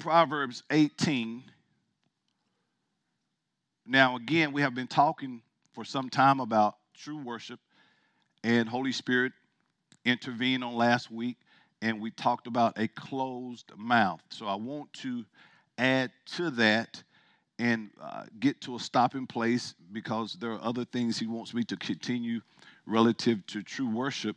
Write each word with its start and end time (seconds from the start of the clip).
Proverbs 0.00 0.62
18. 0.70 1.42
Now, 3.86 4.16
again, 4.16 4.52
we 4.52 4.62
have 4.62 4.74
been 4.74 4.86
talking 4.86 5.42
for 5.74 5.84
some 5.84 6.08
time 6.08 6.40
about 6.40 6.76
true 6.94 7.18
worship, 7.18 7.60
and 8.42 8.66
Holy 8.66 8.92
Spirit 8.92 9.32
intervened 10.06 10.64
on 10.64 10.74
last 10.74 11.10
week, 11.10 11.36
and 11.82 12.00
we 12.00 12.10
talked 12.12 12.46
about 12.46 12.78
a 12.78 12.88
closed 12.88 13.70
mouth. 13.76 14.22
So 14.30 14.46
I 14.46 14.54
want 14.54 14.90
to 14.94 15.26
add 15.76 16.10
to 16.36 16.48
that 16.52 17.02
and 17.58 17.90
uh, 18.00 18.24
get 18.38 18.62
to 18.62 18.76
a 18.76 18.80
stopping 18.80 19.26
place 19.26 19.74
because 19.92 20.32
there 20.40 20.52
are 20.52 20.64
other 20.64 20.86
things 20.86 21.18
he 21.18 21.26
wants 21.26 21.52
me 21.52 21.62
to 21.64 21.76
continue 21.76 22.40
relative 22.86 23.46
to 23.48 23.62
true 23.62 23.90
worship. 23.90 24.36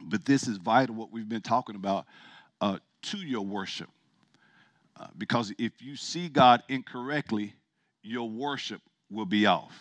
But 0.00 0.24
this 0.24 0.48
is 0.48 0.56
vital, 0.56 0.96
what 0.96 1.12
we've 1.12 1.28
been 1.28 1.42
talking 1.42 1.76
about, 1.76 2.06
uh, 2.60 2.78
to 3.02 3.18
your 3.18 3.42
worship. 3.42 3.88
Because 5.18 5.52
if 5.58 5.82
you 5.82 5.96
see 5.96 6.28
God 6.28 6.62
incorrectly, 6.68 7.54
your 8.02 8.28
worship 8.28 8.80
will 9.10 9.26
be 9.26 9.46
off. 9.46 9.74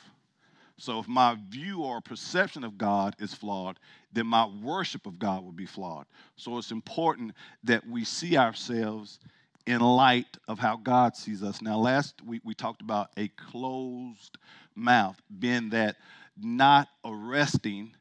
So 0.77 0.99
if 0.99 1.07
my 1.07 1.37
view 1.49 1.83
or 1.83 2.01
perception 2.01 2.63
of 2.63 2.77
God 2.77 3.15
is 3.19 3.33
flawed, 3.33 3.79
then 4.11 4.25
my 4.25 4.45
worship 4.45 5.05
of 5.05 5.19
God 5.19 5.43
will 5.43 5.51
be 5.51 5.65
flawed. 5.65 6.05
So 6.35 6.57
it's 6.57 6.71
important 6.71 7.33
that 7.63 7.87
we 7.87 8.03
see 8.03 8.37
ourselves 8.37 9.19
in 9.65 9.79
light 9.79 10.37
of 10.47 10.59
how 10.59 10.77
God 10.77 11.15
sees 11.15 11.43
us. 11.43 11.61
Now, 11.61 11.77
last 11.77 12.21
week 12.25 12.41
we 12.43 12.53
talked 12.53 12.81
about 12.81 13.11
a 13.17 13.29
closed 13.29 14.37
mouth, 14.75 15.21
being 15.39 15.69
that 15.69 15.95
not 16.41 16.89
arresting 17.05 17.95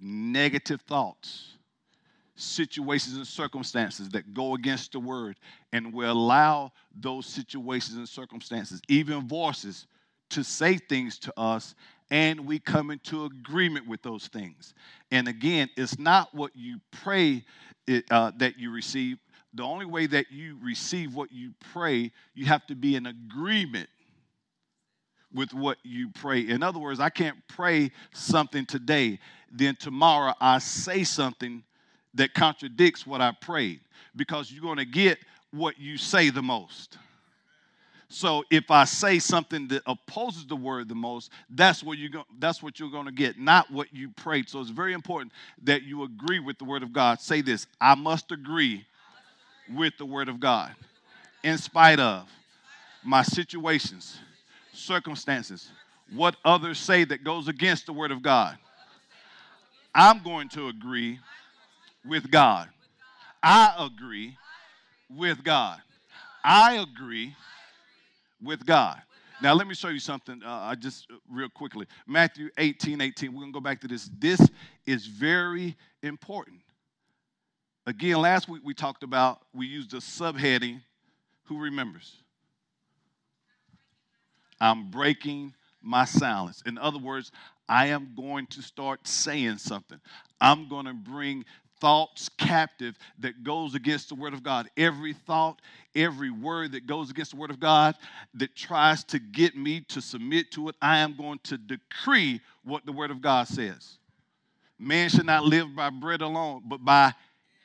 negative 0.00 0.80
thoughts, 0.82 1.57
situations 2.38 3.16
and 3.16 3.26
circumstances 3.26 4.08
that 4.10 4.32
go 4.34 4.54
against 4.54 4.92
the 4.92 5.00
word, 5.00 5.38
and 5.72 5.92
we 5.92 6.06
allow 6.06 6.72
those 6.94 7.26
situations 7.26 7.96
and 7.96 8.08
circumstances, 8.08 8.80
even 8.88 9.26
voices, 9.26 9.86
to 10.30 10.44
say 10.44 10.76
things 10.76 11.18
to 11.18 11.32
us, 11.38 11.74
and 12.10 12.46
we 12.46 12.58
come 12.58 12.90
into 12.90 13.24
agreement 13.24 13.86
with 13.86 14.02
those 14.02 14.28
things. 14.28 14.74
And 15.10 15.28
again, 15.28 15.68
it's 15.76 15.98
not 15.98 16.34
what 16.34 16.52
you 16.54 16.80
pray 16.90 17.44
it, 17.86 18.04
uh, 18.10 18.32
that 18.38 18.58
you 18.58 18.70
receive. 18.70 19.18
The 19.54 19.62
only 19.62 19.86
way 19.86 20.06
that 20.06 20.30
you 20.30 20.58
receive 20.62 21.14
what 21.14 21.32
you 21.32 21.52
pray, 21.72 22.12
you 22.34 22.46
have 22.46 22.66
to 22.66 22.74
be 22.74 22.96
in 22.96 23.06
agreement 23.06 23.88
with 25.32 25.52
what 25.52 25.78
you 25.82 26.10
pray. 26.10 26.40
In 26.40 26.62
other 26.62 26.78
words, 26.78 27.00
I 27.00 27.10
can't 27.10 27.36
pray 27.48 27.90
something 28.12 28.66
today, 28.66 29.18
then 29.50 29.76
tomorrow 29.76 30.34
I 30.40 30.58
say 30.58 31.04
something 31.04 31.62
that 32.18 32.34
contradicts 32.34 33.06
what 33.06 33.20
I 33.20 33.32
prayed 33.32 33.80
because 34.14 34.52
you're 34.52 34.62
going 34.62 34.78
to 34.78 34.84
get 34.84 35.18
what 35.52 35.78
you 35.78 35.96
say 35.96 36.30
the 36.30 36.42
most. 36.42 36.98
So 38.10 38.42
if 38.50 38.70
I 38.70 38.84
say 38.84 39.18
something 39.18 39.68
that 39.68 39.82
opposes 39.86 40.46
the 40.46 40.56
word 40.56 40.88
the 40.88 40.94
most, 40.94 41.30
that's 41.50 41.82
what 41.82 41.98
you 41.98 42.08
go, 42.08 42.24
that's 42.38 42.62
what 42.62 42.80
you're 42.80 42.90
going 42.90 43.06
to 43.06 43.12
get, 43.12 43.38
not 43.38 43.70
what 43.70 43.92
you 43.94 44.10
prayed. 44.10 44.48
So 44.48 44.60
it's 44.60 44.70
very 44.70 44.94
important 44.94 45.32
that 45.62 45.82
you 45.82 46.04
agree 46.04 46.40
with 46.40 46.58
the 46.58 46.64
word 46.64 46.82
of 46.82 46.92
God. 46.92 47.20
Say 47.20 47.40
this, 47.40 47.66
I 47.80 47.94
must 47.94 48.32
agree 48.32 48.84
with 49.72 49.92
the 49.98 50.06
word 50.06 50.28
of 50.28 50.40
God 50.40 50.74
in 51.44 51.58
spite 51.58 52.00
of 52.00 52.28
my 53.04 53.22
situations, 53.22 54.18
circumstances, 54.72 55.70
what 56.12 56.34
others 56.44 56.78
say 56.78 57.04
that 57.04 57.22
goes 57.22 57.46
against 57.46 57.86
the 57.86 57.92
word 57.92 58.10
of 58.10 58.22
God. 58.22 58.56
I'm 59.94 60.22
going 60.22 60.48
to 60.50 60.68
agree 60.68 61.18
with 62.04 62.30
God. 62.30 62.68
I 63.42 63.74
agree 63.78 64.36
with 65.08 65.42
God. 65.44 65.80
I 66.44 66.76
agree 66.76 67.34
with 68.42 68.64
God. 68.66 69.00
Now, 69.40 69.54
let 69.54 69.68
me 69.68 69.74
show 69.74 69.88
you 69.88 70.00
something. 70.00 70.42
Uh, 70.44 70.48
I 70.50 70.74
just 70.74 71.06
uh, 71.12 71.16
real 71.30 71.48
quickly. 71.48 71.86
Matthew 72.06 72.50
18 72.58 73.00
18. 73.00 73.32
We're 73.32 73.40
going 73.40 73.52
to 73.52 73.56
go 73.56 73.60
back 73.60 73.80
to 73.82 73.88
this. 73.88 74.10
This 74.18 74.40
is 74.86 75.06
very 75.06 75.76
important. 76.02 76.60
Again, 77.86 78.16
last 78.16 78.48
week 78.48 78.62
we 78.64 78.74
talked 78.74 79.02
about, 79.02 79.40
we 79.54 79.66
used 79.66 79.94
a 79.94 79.98
subheading. 79.98 80.82
Who 81.44 81.58
remembers? 81.58 82.16
I'm 84.60 84.90
breaking 84.90 85.54
my 85.80 86.04
silence. 86.04 86.62
In 86.66 86.76
other 86.76 86.98
words, 86.98 87.30
I 87.68 87.86
am 87.86 88.14
going 88.16 88.46
to 88.48 88.62
start 88.62 89.06
saying 89.06 89.58
something. 89.58 90.00
I'm 90.40 90.68
going 90.68 90.86
to 90.86 90.94
bring 90.94 91.44
thoughts 91.80 92.28
captive 92.38 92.98
that 93.18 93.44
goes 93.44 93.74
against 93.74 94.08
the 94.08 94.14
word 94.14 94.34
of 94.34 94.42
God. 94.42 94.68
Every 94.76 95.12
thought, 95.12 95.60
every 95.94 96.30
word 96.30 96.72
that 96.72 96.86
goes 96.86 97.10
against 97.10 97.32
the 97.32 97.36
word 97.36 97.50
of 97.50 97.60
God 97.60 97.94
that 98.34 98.54
tries 98.56 99.04
to 99.04 99.18
get 99.18 99.56
me 99.56 99.80
to 99.88 100.00
submit 100.00 100.50
to 100.52 100.68
it, 100.68 100.76
I 100.80 100.98
am 100.98 101.16
going 101.16 101.40
to 101.44 101.58
decree 101.58 102.40
what 102.64 102.86
the 102.86 102.92
word 102.92 103.10
of 103.10 103.20
God 103.20 103.48
says. 103.48 103.98
Man 104.78 105.08
should 105.08 105.26
not 105.26 105.44
live 105.44 105.74
by 105.74 105.90
bread 105.90 106.22
alone, 106.22 106.62
but 106.66 106.84
by 106.84 107.12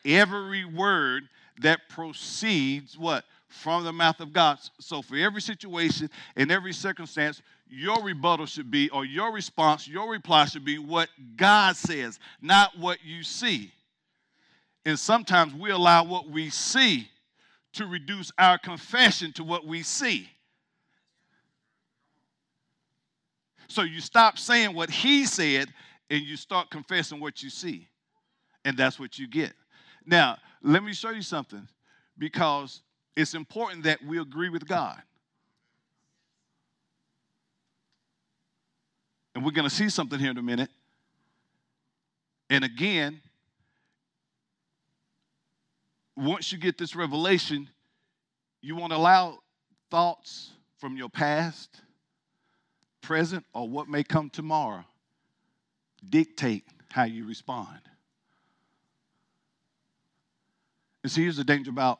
every 0.06 0.66
word 0.66 1.29
that 1.62 1.90
proceeds 1.90 2.97
what? 2.97 3.25
From 3.47 3.84
the 3.84 3.94
mouth 3.94 4.19
of 4.19 4.34
God. 4.34 4.57
So 4.79 5.03
for 5.03 5.16
every 5.16 5.41
situation 5.41 6.09
and 6.35 6.52
every 6.52 6.73
circumstance, 6.73 7.41
your 7.69 8.02
rebuttal 8.03 8.46
should 8.46 8.72
be, 8.72 8.90
or 8.90 9.06
your 9.06 9.31
response, 9.31 9.88
your 9.88 10.09
reply 10.09 10.46
should 10.46 10.66
be 10.66 10.78
what 10.79 11.09
God 11.35 11.75
says, 11.75 12.19
not 12.41 12.78
what 12.78 13.00
you 13.03 13.23
see. 13.23 13.72
And 14.85 14.99
sometimes 14.99 15.53
we 15.53 15.71
allow 15.71 16.03
what 16.03 16.29
we 16.29 16.49
see 16.49 17.07
to 17.73 17.88
reduce 17.88 18.31
our 18.38 18.57
confession 18.57 19.31
to 19.33 19.44
what 19.44 19.66
we 19.66 19.81
see. 19.81 20.29
So 23.67 23.81
you 23.81 24.01
stop 24.01 24.38
saying 24.38 24.75
what 24.75 24.89
he 24.89 25.25
said 25.25 25.69
and 26.09 26.22
you 26.22 26.38
start 26.38 26.69
confessing 26.69 27.19
what 27.19 27.41
you 27.41 27.49
see. 27.49 27.88
And 28.66 28.77
that's 28.77 28.99
what 28.99 29.17
you 29.17 29.27
get. 29.27 29.53
Now, 30.05 30.38
let 30.61 30.83
me 30.83 30.93
show 30.93 31.09
you 31.09 31.22
something 31.22 31.67
because 32.17 32.81
it's 33.16 33.33
important 33.33 33.83
that 33.83 34.03
we 34.05 34.19
agree 34.19 34.49
with 34.49 34.67
God. 34.67 35.01
And 39.33 39.43
we're 39.43 39.51
going 39.51 39.67
to 39.67 39.73
see 39.73 39.89
something 39.89 40.19
here 40.19 40.31
in 40.31 40.38
a 40.38 40.43
minute. 40.43 40.69
And 42.49 42.63
again, 42.63 43.22
once 46.16 46.51
you 46.51 46.57
get 46.57 46.78
this 46.78 46.96
revelation, 46.96 47.69
you 48.62 48.75
won't 48.75 48.94
allow 48.94 49.40
thoughts 49.90 50.51
from 50.78 50.96
your 50.96 51.09
past, 51.09 51.81
present, 53.01 53.46
or 53.53 53.68
what 53.68 53.88
may 53.88 54.03
come 54.03 54.29
tomorrow 54.29 54.85
dictate 56.09 56.66
how 56.91 57.03
you 57.03 57.25
respond. 57.28 57.79
And 61.03 61.12
see, 61.12 61.23
here's 61.23 61.38
the 61.38 61.44
danger 61.44 61.69
about 61.69 62.00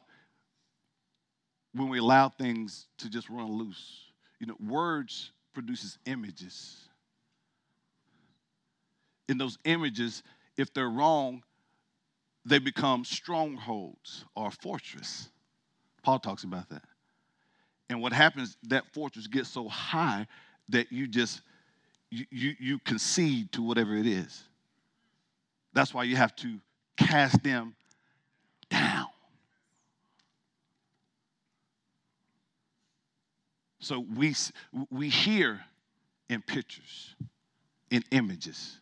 when 1.74 1.90
we 1.90 2.00
allow 2.00 2.30
things 2.30 2.88
to 3.00 3.10
just 3.10 3.30
run 3.30 3.52
loose. 3.52 4.02
You 4.40 4.48
know, 4.48 4.56
words 4.66 5.32
produces 5.54 5.98
images. 6.06 6.78
In 9.28 9.38
those 9.38 9.58
images, 9.66 10.24
if 10.58 10.74
they're 10.74 10.90
wrong, 10.90 11.44
they 12.46 12.60
become 12.60 13.06
strongholds 13.06 14.26
or 14.36 14.52
fortress. 14.52 15.30
Paul 16.04 16.20
talks 16.20 16.44
about 16.44 16.70
that. 16.70 16.84
And 17.90 18.02
what 18.02 18.14
happens, 18.14 18.58
that 18.64 18.84
fortress 18.94 19.28
gets 19.28 19.50
so 19.50 19.68
high 19.70 20.28
that 20.70 20.92
you 20.92 21.08
just 21.08 21.42
you, 22.10 22.26
you, 22.30 22.56
you 22.60 22.80
concede 22.80 23.52
to 23.54 23.64
whatever 23.64 23.96
it 23.96 24.06
is. 24.06 24.44
That's 25.74 25.94
why 25.94 26.04
you 26.04 26.16
have 26.16 26.36
to 26.38 26.60
cast 26.96 27.42
them 27.44 27.76
down. 28.70 29.08
So 33.80 34.06
we, 34.16 34.36
we 34.92 35.10
hear 35.10 35.60
in 36.30 36.42
pictures, 36.42 37.16
in 37.90 38.04
images. 38.12 38.80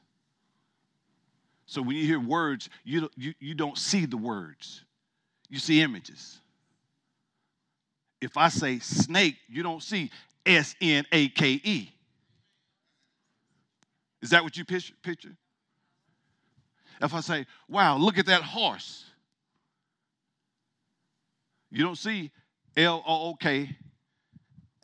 So 1.72 1.82
when 1.82 1.96
you 1.96 2.06
hear 2.06 2.20
words, 2.20 2.68
you, 2.84 3.10
you, 3.16 3.34
you 3.40 3.56
don't 3.56 3.78
see 3.78 4.06
the 4.06 4.18
words, 4.18 4.84
you 5.50 5.58
see 5.58 5.82
images. 5.82 6.42
If 8.20 8.36
I 8.36 8.50
say 8.50 8.80
snake, 8.80 9.38
you 9.48 9.64
don't 9.64 9.82
see 9.82 10.12
S 10.46 10.76
N 10.82 11.06
A 11.14 11.30
K 11.30 11.62
E. 11.64 11.90
Is 14.22 14.32
that 14.32 14.44
what 14.44 14.58
you 14.58 14.66
picture? 14.66 15.30
If 17.02 17.14
I 17.14 17.22
say, 17.22 17.46
wow, 17.70 17.96
look 17.96 18.18
at 18.18 18.26
that 18.26 18.42
horse, 18.42 19.06
you 21.70 21.86
don't 21.86 21.98
see 21.98 22.32
L 22.76 23.02
O 23.08 23.30
O 23.30 23.36
K 23.36 23.70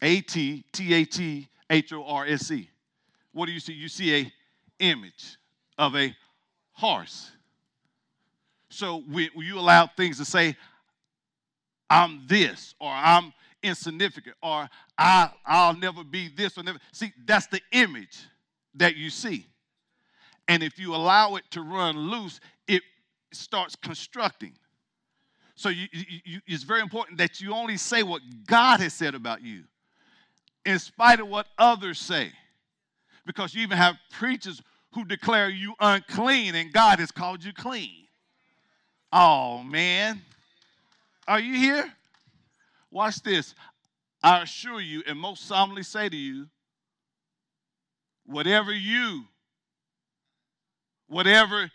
A 0.01 0.21
T 0.21 0.63
T 0.71 0.93
A 0.93 1.03
T 1.03 1.49
H 1.69 1.91
O 1.91 2.05
R 2.05 2.25
S 2.25 2.49
E. 2.49 2.69
What 3.33 3.47
do 3.47 3.51
you 3.51 3.59
see? 3.59 3.73
You 3.73 3.89
see 3.89 4.21
a 4.21 4.31
image 4.79 5.35
of 5.77 5.93
a 5.97 6.15
horse. 6.77 7.31
So 8.69 9.03
when 9.09 9.29
you 9.35 9.59
allow 9.59 9.87
things 9.87 10.17
to 10.17 10.25
say, 10.25 10.55
I'm 11.89 12.21
this 12.27 12.75
or 12.79 12.91
I'm 12.91 13.33
insignificant 13.63 14.35
or 14.43 14.69
I, 14.97 15.31
I'll 15.45 15.75
never 15.75 16.03
be 16.03 16.29
this 16.29 16.57
or 16.57 16.63
never. 16.63 16.79
See, 16.91 17.11
that's 17.25 17.47
the 17.47 17.61
image 17.71 18.19
that 18.75 18.95
you 18.95 19.09
see. 19.09 19.47
And 20.47 20.61
if 20.61 20.77
you 20.77 20.93
allow 20.93 21.35
it 21.35 21.43
to 21.51 21.61
run 21.61 21.97
loose, 21.97 22.39
it 22.67 22.83
starts 23.31 23.75
constructing. 23.75 24.53
So 25.55 25.69
you, 25.69 25.87
you, 25.91 26.39
it's 26.45 26.63
very 26.63 26.81
important 26.81 27.17
that 27.17 27.41
you 27.41 27.53
only 27.53 27.77
say 27.77 28.03
what 28.03 28.21
God 28.45 28.79
has 28.79 28.93
said 28.93 29.15
about 29.15 29.41
you, 29.41 29.63
in 30.65 30.77
spite 30.77 31.19
of 31.19 31.27
what 31.27 31.47
others 31.57 31.97
say. 31.97 32.31
Because 33.25 33.55
you 33.55 33.63
even 33.63 33.77
have 33.77 33.97
preachers 34.11 34.61
who 34.97 35.05
declare 35.05 35.47
you 35.47 35.75
unclean 35.79 36.55
and 36.55 36.73
God 36.73 36.97
has 36.97 37.11
called 37.11 37.43
you 37.43 37.53
clean. 37.53 38.07
Oh, 39.13 39.61
man. 39.61 40.23
Are 41.27 41.39
you 41.39 41.55
here? 41.55 41.93
Watch 42.89 43.21
this. 43.21 43.53
I 44.23 44.41
assure 44.41 44.81
you 44.81 45.03
and 45.05 45.19
most 45.19 45.45
solemnly 45.45 45.83
say 45.83 46.09
to 46.09 46.17
you, 46.17 46.47
whatever 48.25 48.73
you, 48.73 49.25
whatever 51.05 51.69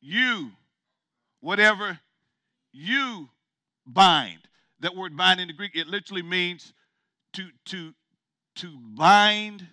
you, 0.00 0.50
whatever 1.38 2.00
you 2.72 3.28
bind. 3.86 4.40
That 4.80 4.96
word 4.96 5.16
bind 5.16 5.38
in 5.38 5.46
the 5.46 5.54
Greek, 5.54 5.76
it 5.76 5.86
literally 5.86 6.22
means 6.22 6.72
to, 7.34 7.50
to, 7.66 7.94
to 8.56 8.76
bind 8.96 9.64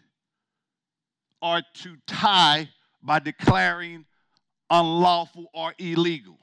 or 1.45 1.62
to 1.75 1.95
tie 2.07 2.68
by 3.03 3.19
declaring 3.19 4.03
unlawful 4.71 5.45
or 5.53 5.75
illegal. 5.77 6.39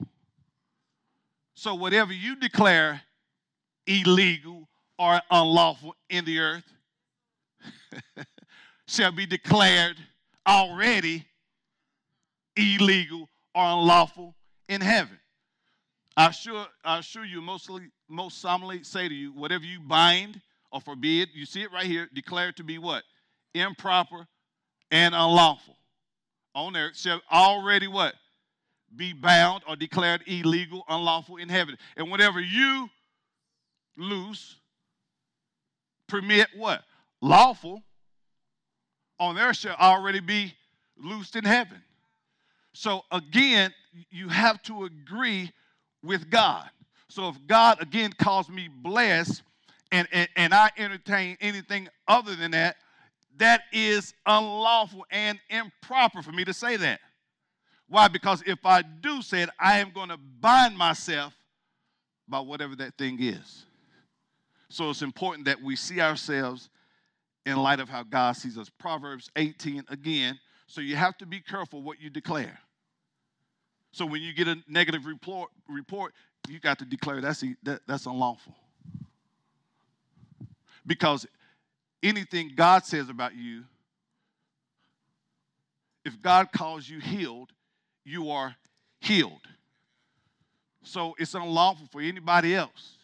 So, 1.54 1.74
whatever 1.74 2.12
you 2.12 2.36
declare 2.36 3.02
illegal 3.84 4.68
or 5.00 5.20
unlawful 5.28 5.96
in 6.08 6.24
the 6.24 6.38
earth 6.38 6.72
shall 8.86 9.10
be 9.10 9.26
declared 9.26 9.96
already 10.46 11.26
illegal 12.56 13.28
or 13.56 13.64
unlawful 13.64 14.36
in 14.68 14.80
heaven. 14.80 15.18
I 16.16 16.28
assure, 16.28 16.66
I 16.84 16.98
assure 16.98 17.24
you, 17.24 17.42
mostly, 17.42 17.88
most 18.08 18.40
solemnly 18.40 18.84
say 18.84 19.08
to 19.08 19.14
you, 19.14 19.32
whatever 19.32 19.64
you 19.64 19.80
bind 19.80 20.40
or 20.70 20.80
forbid, 20.80 21.30
you 21.34 21.44
see 21.44 21.62
it 21.62 21.72
right 21.72 21.86
here, 21.86 22.08
declared 22.14 22.56
to 22.58 22.62
be 22.62 22.78
what? 22.78 23.02
Improper 23.52 24.28
and 24.92 25.14
unlawful. 25.14 25.76
On 26.54 26.76
earth 26.76 26.96
shall 26.96 27.20
already 27.32 27.88
what? 27.88 28.14
Be 28.94 29.14
bound 29.14 29.62
or 29.66 29.74
declared 29.74 30.22
illegal, 30.26 30.84
unlawful 30.86 31.38
in 31.38 31.48
heaven. 31.48 31.76
And 31.96 32.10
whatever 32.10 32.38
you 32.38 32.90
loose, 33.96 34.56
permit 36.08 36.48
what? 36.54 36.82
Lawful 37.22 37.82
on 39.18 39.38
earth 39.38 39.56
shall 39.56 39.76
already 39.76 40.20
be 40.20 40.52
loosed 40.98 41.36
in 41.36 41.44
heaven. 41.44 41.82
So 42.74 43.02
again, 43.10 43.72
you 44.10 44.28
have 44.28 44.62
to 44.64 44.84
agree 44.84 45.50
with 46.02 46.28
God. 46.28 46.68
So 47.08 47.28
if 47.28 47.36
God 47.46 47.80
again 47.80 48.12
calls 48.12 48.50
me 48.50 48.68
blessed 48.68 49.42
and, 49.90 50.06
and, 50.12 50.28
and 50.36 50.52
I 50.52 50.70
entertain 50.76 51.38
anything 51.40 51.88
other 52.08 52.34
than 52.34 52.50
that, 52.50 52.76
that 53.38 53.62
is 53.72 54.14
unlawful 54.26 55.06
and 55.10 55.38
improper 55.48 56.22
for 56.22 56.32
me 56.32 56.44
to 56.44 56.52
say 56.52 56.76
that. 56.76 57.00
Why? 57.88 58.08
Because 58.08 58.42
if 58.46 58.64
I 58.64 58.82
do 58.82 59.22
say 59.22 59.42
it, 59.42 59.50
I 59.58 59.78
am 59.78 59.90
going 59.90 60.08
to 60.08 60.16
bind 60.16 60.76
myself 60.76 61.34
by 62.28 62.40
whatever 62.40 62.74
that 62.76 62.96
thing 62.96 63.18
is. 63.20 63.66
So 64.68 64.88
it's 64.90 65.02
important 65.02 65.44
that 65.44 65.60
we 65.60 65.76
see 65.76 66.00
ourselves 66.00 66.70
in 67.44 67.56
light 67.56 67.80
of 67.80 67.88
how 67.88 68.02
God 68.02 68.32
sees 68.32 68.56
us. 68.56 68.70
Proverbs 68.70 69.30
18 69.36 69.84
again. 69.88 70.38
So 70.66 70.80
you 70.80 70.96
have 70.96 71.18
to 71.18 71.26
be 71.26 71.40
careful 71.40 71.82
what 71.82 72.00
you 72.00 72.08
declare. 72.08 72.58
So 73.92 74.06
when 74.06 74.22
you 74.22 74.32
get 74.32 74.48
a 74.48 74.56
negative 74.66 75.04
report, 75.04 75.50
report 75.68 76.14
you 76.48 76.58
got 76.58 76.78
to 76.78 76.84
declare 76.84 77.20
that's, 77.20 77.44
that, 77.62 77.82
that's 77.86 78.06
unlawful. 78.06 78.54
Because 80.86 81.26
anything 82.02 82.52
God 82.54 82.84
says 82.84 83.08
about 83.08 83.34
you, 83.34 83.64
if 86.04 86.20
God 86.20 86.52
calls 86.52 86.88
you 86.88 87.00
healed, 87.00 87.50
you 88.04 88.30
are 88.30 88.56
healed. 89.00 89.40
So 90.82 91.14
it's 91.18 91.34
unlawful 91.34 91.86
for 91.92 92.00
anybody 92.00 92.54
else 92.54 92.96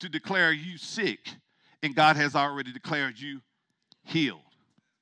to 0.00 0.08
declare 0.08 0.52
you 0.52 0.76
sick, 0.76 1.20
and 1.82 1.94
God 1.94 2.16
has 2.16 2.34
already 2.34 2.72
declared 2.72 3.18
you 3.18 3.40
healed. 4.02 4.40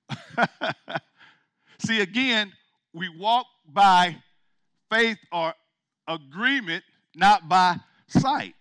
See, 1.78 2.00
again, 2.00 2.52
we 2.92 3.08
walk 3.08 3.46
by 3.66 4.16
faith 4.90 5.18
or 5.32 5.54
agreement, 6.06 6.84
not 7.16 7.48
by 7.48 7.76
sight. 8.06 8.54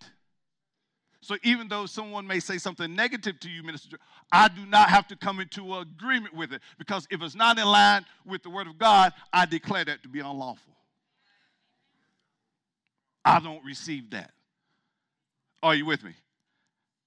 So 1.22 1.36
even 1.44 1.68
though 1.68 1.86
someone 1.86 2.26
may 2.26 2.40
say 2.40 2.58
something 2.58 2.96
negative 2.96 3.40
to 3.42 3.50
you, 3.50 3.62
Minister, 3.62 3.98
I 4.32 4.48
do 4.48 4.66
not 4.66 4.90
have 4.90 5.08
to 5.10 5.16
come 5.16 5.40
into 5.40 5.76
agreement 5.78 6.34
with 6.34 6.54
it 6.54 6.62
because 6.78 7.06
if 7.12 7.22
it's 7.22 7.36
not 7.36 7.58
in 7.60 7.66
line 7.66 8.06
with 8.26 8.44
the 8.44 8.50
Word 8.50 8.68
of 8.68 8.78
God, 8.78 9.14
I 9.34 9.46
declare 9.46 9.84
that 9.86 10.04
to 10.04 10.10
be 10.10 10.20
unlawful. 10.20 10.74
I 13.26 13.40
don't 13.40 13.64
receive 13.66 14.10
that. 14.12 14.32
Are 15.62 15.76
you 15.76 15.86
with 15.86 16.04
me? 16.04 16.14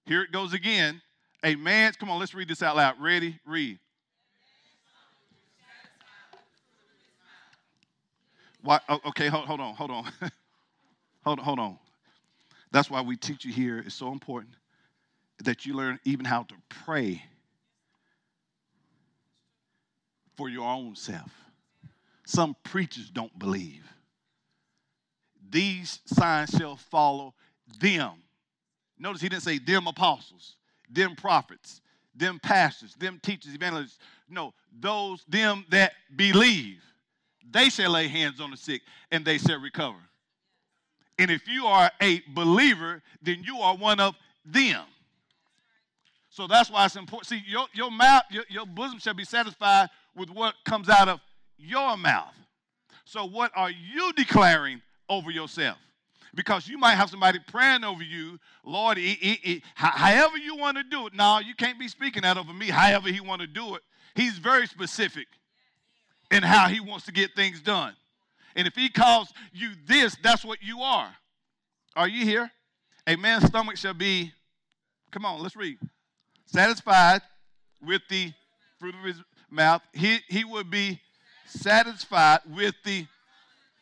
Here 0.07 0.23
it 0.23 0.33
goes 0.33 0.53
again. 0.53 1.01
A 1.43 1.55
man's, 1.57 1.97
come 1.97 2.11
on, 2.11 2.19
let's 2.21 2.35
read 2.35 2.49
this 2.49 2.63
out 2.63 2.77
loud. 2.77 3.01
Ready? 3.01 3.39
Read. 3.47 3.79
Why, 8.63 8.81
oh, 8.89 9.01
okay, 9.07 9.29
hold, 9.29 9.47
hold 9.47 9.61
on, 9.61 9.75
hold 9.75 9.91
on. 9.91 10.05
hold 11.25 11.39
on, 11.39 11.45
hold 11.45 11.59
on. 11.59 11.79
That's 12.71 12.91
why 12.91 13.01
we 13.01 13.17
teach 13.17 13.45
you 13.45 13.53
here. 13.53 13.79
It's 13.79 13.95
so 13.95 14.13
important 14.13 14.55
that 15.43 15.67
you 15.67 15.75
learn 15.75 15.99
even 16.05 16.25
how 16.25 16.45
to 16.45 16.55
pray 16.69 17.23
for 20.37 20.49
your 20.49 20.69
own 20.69 20.95
self. 20.95 21.31
Some 22.25 22.57
preachers 22.63 23.11
don't 23.11 23.37
believe. 23.39 23.83
These 25.51 26.01
signs 26.07 26.51
shall 26.51 26.77
follow 26.77 27.35
them. 27.81 28.13
Notice 28.99 29.21
he 29.21 29.29
didn't 29.29 29.43
say 29.43 29.59
them 29.59 29.87
apostles, 29.87 30.57
them 30.91 31.15
prophets, 31.17 31.81
them 32.15 32.41
pastors, 32.43 32.95
them 32.95 33.21
teachers, 33.23 33.55
evangelists. 33.55 33.99
No, 34.29 34.55
those, 34.81 35.25
them 35.29 35.65
that 35.71 35.93
believe 36.17 36.81
they 37.51 37.69
shall 37.69 37.91
lay 37.91 38.09
hands 38.09 38.41
on 38.41 38.51
the 38.51 38.57
sick 38.57 38.83
and 39.11 39.25
they 39.25 39.39
shall 39.39 39.61
recover. 39.61 39.99
And 41.19 41.31
if 41.31 41.47
you 41.47 41.67
are 41.67 41.91
a 42.01 42.23
believer, 42.35 43.03
then 43.23 43.45
you 43.45 43.59
are 43.59 43.77
one 43.77 44.01
of 44.01 44.17
them. 44.45 44.83
So 46.35 46.49
that's 46.49 46.69
why 46.69 46.85
it's 46.85 46.97
important. 46.97 47.29
See, 47.29 47.45
your, 47.47 47.67
your 47.75 47.93
mouth, 47.93 48.25
your, 48.29 48.43
your 48.49 48.67
bosom 48.67 48.99
shall 48.99 49.15
be 49.15 49.25
satisfied 49.25 49.89
with 50.17 50.31
what 50.31 50.57
comes 50.65 50.89
out 50.89 51.09
of 51.09 51.21
your 51.57 51.97
mouth. 51.97 52.35
So, 53.05 53.25
what 53.25 53.53
are 53.55 53.71
you 53.71 54.13
declaring 54.15 54.83
over 55.09 55.31
yourself? 55.31 55.79
Because 56.35 56.67
you 56.67 56.77
might 56.77 56.97
have 56.97 57.09
somebody 57.09 57.39
praying 57.47 57.85
over 57.85 58.03
you, 58.03 58.41
Lord, 58.65 58.99
he, 58.99 59.13
he, 59.13 59.39
he, 59.43 59.63
however 59.77 60.37
you 60.37 60.57
want 60.57 60.77
to 60.77 60.83
do 60.83 61.07
it. 61.07 61.15
No, 61.15 61.39
you 61.39 61.55
can't 61.55 61.79
be 61.79 61.87
speaking 61.87 62.23
that 62.23 62.37
over 62.37 62.53
me, 62.53 62.67
however 62.67 63.11
he 63.11 63.21
want 63.21 63.41
to 63.41 63.47
do 63.47 63.77
it. 63.77 63.83
He's 64.17 64.37
very 64.37 64.67
specific 64.67 65.29
in 66.33 66.43
how 66.43 66.67
he 66.67 66.81
wants 66.81 67.07
to 67.07 67.13
get 67.13 67.37
things 67.37 67.61
done. 67.61 67.95
And 68.57 68.67
if 68.67 68.75
he 68.75 68.89
calls 68.89 69.33
you 69.53 69.71
this, 69.87 70.17
that's 70.21 70.45
what 70.45 70.59
you 70.65 70.81
are. 70.81 71.15
Are 71.95 72.09
you 72.09 72.25
here? 72.25 72.51
A 73.07 73.15
man's 73.15 73.45
stomach 73.45 73.77
shall 73.77 73.95
be, 73.95 74.33
come 75.13 75.25
on, 75.25 75.41
let's 75.41 75.55
read. 75.55 75.79
Satisfied 76.47 77.23
with 77.85 78.03
the 78.09 78.33
fruit 78.79 78.95
of 78.95 79.05
his 79.05 79.23
mouth. 79.51 79.83
He, 79.93 80.19
he 80.29 80.45
would 80.45 80.71
be 80.71 81.01
satisfied 81.47 82.41
with 82.55 82.75
the 82.85 83.07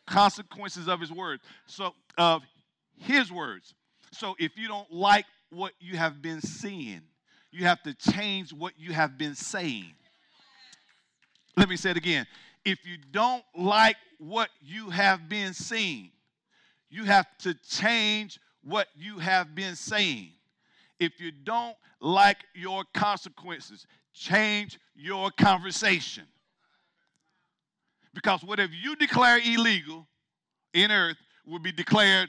consequences 0.07 0.89
of 0.89 1.01
his 1.01 1.13
words. 1.13 1.43
So, 1.67 1.95
of 2.19 2.43
his 2.97 3.33
words. 3.33 3.75
So, 4.13 4.35
if 4.39 4.57
you 4.57 4.69
don't 4.69 4.93
like 4.93 5.27
what 5.51 5.73
you 5.81 5.97
have 5.97 6.23
been 6.23 6.41
seeing, 6.41 7.03
you 7.51 7.65
have 7.67 7.83
to 7.83 7.95
change 7.95 8.53
what 8.53 8.73
you 8.79 8.93
have 8.93 9.19
been 9.19 9.35
saying. 9.35 9.93
Let 11.57 11.69
me 11.69 11.77
say 11.77 11.91
it 11.91 11.97
again. 11.97 12.27
If 12.65 12.87
you 12.87 12.97
don't 13.11 13.45
like 13.57 13.97
what 14.19 14.49
you 14.63 14.91
have 14.91 15.29
been 15.29 15.53
seeing, 15.53 16.11
you 16.91 17.05
have 17.05 17.27
to 17.39 17.55
change 17.55 18.39
what 18.63 18.87
you 18.95 19.19
have 19.19 19.55
been 19.55 19.77
saying. 19.77 20.31
If 20.99 21.21
you 21.21 21.33
don't 21.33 21.77
like 22.01 22.39
your 22.55 22.85
consequences, 22.95 23.87
change 24.13 24.79
your 24.95 25.31
conversation. 25.31 26.25
Because 28.15 28.43
whatever 28.45 28.73
you 28.73 28.97
declare 28.97 29.39
illegal 29.39 30.07
in 30.75 30.91
earth 30.91 31.17
will 31.47 31.59
be 31.59 31.73
declared 31.73 32.29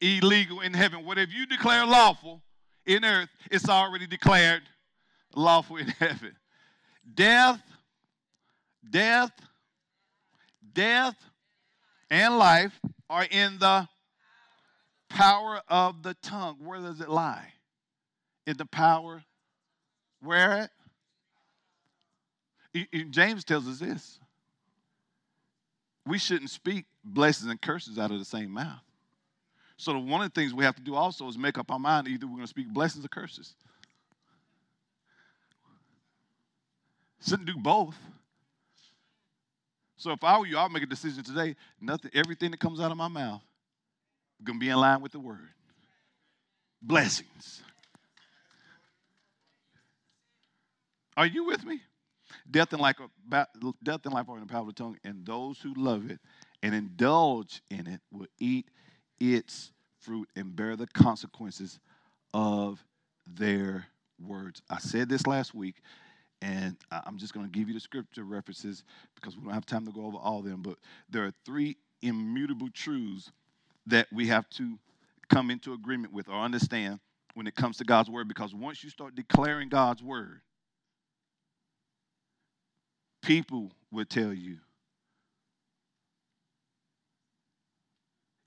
illegal 0.00 0.60
in 0.60 0.74
heaven. 0.74 1.04
Whatever 1.04 1.30
you 1.30 1.46
declare 1.46 1.86
lawful 1.86 2.42
in 2.84 3.04
earth, 3.04 3.28
it's 3.50 3.68
already 3.68 4.06
declared 4.06 4.62
lawful 5.34 5.76
in 5.76 5.88
heaven. 5.98 6.36
Death, 7.14 7.62
death, 8.90 9.32
death, 10.72 11.14
and 12.10 12.38
life 12.38 12.78
are 13.08 13.26
in 13.30 13.58
the 13.58 13.88
power 15.08 15.60
of 15.68 16.02
the 16.02 16.14
tongue. 16.14 16.56
Where 16.60 16.80
does 16.80 17.00
it 17.00 17.08
lie? 17.08 17.52
In 18.46 18.56
the 18.56 18.66
power, 18.66 19.22
Wear 20.22 20.70
it? 22.74 23.10
James 23.10 23.44
tells 23.44 23.66
us 23.68 23.78
this. 23.78 24.18
We 26.06 26.18
shouldn't 26.18 26.50
speak 26.50 26.84
blessings 27.04 27.50
and 27.50 27.60
curses 27.60 27.98
out 27.98 28.10
of 28.10 28.18
the 28.18 28.24
same 28.24 28.50
mouth. 28.50 28.80
So 29.76 29.98
one 29.98 30.22
of 30.22 30.32
the 30.32 30.40
things 30.40 30.54
we 30.54 30.64
have 30.64 30.76
to 30.76 30.82
do 30.82 30.94
also 30.94 31.28
is 31.28 31.36
make 31.36 31.58
up 31.58 31.70
our 31.70 31.78
mind 31.78 32.08
either 32.08 32.26
we're 32.26 32.32
going 32.32 32.42
to 32.44 32.48
speak 32.48 32.68
blessings 32.68 33.04
or 33.04 33.08
curses. 33.08 33.54
Shouldn't 37.26 37.46
do 37.46 37.56
both. 37.56 37.96
So 39.96 40.12
if 40.12 40.22
I 40.22 40.38
were 40.38 40.46
you, 40.46 40.58
I'll 40.58 40.68
make 40.68 40.82
a 40.82 40.86
decision 40.86 41.24
today. 41.24 41.56
Nothing, 41.80 42.10
everything 42.14 42.50
that 42.52 42.60
comes 42.60 42.80
out 42.80 42.90
of 42.90 42.96
my 42.96 43.08
mouth 43.08 43.42
going 44.44 44.58
to 44.58 44.64
be 44.64 44.68
in 44.70 44.76
line 44.76 45.00
with 45.00 45.12
the 45.12 45.18
word. 45.18 45.48
Blessings. 46.82 47.62
Are 51.16 51.26
you 51.26 51.44
with 51.44 51.64
me? 51.64 51.80
Death 52.50 52.72
and 52.72 52.82
life, 52.82 52.96
death 53.82 54.00
and 54.04 54.12
life 54.12 54.28
are 54.28 54.36
in 54.36 54.40
the 54.40 54.46
power 54.46 54.60
of 54.62 54.66
the 54.66 54.72
tongue, 54.72 54.98
and 55.04 55.24
those 55.24 55.58
who 55.60 55.72
love 55.74 56.10
it 56.10 56.20
and 56.62 56.74
indulge 56.74 57.62
in 57.70 57.86
it 57.86 58.00
will 58.10 58.26
eat 58.38 58.68
its 59.20 59.72
fruit 60.00 60.28
and 60.36 60.54
bear 60.54 60.76
the 60.76 60.86
consequences 60.88 61.78
of 62.34 62.84
their 63.26 63.86
words. 64.24 64.60
I 64.68 64.78
said 64.78 65.08
this 65.08 65.26
last 65.26 65.54
week, 65.54 65.76
and 66.42 66.76
I'm 66.90 67.16
just 67.16 67.32
going 67.32 67.46
to 67.46 67.58
give 67.58 67.68
you 67.68 67.74
the 67.74 67.80
scripture 67.80 68.24
references 68.24 68.84
because 69.14 69.36
we 69.36 69.44
don't 69.44 69.54
have 69.54 69.66
time 69.66 69.86
to 69.86 69.92
go 69.92 70.04
over 70.04 70.18
all 70.18 70.40
of 70.40 70.44
them. 70.44 70.62
But 70.62 70.78
there 71.08 71.24
are 71.24 71.32
three 71.44 71.76
immutable 72.02 72.68
truths 72.72 73.30
that 73.86 74.06
we 74.12 74.26
have 74.28 74.48
to 74.50 74.78
come 75.30 75.50
into 75.50 75.72
agreement 75.72 76.12
with 76.12 76.28
or 76.28 76.34
understand 76.34 77.00
when 77.34 77.46
it 77.46 77.54
comes 77.54 77.78
to 77.78 77.84
God's 77.84 78.10
word 78.10 78.28
because 78.28 78.54
once 78.54 78.84
you 78.84 78.90
start 78.90 79.14
declaring 79.14 79.68
God's 79.68 80.02
word, 80.02 80.40
people 83.22 83.72
will 83.90 84.04
tell 84.04 84.32
you 84.32 84.58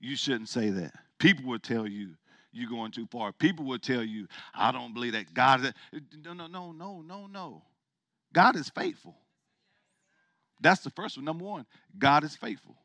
you 0.00 0.16
shouldn't 0.16 0.48
say 0.48 0.70
that. 0.70 0.92
People 1.18 1.44
will 1.44 1.58
tell 1.58 1.86
you 1.86 2.14
you're 2.52 2.70
going 2.70 2.90
too 2.90 3.06
far. 3.06 3.32
People 3.32 3.64
will 3.64 3.78
tell 3.78 4.02
you, 4.02 4.26
I 4.54 4.72
don't 4.72 4.92
believe 4.92 5.12
that 5.12 5.32
God 5.32 5.64
is. 5.64 5.72
No, 6.24 6.32
no, 6.32 6.46
no, 6.46 6.72
no, 6.72 7.02
no, 7.02 7.26
no. 7.26 7.62
God 8.32 8.56
is 8.56 8.68
faithful. 8.70 9.14
That's 10.60 10.80
the 10.80 10.90
first 10.90 11.16
one. 11.16 11.24
Number 11.24 11.44
one, 11.44 11.66
God 11.98 12.24
is 12.24 12.34
faithful. 12.34 12.76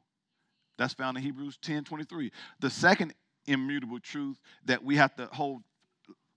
That's 0.78 0.94
found 0.94 1.18
in 1.18 1.24
Hebrews 1.24 1.58
10 1.62 1.84
23. 1.86 2.32
The 2.60 2.70
second 2.70 3.14
immutable 3.48 4.00
truth 4.00 4.40
that 4.66 4.84
we 4.84 4.98
have 4.98 5.16
to 5.16 5.28
hold 5.28 5.64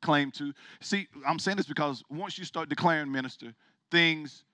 claim 0.01 0.31
to. 0.31 0.53
See, 0.81 1.09
I'm 1.27 1.39
saying 1.39 1.57
this 1.57 1.67
because 1.67 2.03
once 2.09 2.39
you 2.39 2.45
start 2.45 2.69
declaring, 2.69 3.11
minister, 3.11 3.53
things 3.91 4.45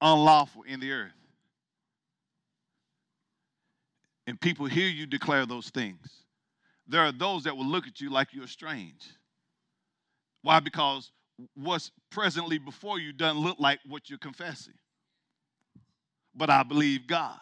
unlawful 0.00 0.62
in 0.62 0.80
the 0.80 0.92
earth, 0.92 1.12
and 4.26 4.40
people 4.40 4.66
hear 4.66 4.88
you 4.88 5.06
declare 5.06 5.46
those 5.46 5.70
things, 5.70 6.24
there 6.86 7.02
are 7.02 7.12
those 7.12 7.44
that 7.44 7.56
will 7.56 7.66
look 7.66 7.86
at 7.86 8.00
you 8.00 8.10
like 8.10 8.28
you're 8.32 8.46
strange. 8.46 9.06
Why? 10.42 10.60
Because 10.60 11.10
what's 11.54 11.90
presently 12.10 12.58
before 12.58 12.98
you 12.98 13.12
doesn't 13.12 13.42
look 13.42 13.58
like 13.58 13.80
what 13.86 14.08
you're 14.08 14.18
confessing. 14.18 14.74
But 16.34 16.50
I 16.50 16.62
believe 16.62 17.06
God. 17.06 17.38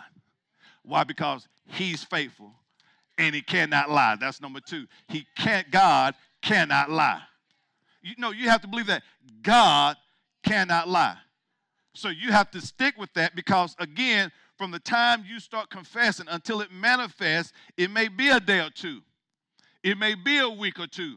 Why? 0.85 1.05
Because 1.05 1.49
He's 1.67 2.05
faithful 2.05 2.53
and 3.19 3.35
He 3.35 3.43
cannot 3.43 3.91
lie. 3.91 4.17
That's 4.21 4.41
number 4.41 4.61
two. 4.61 4.87
He 5.09 5.27
can't, 5.37 5.71
God 5.71 6.15
cannot 6.43 6.91
lie. 6.91 7.23
You 8.03 8.15
know, 8.19 8.31
you 8.31 8.49
have 8.49 8.61
to 8.63 8.69
believe 8.69 8.87
that 8.87 9.03
God 9.43 9.97
cannot 10.45 10.89
lie. 10.89 11.17
So 11.95 12.09
you 12.09 12.33
have 12.33 12.51
to 12.53 12.61
stick 12.61 12.97
with 12.97 13.13
that 13.15 13.35
because, 13.37 13.77
again, 13.79 14.33
from 14.57 14.71
the 14.71 14.79
time 14.79 15.25
you 15.27 15.41
start 15.41 15.71
confessing 15.71 16.27
until 16.29 16.61
it 16.61 16.73
manifests, 16.73 17.53
it 17.77 17.91
may 17.91 18.09
be 18.09 18.31
a 18.31 18.41
day 18.41 18.61
or 18.61 18.71
two, 18.71 19.01
it 19.83 19.99
may 19.99 20.15
be 20.15 20.39
a 20.39 20.49
week 20.49 20.79
or 20.79 20.87
two, 20.87 21.17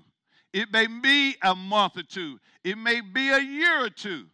it 0.53 0.71
may 0.71 0.87
be 0.87 1.35
a 1.43 1.55
month 1.55 1.97
or 1.97 2.03
two, 2.03 2.39
it 2.63 2.77
may 2.77 3.01
be 3.01 3.29
a 3.29 3.39
year 3.39 3.85
or 3.85 3.89
two. 3.89 4.25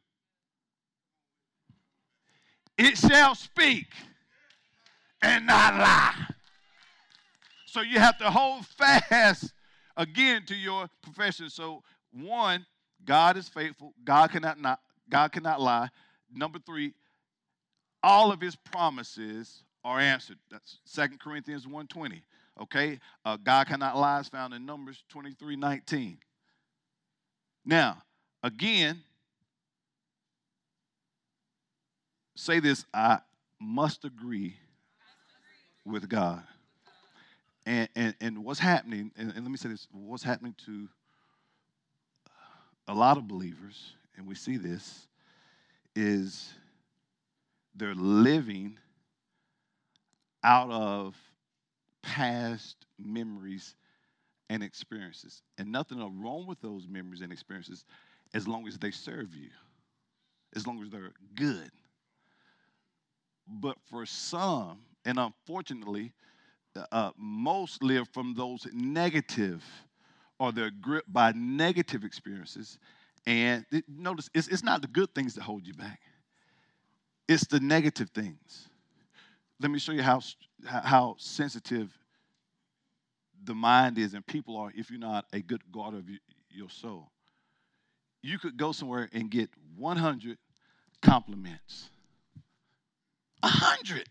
It 2.78 2.98
shall 2.98 3.36
speak 3.36 3.88
and 5.22 5.46
not 5.46 5.76
lie. 5.76 6.16
So 7.68 7.82
you 7.82 8.00
have 8.00 8.18
to 8.18 8.32
hold 8.32 8.66
fast 8.66 9.54
again 9.96 10.46
to 10.48 10.56
your 10.56 10.90
profession. 11.02 11.50
So 11.50 11.84
one, 12.12 12.66
God 13.06 13.38
is 13.38 13.48
faithful. 13.48 13.94
God 14.04 14.32
cannot 14.32 14.60
not, 14.60 14.80
God 15.10 15.32
cannot 15.32 15.62
lie. 15.62 15.90
Number 16.34 16.60
three, 16.60 16.94
all 18.04 18.32
of 18.32 18.42
his 18.42 18.56
promises 18.56 19.64
are 19.84 20.00
answered. 20.00 20.38
That's 20.50 20.80
Second 20.86 21.20
Corinthians 21.20 21.66
1.20. 21.66 22.22
Okay? 22.62 23.00
Uh, 23.26 23.38
God 23.38 23.68
cannot 23.68 23.98
lie 23.98 24.20
is 24.20 24.30
found 24.30 24.54
in 24.54 24.66
Numbers 24.66 25.04
23, 25.10 25.56
19. 25.56 26.18
Now, 27.66 28.02
again, 28.44 29.02
say 32.36 32.60
this 32.60 32.86
I 32.94 33.20
must 33.60 34.06
agree 34.06 34.56
with 35.86 36.10
God. 36.10 36.44
And, 37.66 37.88
and, 37.96 38.16
and 38.20 38.44
what's 38.44 38.60
happening, 38.60 39.12
and, 39.16 39.32
and 39.36 39.44
let 39.44 39.52
me 39.52 39.58
say 39.58 39.70
this 39.70 39.88
what's 39.92 40.24
happening 40.24 40.56
to 40.66 40.88
a 42.88 42.94
lot 42.94 43.18
of 43.18 43.28
believers, 43.28 43.94
and 44.18 44.28
we 44.28 44.34
see 44.34 44.58
this, 44.58 45.08
is 45.96 46.54
they're 47.76 47.96
living 47.96 48.78
out 50.44 50.72
of 50.72 51.16
past 52.02 52.76
memories 52.98 53.76
and 54.50 54.64
experiences. 54.64 55.42
And 55.58 55.72
nothing 55.72 56.00
wrong 56.22 56.46
with 56.48 56.62
those 56.62 56.88
memories 56.88 57.22
and 57.22 57.32
experiences 57.32 57.86
as 58.34 58.48
long 58.48 58.68
as 58.68 58.78
they 58.78 58.92
serve 58.92 59.36
you, 59.36 59.50
as 60.56 60.68
long 60.68 60.82
as 60.82 60.90
they're 60.90 61.14
good. 61.36 61.72
But 63.48 63.78
for 63.90 64.06
some, 64.06 64.80
and 65.06 65.20
unfortunately, 65.20 66.14
uh, 66.92 67.12
most 67.18 67.84
live 67.84 68.08
from 68.10 68.34
those 68.34 68.68
negative 68.74 69.64
or 70.40 70.52
they're 70.52 70.72
gripped 70.72 71.12
by 71.12 71.32
negative 71.34 72.04
experiences. 72.04 72.80
And 73.26 73.66
notice, 73.88 74.30
it's, 74.34 74.48
it's 74.48 74.64
not 74.64 74.82
the 74.82 74.88
good 74.88 75.14
things 75.14 75.36
that 75.36 75.42
hold 75.42 75.66
you 75.66 75.74
back, 75.74 76.00
it's 77.28 77.46
the 77.48 77.60
negative 77.60 78.10
things. 78.10 78.68
Let 79.60 79.70
me 79.70 79.78
show 79.78 79.92
you 79.92 80.02
how, 80.02 80.22
how 80.66 81.16
sensitive 81.20 81.92
the 83.44 83.54
mind 83.54 83.98
is 83.98 84.14
and 84.14 84.26
people 84.26 84.58
are 84.58 84.72
if 84.76 84.90
you're 84.90 85.00
not 85.00 85.26
a 85.34 85.40
good 85.40 85.62
guard 85.72 85.94
of 85.94 86.06
your 86.50 86.70
soul. 86.70 87.12
You 88.24 88.40
could 88.40 88.58
go 88.58 88.72
somewhere 88.72 89.10
and 89.14 89.30
get 89.30 89.50
100 89.78 90.38
compliments. 91.02 91.90
A 93.44 93.48
hundred 93.48 94.08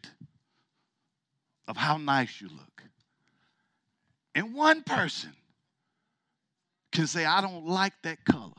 of 1.68 1.76
how 1.76 1.96
nice 1.96 2.40
you 2.40 2.48
look. 2.48 2.82
And 4.34 4.54
one 4.54 4.82
person 4.82 5.30
can 6.92 7.06
say, 7.06 7.24
I 7.24 7.40
don't 7.40 7.66
like 7.66 7.92
that 8.02 8.24
color. 8.24 8.52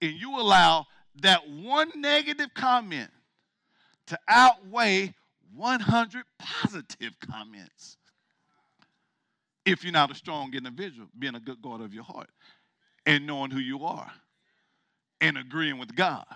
And 0.00 0.12
you 0.12 0.38
allow 0.38 0.86
that 1.22 1.48
one 1.48 1.90
negative 1.96 2.52
comment 2.54 3.10
to 4.06 4.18
outweigh 4.28 5.14
100 5.54 6.24
positive 6.38 7.12
comments. 7.20 7.96
If 9.64 9.82
you're 9.82 9.92
not 9.92 10.10
a 10.10 10.14
strong 10.14 10.54
individual, 10.54 11.08
being 11.18 11.34
a 11.34 11.40
good 11.40 11.62
guard 11.62 11.80
of 11.80 11.94
your 11.94 12.04
heart 12.04 12.28
and 13.06 13.26
knowing 13.26 13.50
who 13.50 13.60
you 13.60 13.84
are 13.84 14.10
and 15.20 15.38
agreeing 15.38 15.78
with 15.78 15.94
God. 15.94 16.26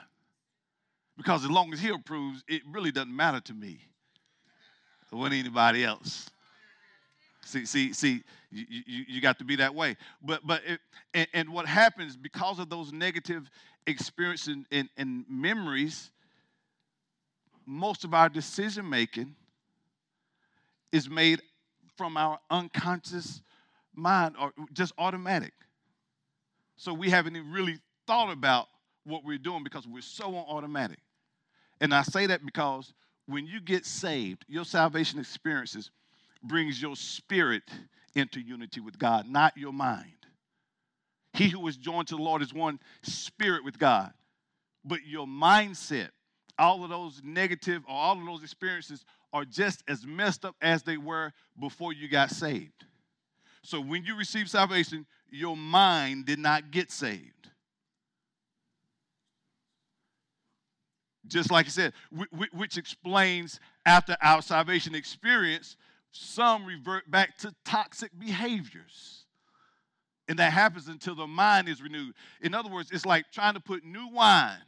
Because 1.16 1.44
as 1.44 1.50
long 1.50 1.72
as 1.72 1.80
He 1.80 1.88
approves, 1.88 2.42
it 2.48 2.62
really 2.70 2.92
doesn't 2.92 3.14
matter 3.14 3.40
to 3.40 3.54
me 3.54 3.80
what 5.10 5.32
anybody 5.32 5.84
else. 5.84 6.30
See, 7.44 7.64
see, 7.64 7.92
see, 7.92 8.22
you, 8.50 8.64
you, 8.68 9.04
you, 9.08 9.20
got 9.20 9.38
to 9.38 9.44
be 9.44 9.56
that 9.56 9.74
way. 9.74 9.96
But 10.22 10.46
but 10.46 10.62
it, 10.66 10.80
and, 11.14 11.28
and, 11.34 11.48
what 11.50 11.66
happens 11.66 12.16
because 12.16 12.58
of 12.58 12.70
those 12.70 12.92
negative 12.92 13.50
experiences 13.86 14.48
and, 14.48 14.66
and, 14.70 14.88
and 14.96 15.24
memories, 15.28 16.10
most 17.66 18.04
of 18.04 18.14
our 18.14 18.28
decision 18.28 18.88
making 18.88 19.34
is 20.92 21.10
made 21.10 21.42
from 21.96 22.16
our 22.16 22.38
unconscious 22.50 23.42
mind 23.94 24.36
or 24.40 24.52
just 24.72 24.92
automatic. 24.98 25.52
So 26.76 26.94
we 26.94 27.10
haven't 27.10 27.36
even 27.36 27.50
really 27.50 27.78
thought 28.06 28.32
about 28.32 28.68
what 29.04 29.24
we're 29.24 29.38
doing 29.38 29.64
because 29.64 29.86
we're 29.86 30.00
so 30.00 30.36
on 30.36 30.44
automatic. 30.48 31.00
And 31.80 31.92
I 31.92 32.02
say 32.02 32.26
that 32.26 32.44
because 32.44 32.94
when 33.26 33.46
you 33.46 33.60
get 33.60 33.84
saved, 33.84 34.44
your 34.48 34.64
salvation 34.64 35.18
experiences 35.18 35.90
brings 36.42 36.80
your 36.80 36.96
spirit 36.96 37.64
into 38.14 38.40
unity 38.40 38.80
with 38.80 38.98
God, 38.98 39.28
not 39.28 39.56
your 39.56 39.72
mind. 39.72 40.12
He 41.32 41.48
who 41.48 41.66
is 41.68 41.76
joined 41.76 42.08
to 42.08 42.16
the 42.16 42.22
Lord 42.22 42.42
is 42.42 42.52
one 42.52 42.80
spirit 43.02 43.64
with 43.64 43.78
God. 43.78 44.12
But 44.84 45.06
your 45.06 45.26
mindset, 45.26 46.08
all 46.58 46.82
of 46.82 46.90
those 46.90 47.20
negative 47.22 47.82
or 47.88 47.94
all 47.94 48.18
of 48.18 48.24
those 48.26 48.42
experiences 48.42 49.04
are 49.32 49.44
just 49.44 49.84
as 49.86 50.06
messed 50.06 50.44
up 50.44 50.56
as 50.62 50.82
they 50.82 50.96
were 50.96 51.32
before 51.60 51.92
you 51.92 52.08
got 52.08 52.30
saved. 52.30 52.84
So 53.62 53.80
when 53.80 54.04
you 54.04 54.16
receive 54.16 54.48
salvation, 54.48 55.06
your 55.30 55.56
mind 55.56 56.26
did 56.26 56.38
not 56.38 56.70
get 56.70 56.90
saved. 56.90 57.50
Just 61.26 61.50
like 61.50 61.66
I 61.66 61.68
said, 61.68 61.92
which 62.52 62.78
explains 62.78 63.60
after 63.84 64.16
our 64.22 64.40
salvation 64.40 64.94
experience, 64.94 65.76
some 66.12 66.64
revert 66.64 67.10
back 67.10 67.36
to 67.38 67.54
toxic 67.64 68.10
behaviors. 68.18 69.24
And 70.28 70.38
that 70.38 70.52
happens 70.52 70.88
until 70.88 71.14
the 71.14 71.26
mind 71.26 71.68
is 71.68 71.82
renewed. 71.82 72.14
In 72.42 72.54
other 72.54 72.68
words, 72.68 72.90
it's 72.90 73.06
like 73.06 73.30
trying 73.32 73.54
to 73.54 73.60
put 73.60 73.84
new 73.84 74.08
wine 74.08 74.58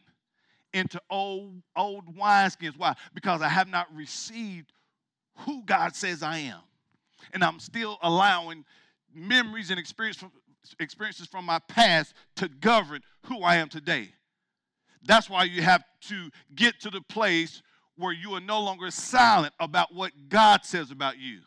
into 0.72 1.00
old 1.10 1.62
old 1.76 2.16
wineskins. 2.16 2.78
Why? 2.78 2.94
Because 3.14 3.42
I 3.42 3.48
have 3.48 3.68
not 3.68 3.94
received 3.94 4.72
who 5.40 5.62
God 5.64 5.94
says 5.94 6.22
I 6.22 6.38
am. 6.38 6.60
And 7.32 7.44
I'm 7.44 7.60
still 7.60 7.98
allowing 8.02 8.64
memories 9.14 9.70
and 9.70 9.78
experience 9.78 10.16
from, 10.16 10.32
experiences 10.78 11.26
from 11.26 11.44
my 11.44 11.58
past 11.68 12.14
to 12.36 12.48
govern 12.48 13.02
who 13.26 13.42
I 13.42 13.56
am 13.56 13.68
today. 13.68 14.10
That's 15.02 15.28
why 15.28 15.44
you 15.44 15.62
have 15.62 15.84
to 16.08 16.30
get 16.54 16.80
to 16.80 16.90
the 16.90 17.00
place 17.02 17.62
where 18.00 18.12
you 18.12 18.34
are 18.34 18.40
no 18.40 18.60
longer 18.60 18.90
silent 18.90 19.54
about 19.60 19.94
what 19.94 20.12
God 20.28 20.64
says 20.64 20.90
about 20.90 21.18
you. 21.18 21.40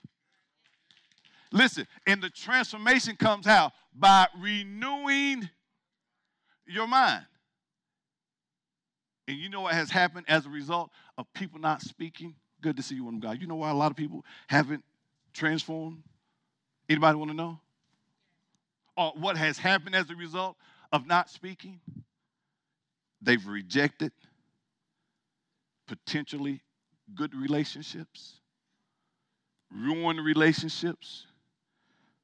Listen, 1.51 1.87
and 2.07 2.21
the 2.21 2.29
transformation 2.29 3.15
comes 3.15 3.45
how? 3.45 3.71
By 3.93 4.27
renewing 4.39 5.49
your 6.65 6.87
mind. 6.87 7.25
And 9.27 9.37
you 9.37 9.49
know 9.49 9.61
what 9.61 9.73
has 9.73 9.89
happened 9.89 10.25
as 10.27 10.45
a 10.45 10.49
result 10.49 10.89
of 11.17 11.31
people 11.33 11.59
not 11.59 11.81
speaking? 11.81 12.35
Good 12.61 12.77
to 12.77 12.83
see 12.83 12.95
you, 12.95 13.05
one 13.05 13.19
God. 13.19 13.39
You 13.39 13.47
know 13.47 13.55
why 13.55 13.69
a 13.69 13.75
lot 13.75 13.91
of 13.91 13.97
people 13.97 14.25
haven't 14.47 14.83
transformed? 15.33 16.01
Anybody 16.89 17.17
want 17.17 17.31
to 17.31 17.37
know? 17.37 17.59
Or 18.97 19.11
what 19.15 19.37
has 19.37 19.57
happened 19.57 19.95
as 19.95 20.09
a 20.09 20.15
result 20.15 20.55
of 20.91 21.07
not 21.07 21.29
speaking? 21.29 21.79
They've 23.21 23.45
rejected 23.45 24.11
potentially 25.87 26.61
good 27.15 27.35
relationships, 27.35 28.39
ruined 29.71 30.23
relationships, 30.23 31.27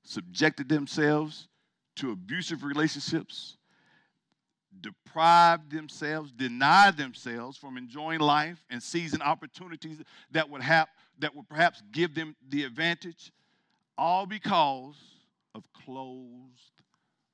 subjected 0.03 0.69
themselves 0.69 1.47
to 1.97 2.11
abusive 2.11 2.63
relationships, 2.63 3.57
deprived 4.81 5.71
themselves, 5.71 6.31
denied 6.31 6.97
themselves 6.97 7.57
from 7.57 7.77
enjoying 7.77 8.19
life 8.19 8.63
and 8.69 8.81
seizing 8.81 9.21
opportunities 9.21 9.97
that 10.31 10.49
would 10.49 10.61
have 10.61 10.87
that 11.19 11.35
would 11.35 11.49
perhaps 11.49 11.83
give 11.91 12.15
them 12.15 12.35
the 12.47 12.63
advantage, 12.63 13.31
all 13.97 14.25
because 14.25 14.95
of 15.53 15.63
closed 15.73 16.81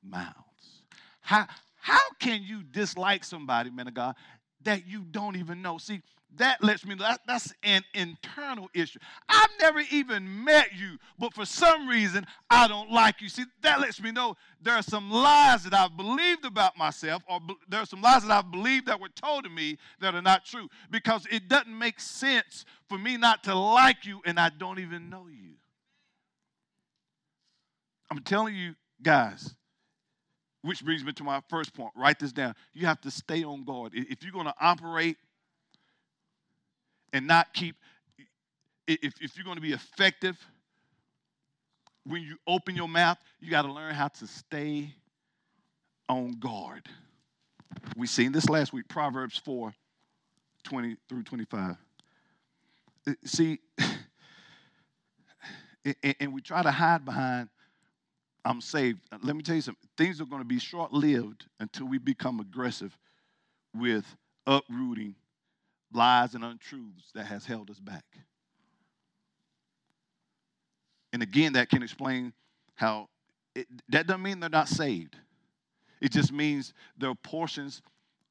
mouths. 0.03 0.82
How, 1.22 1.48
how 1.75 2.00
can 2.20 2.44
you 2.44 2.63
dislike 2.63 3.24
somebody, 3.24 3.70
man 3.70 3.88
of 3.88 3.94
God, 3.94 4.15
that 4.64 4.88
you 4.88 5.01
don't 5.03 5.35
even 5.35 5.61
know? 5.61 5.77
See, 5.77 6.01
that 6.38 6.64
lets 6.64 6.86
me 6.86 6.96
know 6.96 7.04
that, 7.04 7.22
that's 7.28 7.54
an 7.64 7.84
internal 7.94 8.70
issue. 8.74 9.00
I've 9.30 9.50
never 9.60 9.82
even 9.92 10.44
met 10.44 10.70
you, 10.76 10.98
but 11.20 11.34
for 11.34 11.46
some 11.46 11.88
reason 11.88 12.26
I 12.50 12.68
don't 12.68 12.92
like 12.92 13.22
you. 13.22 13.30
See, 13.30 13.46
that 13.62 13.80
lets 13.80 14.02
me 14.02 14.12
know 14.12 14.36
there 14.62 14.76
are 14.76 14.82
some 14.82 15.10
lies 15.12 15.64
that 15.64 15.74
I've 15.74 15.96
believed 15.96 16.46
about 16.46 16.78
myself, 16.78 17.24
or 17.30 17.40
be, 17.40 17.56
there 17.70 17.82
are 17.82 17.86
some 17.86 18.02
lies 18.02 18.24
that 18.24 18.32
I've 18.32 18.52
believed 18.52 18.88
that 18.88 19.00
were 19.00 19.10
told 19.10 19.44
to 19.46 19.50
me 19.50 19.78
that 20.00 20.16
are 20.16 20.22
not 20.22 20.46
true. 20.46 20.68
Because 20.92 21.26
it 21.32 21.48
doesn't 21.48 21.78
make 21.78 22.00
sense 22.00 22.66
for 22.88 22.98
me 22.98 23.18
not 23.18 23.44
to 23.46 23.56
like 23.56 24.06
you 24.06 24.22
and 24.26 24.40
I 24.40 24.50
don't 24.50 24.80
even 24.80 25.10
know 25.10 25.28
you. 25.28 25.54
I'm 28.12 28.20
telling 28.20 28.56
you, 28.56 28.76
guys, 29.02 29.56
which 30.62 30.84
brings 30.84 31.04
me 31.04 31.12
to 31.14 31.24
my 31.24 31.42
first 31.50 31.74
point. 31.74 31.92
Write 31.96 32.20
this 32.20 32.32
down. 32.32 32.56
You 32.74 32.88
have 32.88 33.02
to 33.02 33.12
stay 33.12 33.44
on 33.44 33.64
guard. 33.64 33.92
If 33.94 34.24
you're 34.24 34.32
going 34.32 34.46
to 34.46 34.54
operate 34.60 35.18
and 37.16 37.25
not 37.28 37.54
keep, 37.54 37.78
if, 38.88 39.14
if 39.22 39.38
you're 39.38 39.46
going 39.46 39.56
to 39.56 39.62
be 39.62 39.72
effective, 39.72 40.38
when 42.06 42.22
you 42.22 42.36
open 42.46 42.75
your 42.75 42.90
mouth, 42.90 43.18
you 43.40 43.50
got 43.50 43.62
to 43.62 43.72
learn 43.72 43.96
how 43.96 44.10
to 44.10 44.28
stay 44.28 44.94
on 46.10 46.34
guard. 46.42 46.86
We 47.96 48.06
seen 48.06 48.34
this 48.34 48.50
last 48.50 48.74
week, 48.74 48.90
Proverbs 48.90 49.38
4 49.38 49.74
20 50.64 50.98
through 51.08 51.24
25. 51.24 51.78
Uh, 53.08 53.14
see, 53.24 53.60
and 56.20 56.34
we 56.34 56.42
try 56.42 56.62
to 56.62 56.72
hide 56.72 57.06
behind 57.06 57.48
I'm 58.44 58.60
saved. 58.60 59.00
Uh, 59.12 59.20
let 59.24 59.38
me 59.38 59.42
tell 59.42 59.56
you 59.56 59.62
something. 59.62 59.88
Things 59.98 60.20
are 60.20 60.25
going 60.25 60.42
to 60.42 60.48
be 60.48 60.60
short 60.60 60.92
lived 60.92 61.46
until 61.62 61.88
we 61.88 61.98
become 61.98 62.42
aggressive 62.42 62.98
with 63.74 64.06
uprooting 64.46 65.16
lies 65.94 66.36
and 66.36 66.44
untruths 66.44 67.12
that 67.14 67.26
has 67.26 67.46
held 67.46 67.70
us 67.70 67.80
back. 67.80 68.06
And 71.14 71.24
again, 71.24 71.54
that 71.54 71.70
can 71.70 71.82
explain 71.82 72.34
how 72.76 73.08
it, 73.56 73.68
that 73.90 74.06
doesn't 74.08 74.22
mean 74.22 74.40
they're 74.40 74.50
not 74.50 74.68
saved. 74.68 75.16
It 76.02 76.12
just 76.12 76.34
means 76.34 76.74
there 76.98 77.10
are 77.10 77.16
portions 77.16 77.82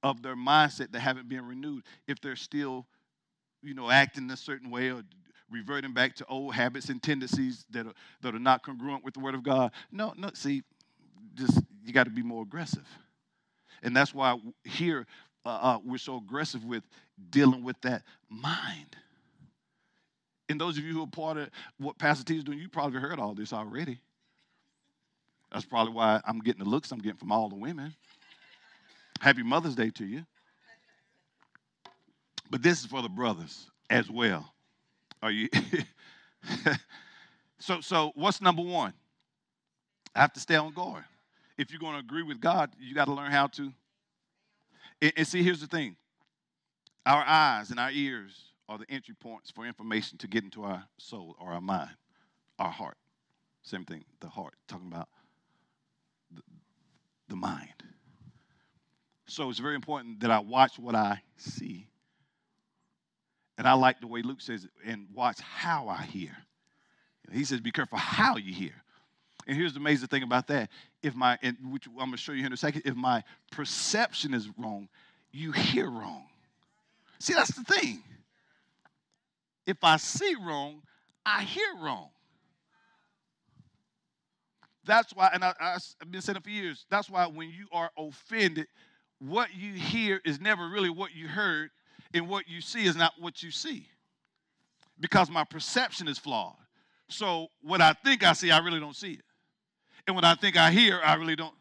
of 0.03 0.23
their 0.23 0.37
mindset 0.37 0.93
that 0.93 1.01
haven't 1.01 1.29
been 1.29 1.47
renewed. 1.47 1.83
If 2.07 2.21
they're 2.21 2.37
still, 2.37 2.87
you 3.63 3.73
know, 3.73 3.91
acting 3.91 4.31
a 4.31 4.37
certain 4.37 4.71
way 4.71 4.91
or 4.91 5.03
reverting 5.51 5.95
back 5.95 6.15
to 6.17 6.27
old 6.27 6.55
habits 6.55 6.91
and 6.91 7.03
tendencies 7.03 7.65
that 7.71 7.87
are, 7.87 7.95
that 8.21 8.35
are 8.35 8.41
not 8.41 8.63
congruent 8.63 9.03
with 9.05 9.15
the 9.15 9.21
Word 9.21 9.35
of 9.35 9.43
God. 9.43 9.73
No, 9.91 10.13
no, 10.17 10.31
see, 10.35 10.63
just 11.35 11.63
you 11.85 11.93
got 11.93 12.05
to 12.05 12.11
be 12.11 12.23
more 12.23 12.43
aggressive. 12.43 12.87
And 13.83 13.97
that's 13.97 14.15
why 14.15 14.39
here 14.65 15.07
uh, 15.45 15.49
uh, 15.49 15.79
we're 15.85 15.99
so 15.99 16.17
aggressive 16.17 16.65
with 16.65 16.85
dealing 17.31 17.63
with 17.63 17.81
that 17.83 18.03
mind. 18.29 18.97
And 20.49 20.61
those 20.61 20.77
of 20.77 20.85
you 20.85 20.93
who 20.93 21.03
are 21.03 21.09
part 21.09 21.39
of 21.39 21.51
what 21.79 21.99
Pastor 21.99 22.25
T 22.25 22.37
is 22.37 22.45
doing, 22.45 22.59
you 22.59 22.69
probably 22.69 23.01
heard 23.01 23.19
all 23.19 23.35
this 23.35 23.53
already. 23.53 23.99
That's 25.53 25.65
probably 25.65 25.95
why 25.95 26.21
I'm 26.27 26.41
getting 26.41 26.63
the 26.65 26.69
looks 26.69 26.91
I'm 26.91 26.99
getting 26.99 27.19
from 27.19 27.33
all 27.33 27.49
the 27.49 27.55
women. 27.55 27.95
Happy 29.21 29.43
Mother's 29.43 29.75
Day 29.75 29.91
to 29.91 30.05
you. 30.05 30.27
But 32.51 32.63
this 32.63 32.81
is 32.81 32.87
for 32.87 33.03
the 33.03 33.09
brothers 33.09 33.71
as 33.89 34.11
well. 34.11 34.53
Are 35.23 35.31
you? 35.31 35.49
so, 37.59 37.81
so 37.81 38.13
what's 38.15 38.41
number 38.43 38.63
one? 38.63 38.93
I 40.15 40.21
have 40.21 40.33
to 40.35 40.41
stay 40.41 40.57
on 40.57 40.73
guard. 40.75 41.05
If 41.57 41.71
you're 41.71 41.81
going 41.81 41.95
to 41.95 42.01
agree 42.01 42.23
with 42.23 42.41
God, 42.41 42.71
you 42.79 42.95
got 42.95 43.07
to 43.07 43.13
learn 43.13 43.31
how 43.31 43.47
to. 43.49 43.73
And, 45.01 45.13
and 45.17 45.27
see, 45.27 45.43
here's 45.43 45.61
the 45.61 45.67
thing 45.67 45.97
our 47.07 47.25
eyes 47.27 47.71
and 47.71 47.79
our 47.79 47.91
ears 47.91 48.53
are 48.69 48.79
the 48.79 48.87
entry 48.89 49.15
points 49.15 49.51
for 49.51 49.67
information 49.67 50.19
to 50.19 50.29
get 50.29 50.45
into 50.45 50.63
our 50.63 50.85
soul 50.99 51.37
or 51.39 51.53
our 51.53 51.61
mind, 51.61 51.91
our 52.59 52.71
heart. 52.71 52.97
Same 53.63 53.85
thing, 53.85 54.05
the 54.21 54.29
heart, 54.29 54.55
talking 54.69 54.91
about 54.91 55.09
the, 56.31 56.43
the 57.29 57.37
mind. 57.37 57.69
So 59.27 59.51
it's 59.51 59.59
very 59.59 59.75
important 59.75 60.21
that 60.21 60.31
I 60.31 60.39
watch 60.39 60.79
what 60.79 60.95
I 60.95 61.23
see 61.37 61.89
and 63.57 63.69
I 63.69 63.75
like 63.75 64.01
the 64.01 64.07
way 64.07 64.23
Luke 64.23 64.41
says, 64.41 64.67
and 64.85 65.07
watch 65.15 65.41
how 65.41 65.89
I 65.89 66.03
hear. 66.03 66.37
He 67.33 67.45
says, 67.45 67.61
be 67.61 67.71
careful 67.71 67.99
how 67.99 68.37
you 68.37 68.53
hear. 68.53 68.75
And 69.47 69.57
here's 69.57 69.75
the 69.75 69.81
amazing 69.81 70.09
thing 70.09 70.23
about 70.23 70.47
that. 70.49 70.71
If 71.03 71.15
my, 71.15 71.39
which 71.71 71.87
I'm 71.87 71.97
going 71.97 72.11
to 72.13 72.17
show 72.17 72.33
you 72.33 72.39
here 72.39 72.47
in 72.47 72.53
a 72.53 72.57
second, 72.57 72.83
if 72.85 72.95
my 72.95 73.23
perception 73.51 74.35
is 74.35 74.49
wrong, 74.59 74.89
you 75.31 75.53
hear 75.53 75.89
wrong. 75.89 76.25
See, 77.19 77.35
that's 77.35 77.55
the 77.55 77.65
thing. 77.65 78.03
If 79.67 79.79
I 79.83 79.97
see 79.97 80.35
wrong, 80.41 80.83
I 81.25 81.43
hear 81.43 81.75
wrong. 81.81 82.11
That's 84.85 85.15
why, 85.15 85.31
and 85.33 85.43
I, 85.43 85.55
have 85.59 86.11
been 86.11 86.21
saying 86.21 86.37
it 86.37 86.45
for 86.45 86.51
years, 86.51 86.85
that's 86.91 87.09
why 87.09 87.27
when 87.27 87.49
you 87.49 87.67
are 87.73 87.91
offended, 87.97 88.67
what 89.19 89.55
you 89.55 89.73
hear 89.73 90.21
is 90.25 90.41
never 90.41 90.69
really 90.69 90.91
what 90.91 91.15
you 91.15 91.29
heard 91.29 91.71
and 92.13 92.29
what 92.29 92.49
you 92.49 92.61
see 92.61 92.85
is 92.85 92.95
not 92.95 93.13
what 93.19 93.43
you 93.43 93.51
see 93.51 93.89
because 95.01 95.31
my 95.31 95.45
perception 95.45 96.09
is 96.09 96.19
flawed. 96.19 96.57
So 97.09 97.49
what 97.63 97.81
I 97.81 97.93
think 97.93 98.25
I 98.25 98.33
see, 98.33 98.51
I 98.51 98.59
really 98.59 98.81
don't 98.81 98.97
see 98.97 99.13
it. 99.13 99.25
And 100.07 100.15
what 100.15 100.25
I 100.25 100.35
think 100.35 100.57
I 100.57 100.71
hear, 100.71 101.01
I 101.03 101.15
really 101.15 101.37
don't. 101.37 101.55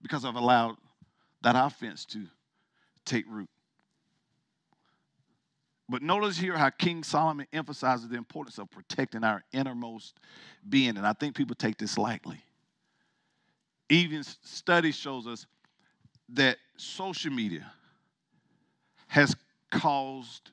Because 0.00 0.24
I've 0.24 0.36
allowed 0.36 0.76
that 1.42 1.56
offense 1.56 2.04
to 2.06 2.24
take 3.04 3.24
root. 3.28 3.48
But 5.88 6.02
notice 6.02 6.36
here 6.36 6.56
how 6.56 6.68
King 6.70 7.02
Solomon 7.02 7.46
emphasizes 7.52 8.08
the 8.08 8.16
importance 8.16 8.58
of 8.58 8.70
protecting 8.70 9.24
our 9.24 9.42
innermost 9.52 10.18
being. 10.68 10.96
And 10.96 11.06
I 11.06 11.14
think 11.14 11.34
people 11.34 11.56
take 11.56 11.78
this 11.78 11.96
lightly. 11.96 12.40
Even 13.88 14.22
study 14.22 14.92
shows 14.92 15.26
us 15.26 15.46
that 16.30 16.58
social 16.76 17.32
media 17.32 17.72
has 19.06 19.34
caused, 19.70 20.50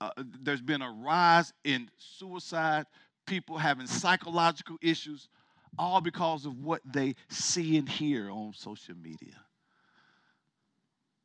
uh, 0.00 0.10
there's 0.40 0.62
been 0.62 0.80
a 0.80 0.90
rise 0.90 1.52
in 1.64 1.90
suicide, 1.98 2.86
people 3.26 3.58
having 3.58 3.88
psychological 3.88 4.76
issues, 4.80 5.28
all 5.76 6.00
because 6.00 6.46
of 6.46 6.60
what 6.60 6.80
they 6.84 7.16
see 7.30 7.76
and 7.78 7.88
hear 7.88 8.30
on 8.30 8.52
social 8.54 8.94
media. 8.94 9.34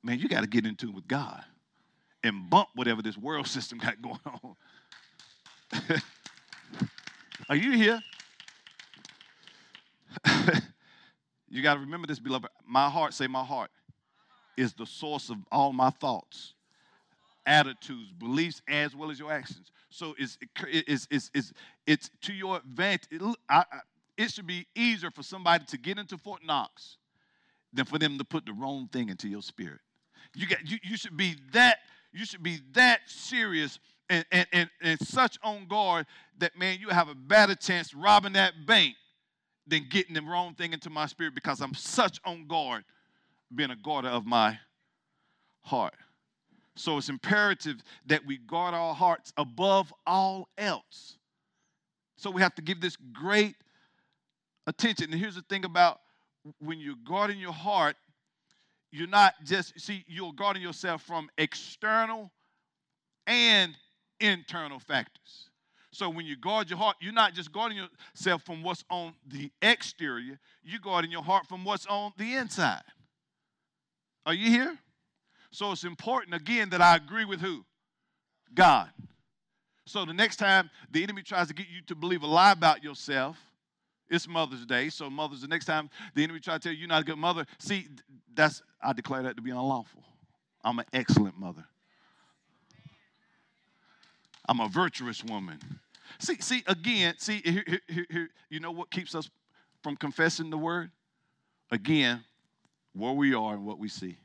Man, 0.02 0.18
you 0.18 0.28
got 0.28 0.42
to 0.42 0.48
get 0.48 0.66
in 0.66 0.76
tune 0.76 0.96
with 0.96 1.08
God 1.08 1.44
and 2.24 2.50
bump 2.50 2.70
whatever 2.76 3.02
this 3.02 3.18
world 3.18 3.48
system 3.56 3.78
got 3.80 4.02
going 4.02 4.20
on. 4.26 4.56
Are 7.50 7.56
you 7.56 7.72
here? 7.72 8.02
you 11.50 11.64
got 11.64 11.76
to 11.76 11.80
remember 11.80 12.08
this, 12.08 12.20
beloved. 12.20 12.50
My 12.68 12.90
heart, 12.90 13.14
say, 13.14 13.28
my 13.28 13.44
heart 13.44 13.72
is 14.58 14.74
the 14.74 14.86
source 14.86 15.30
of 15.30 15.38
all 15.52 15.74
my 15.74 15.90
thoughts, 15.90 16.54
attitudes, 17.46 18.12
beliefs, 18.12 18.62
as 18.68 18.96
well 18.96 19.10
as 19.10 19.20
your 19.20 19.32
actions. 19.32 19.72
So 19.90 20.16
it's, 20.18 20.38
it's, 20.68 21.08
it's, 21.10 21.32
it's, 21.34 21.54
it's 21.88 22.12
to 22.22 22.34
your 22.34 22.58
advantage. 22.58 23.08
It, 23.12 23.22
I, 23.50 23.64
it 24.18 24.32
should 24.32 24.48
be 24.48 24.68
easier 24.76 25.12
for 25.12 25.24
somebody 25.24 25.66
to 25.66 25.78
get 25.78 25.98
into 25.98 26.18
Fort 26.18 26.42
Knox 26.46 26.98
than 27.74 27.86
for 27.86 27.98
them 27.98 28.18
to 28.18 28.24
put 28.24 28.46
the 28.46 28.54
wrong 28.54 28.90
thing 28.92 29.10
into 29.10 29.28
your 29.28 29.42
spirit. 29.42 29.80
You, 30.36 30.48
got, 30.48 30.70
you, 30.70 30.78
you 30.84 30.98
should 30.98 31.18
be 31.18 31.36
that 31.54 31.80
you 32.12 32.26
should 32.26 32.44
be 32.44 32.60
that 32.74 33.02
serious 33.06 33.80
and, 34.10 34.26
and, 34.32 34.48
and, 34.52 34.70
and 34.82 35.00
such 35.08 35.38
on 35.44 35.68
guard 35.68 36.06
that, 36.40 36.58
man, 36.58 36.80
you 36.80 36.90
have 36.90 37.10
a 37.10 37.16
better 37.16 37.56
chance 37.56 37.94
robbing 37.94 38.34
that 38.34 38.54
bank 38.66 38.96
than 39.68 39.86
getting 39.90 40.16
the 40.16 40.22
wrong 40.22 40.56
thing 40.56 40.74
into 40.74 40.90
my 40.90 41.06
spirit 41.06 41.36
because 41.36 41.62
I'm 41.62 41.76
such 41.76 42.20
on 42.26 42.48
guard 42.48 42.84
being 43.54 43.70
a 43.70 43.76
guarder 43.76 44.10
of 44.10 44.26
my 44.26 44.58
heart. 45.62 45.94
So 46.76 46.98
it's 46.98 47.10
imperative 47.10 47.84
that 48.08 48.26
we 48.26 48.38
guard 48.38 48.74
our 48.74 48.96
hearts 48.96 49.34
above 49.38 49.94
all 50.08 50.48
else. 50.58 51.18
So 52.18 52.32
we 52.32 52.42
have 52.42 52.56
to 52.56 52.62
give 52.62 52.82
this 52.82 52.98
great 53.14 53.56
attention. 54.66 55.12
And 55.12 55.20
here's 55.20 55.36
the 55.36 55.44
thing 55.44 55.66
about 55.66 56.00
when 56.60 56.80
you're 56.80 56.96
guarding 57.08 57.38
your 57.38 57.54
heart, 57.54 57.96
you're 58.92 59.08
not 59.08 59.34
just, 59.44 59.80
see, 59.80 60.04
you're 60.08 60.34
guarding 60.34 60.62
yourself 60.62 61.02
from 61.04 61.30
external 61.38 62.32
and 63.28 63.76
internal 64.20 64.80
factors. 64.80 65.50
So 65.92 66.10
when 66.10 66.26
you 66.26 66.36
guard 66.36 66.70
your 66.70 66.78
heart, 66.80 66.98
you're 67.02 67.14
not 67.14 67.34
just 67.34 67.52
guarding 67.52 67.78
yourself 67.78 68.44
from 68.44 68.64
what's 68.64 68.84
on 68.90 69.14
the 69.28 69.52
exterior, 69.62 70.40
you're 70.64 70.80
guarding 70.80 71.12
your 71.12 71.24
heart 71.24 71.48
from 71.48 71.64
what's 71.64 71.86
on 71.88 72.14
the 72.18 72.36
inside. 72.36 72.84
Are 74.26 74.34
you 74.34 74.50
here? 74.50 74.78
So 75.52 75.72
it's 75.72 75.84
important, 75.84 76.36
again, 76.36 76.70
that 76.70 76.82
I 76.82 76.96
agree 76.96 77.26
with 77.26 77.42
who? 77.42 77.66
God. 78.54 78.90
So 79.88 80.06
the 80.06 80.14
next 80.14 80.36
time 80.36 80.70
the 80.92 81.02
enemy 81.02 81.24
tries 81.24 81.48
to 81.48 81.54
get 81.54 81.68
you 81.74 81.82
to 81.88 81.96
believe 81.96 82.22
a 82.22 82.28
lie 82.28 82.52
about 82.52 82.84
yourself, 82.84 83.38
it's 84.10 84.28
Mother's 84.28 84.66
Day. 84.66 84.90
So, 84.90 85.10
mothers, 85.10 85.42
the 85.42 85.48
next 85.48 85.66
time 85.66 85.90
the 86.16 86.24
enemy 86.24 86.40
try 86.40 86.56
to 86.56 86.60
tell 86.60 86.72
you 86.72 86.80
you're 86.80 86.88
not 86.88 87.02
a 87.02 87.06
good 87.06 87.18
mother, 87.18 87.46
see, 87.60 87.88
that's 88.34 88.62
I 88.82 88.94
declare 88.94 89.24
that 89.24 89.36
to 89.36 89.42
be 89.42 89.52
unlawful. 89.52 90.04
I'm 90.64 90.80
an 90.80 90.86
excellent 90.94 91.38
mother. 91.38 91.64
I'm 94.48 94.60
a 94.60 94.68
virtuous 94.68 95.24
woman. 95.24 95.60
See, 96.18 96.38
see, 96.40 96.64
again, 96.66 97.16
see, 97.18 97.42
here, 97.44 97.64
here, 97.88 98.06
here, 98.10 98.30
you 98.50 98.60
know 98.60 98.72
what 98.72 98.90
keeps 98.90 99.14
us 99.14 99.30
from 99.84 99.96
confessing 99.96 100.50
the 100.50 100.58
word? 100.58 100.90
Again, 101.72 102.24
where 102.94 103.14
we 103.14 103.34
are 103.34 103.54
and 103.54 103.66
what 103.66 103.78
we 103.78 103.90
see 103.90 104.18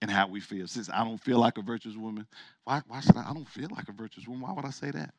and 0.00 0.10
how 0.10 0.26
we 0.26 0.40
feel. 0.40 0.66
Since 0.66 0.88
I 0.88 1.04
don't 1.04 1.18
feel 1.18 1.38
like 1.38 1.58
a 1.58 1.62
virtuous 1.62 1.96
woman, 1.96 2.26
why, 2.64 2.80
why 2.88 3.00
should 3.00 3.16
I? 3.16 3.30
I 3.30 3.34
don't 3.34 3.48
feel 3.48 3.68
like 3.74 3.88
a 3.88 3.92
virtuous 3.92 4.26
woman. 4.26 4.42
Why 4.42 4.52
would 4.52 4.64
I 4.64 4.70
say 4.70 4.90
that? 4.90 5.12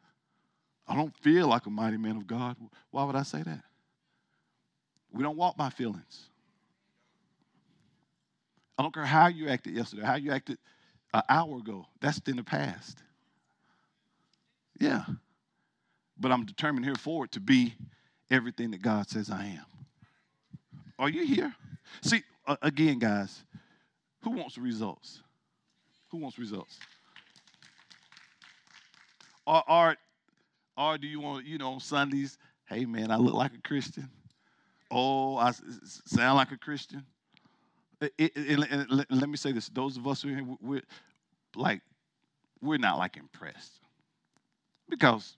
I 0.88 0.96
don't 0.96 1.16
feel 1.18 1.48
like 1.48 1.66
a 1.66 1.70
mighty 1.70 1.98
man 1.98 2.18
of 2.18 2.28
God. 2.28 2.56
Why 2.92 3.04
would 3.04 3.16
I 3.16 3.24
say 3.24 3.44
that? 3.44 3.64
We 5.12 5.24
don't 5.24 5.38
walk 5.38 5.58
by 5.58 5.70
feelings. 5.70 6.30
I 8.78 8.84
don't 8.84 8.94
care 8.94 9.06
how 9.06 9.28
you 9.28 9.50
acted 9.50 9.76
yesterday, 9.76 10.04
how 10.04 10.16
you 10.16 10.32
acted 10.32 10.58
an 11.14 11.24
hour 11.28 11.58
ago. 11.58 11.86
That's 12.00 12.20
in 12.28 12.38
the 12.38 12.44
past. 12.44 13.00
Yeah. 14.80 15.04
But 16.20 16.32
I'm 16.32 16.46
determined 16.46 16.86
here 16.86 16.96
forward 16.96 17.32
to 17.32 17.40
be 17.40 17.74
everything 18.30 18.72
that 18.72 18.82
God 18.82 19.10
says 19.10 19.30
I 19.30 19.46
am. 19.46 19.66
Are 21.00 21.10
you 21.10 21.26
here? 21.26 21.54
See, 22.02 22.24
again, 22.62 23.00
guys, 23.00 23.44
who 24.22 24.32
wants 24.32 24.58
results? 24.58 25.22
Who 26.10 26.18
wants 26.18 26.38
results? 26.38 26.78
Or, 29.46 29.64
or, 29.70 29.96
or 30.78 30.98
do 30.98 31.08
you 31.08 31.20
want, 31.20 31.46
you 31.46 31.58
know, 31.58 31.74
on 31.74 31.80
Sundays, 31.80 32.38
hey 32.66 32.86
man, 32.86 33.12
I 33.12 33.18
look 33.18 33.34
like 33.34 33.54
a 33.54 33.68
Christian. 33.68 34.10
Oh, 34.92 35.38
I 35.38 35.52
sound 36.06 36.38
like 36.38 36.52
a 36.52 36.58
Christian. 36.58 37.04
It, 38.00 38.14
it, 38.18 38.32
it, 38.36 39.10
let 39.10 39.30
me 39.30 39.38
say 39.38 39.52
this: 39.52 39.70
those 39.70 39.98
of 39.98 40.08
us 40.08 40.22
who 40.22 40.30
are 40.30 40.36
here, 40.36 40.46
we're 40.62 40.82
like, 41.56 41.82
we're 42.62 42.78
not 42.78 43.00
like 43.00 43.18
impressed 43.18 43.82
because 44.90 45.36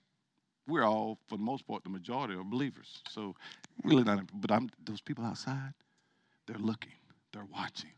we're 0.68 0.84
all, 0.84 1.18
for 1.26 1.36
the 1.36 1.42
most 1.42 1.66
part, 1.66 1.82
the 1.82 1.90
majority 1.90 2.34
are 2.34 2.44
believers. 2.44 3.02
So 3.08 3.34
really 3.82 4.04
not. 4.04 4.20
But 4.34 4.52
I'm 4.52 4.70
those 4.84 5.00
people 5.00 5.24
outside. 5.24 5.72
They're 6.46 6.58
looking. 6.58 6.92
They're 7.32 7.48
watching. 7.52 7.90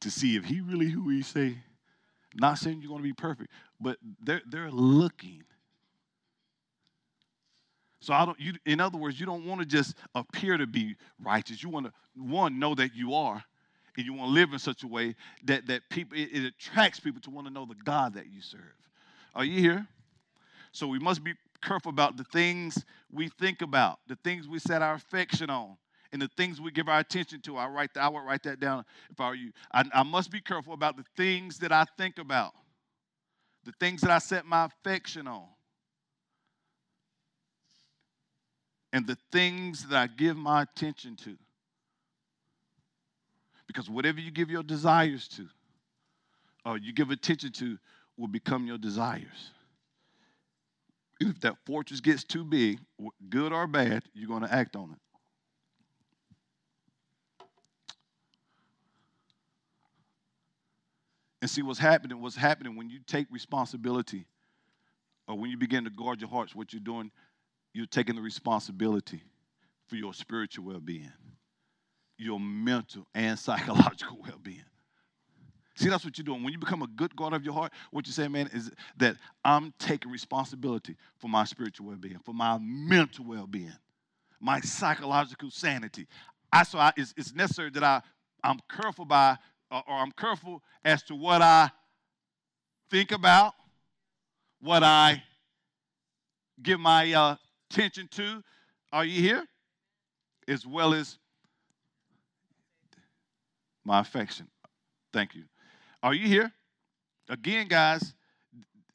To 0.00 0.10
see 0.10 0.36
if 0.36 0.44
he 0.44 0.60
really 0.60 0.88
who 0.88 1.08
he 1.08 1.22
say. 1.22 1.58
Not 2.34 2.58
saying 2.58 2.80
you're 2.80 2.90
going 2.90 3.02
to 3.02 3.08
be 3.08 3.14
perfect, 3.14 3.50
but 3.80 3.98
they're 4.22 4.42
they're 4.48 4.70
looking 4.70 5.44
so 8.00 8.14
I 8.14 8.24
don't 8.24 8.38
you 8.38 8.54
in 8.64 8.80
other 8.80 8.96
words, 8.96 9.18
you 9.18 9.26
don't 9.26 9.44
want 9.44 9.60
to 9.60 9.66
just 9.66 9.94
appear 10.14 10.56
to 10.56 10.66
be 10.66 10.96
righteous. 11.22 11.62
You 11.62 11.68
want 11.68 11.86
to 11.86 11.92
one 12.14 12.58
know 12.58 12.74
that 12.74 12.94
you 12.94 13.14
are 13.14 13.42
and 13.96 14.06
you 14.06 14.12
want 14.12 14.30
to 14.30 14.32
live 14.32 14.52
in 14.52 14.58
such 14.58 14.82
a 14.84 14.86
way 14.86 15.14
that 15.44 15.66
that 15.66 15.82
people 15.90 16.16
it, 16.16 16.28
it 16.32 16.44
attracts 16.44 17.00
people 17.00 17.20
to 17.22 17.30
want 17.30 17.46
to 17.46 17.52
know 17.52 17.66
the 17.66 17.74
God 17.84 18.14
that 18.14 18.26
you 18.32 18.40
serve. 18.40 18.60
Are 19.34 19.44
you 19.44 19.60
here? 19.60 19.86
So 20.72 20.86
we 20.86 20.98
must 20.98 21.24
be 21.24 21.34
careful 21.62 21.90
about 21.90 22.16
the 22.16 22.24
things 22.24 22.84
we 23.10 23.28
think 23.28 23.62
about, 23.62 23.98
the 24.06 24.16
things 24.22 24.46
we 24.46 24.60
set 24.60 24.80
our 24.80 24.94
affection 24.94 25.50
on, 25.50 25.76
and 26.12 26.22
the 26.22 26.28
things 26.36 26.60
we 26.60 26.70
give 26.70 26.88
our 26.88 27.00
attention 27.00 27.40
to. 27.42 27.56
I 27.56 27.68
write 27.68 27.94
that, 27.94 28.02
I 28.02 28.08
would 28.08 28.24
write 28.24 28.42
that 28.44 28.60
down 28.60 28.84
if 29.10 29.20
I 29.20 29.28
were 29.28 29.34
you. 29.34 29.52
I, 29.72 29.84
I 29.92 30.02
must 30.02 30.30
be 30.30 30.40
careful 30.40 30.72
about 30.72 30.96
the 30.96 31.04
things 31.16 31.58
that 31.58 31.72
I 31.72 31.84
think 31.96 32.18
about, 32.18 32.52
the 33.64 33.72
things 33.80 34.00
that 34.02 34.10
I 34.10 34.18
set 34.18 34.46
my 34.46 34.66
affection 34.66 35.26
on. 35.26 35.46
and 38.92 39.06
the 39.06 39.18
things 39.32 39.86
that 39.88 39.96
I 39.96 40.06
give 40.06 40.36
my 40.36 40.62
attention 40.62 41.16
to. 41.16 41.36
Because 43.66 43.90
whatever 43.90 44.20
you 44.20 44.30
give 44.30 44.50
your 44.50 44.62
desires 44.62 45.28
to, 45.28 45.46
or 46.64 46.78
you 46.78 46.92
give 46.92 47.10
attention 47.10 47.52
to, 47.52 47.78
will 48.16 48.28
become 48.28 48.66
your 48.66 48.78
desires. 48.78 49.50
If 51.20 51.40
that 51.40 51.56
fortress 51.66 52.00
gets 52.00 52.24
too 52.24 52.44
big, 52.44 52.78
good 53.28 53.52
or 53.52 53.66
bad, 53.66 54.04
you're 54.14 54.28
going 54.28 54.42
to 54.42 54.52
act 54.52 54.74
on 54.74 54.92
it. 54.92 54.98
And 61.40 61.50
see 61.50 61.62
what's 61.62 61.78
happening, 61.78 62.20
what's 62.20 62.36
happening 62.36 62.76
when 62.76 62.90
you 62.90 62.98
take 63.06 63.28
responsibility 63.30 64.26
or 65.28 65.38
when 65.38 65.50
you 65.50 65.56
begin 65.56 65.84
to 65.84 65.90
guard 65.90 66.20
your 66.20 66.30
hearts, 66.30 66.54
what 66.54 66.72
you're 66.72 66.80
doing, 66.80 67.10
you're 67.72 67.86
taking 67.86 68.16
the 68.16 68.22
responsibility 68.22 69.22
for 69.86 69.96
your 69.96 70.12
spiritual 70.12 70.64
well 70.64 70.80
being, 70.80 71.12
your 72.16 72.40
mental 72.40 73.06
and 73.14 73.38
psychological 73.38 74.18
well 74.20 74.38
being. 74.42 74.64
See, 75.76 75.88
that's 75.88 76.04
what 76.04 76.18
you're 76.18 76.24
doing. 76.24 76.42
When 76.42 76.52
you 76.52 76.58
become 76.58 76.82
a 76.82 76.88
good 76.88 77.14
guard 77.14 77.34
of 77.34 77.44
your 77.44 77.54
heart, 77.54 77.72
what 77.92 78.04
you're 78.04 78.12
saying, 78.12 78.32
man, 78.32 78.50
is 78.52 78.72
that 78.96 79.16
I'm 79.44 79.72
taking 79.78 80.10
responsibility 80.10 80.96
for 81.18 81.28
my 81.28 81.44
spiritual 81.44 81.86
well 81.86 81.96
being, 81.96 82.18
for 82.24 82.34
my 82.34 82.58
mental 82.60 83.24
well 83.24 83.46
being, 83.46 83.72
my 84.40 84.58
psychological 84.60 85.52
sanity. 85.52 86.08
I, 86.52 86.64
so 86.64 86.80
I, 86.80 86.92
it's, 86.96 87.14
it's 87.16 87.32
necessary 87.32 87.70
that 87.70 87.84
I, 87.84 88.02
I'm 88.42 88.58
careful 88.68 89.04
by, 89.04 89.36
or, 89.70 89.82
I'm 89.88 90.12
careful 90.12 90.62
as 90.84 91.02
to 91.04 91.14
what 91.14 91.42
I 91.42 91.70
think 92.90 93.12
about, 93.12 93.54
what 94.60 94.82
I 94.82 95.22
give 96.62 96.80
my 96.80 97.12
uh, 97.12 97.36
attention 97.70 98.08
to. 98.12 98.42
Are 98.92 99.04
you 99.04 99.20
here? 99.20 99.44
As 100.46 100.66
well 100.66 100.94
as 100.94 101.18
my 103.84 104.00
affection. 104.00 104.48
Thank 105.12 105.34
you. 105.34 105.44
Are 106.02 106.14
you 106.14 106.26
here? 106.26 106.50
Again, 107.28 107.68
guys, 107.68 108.14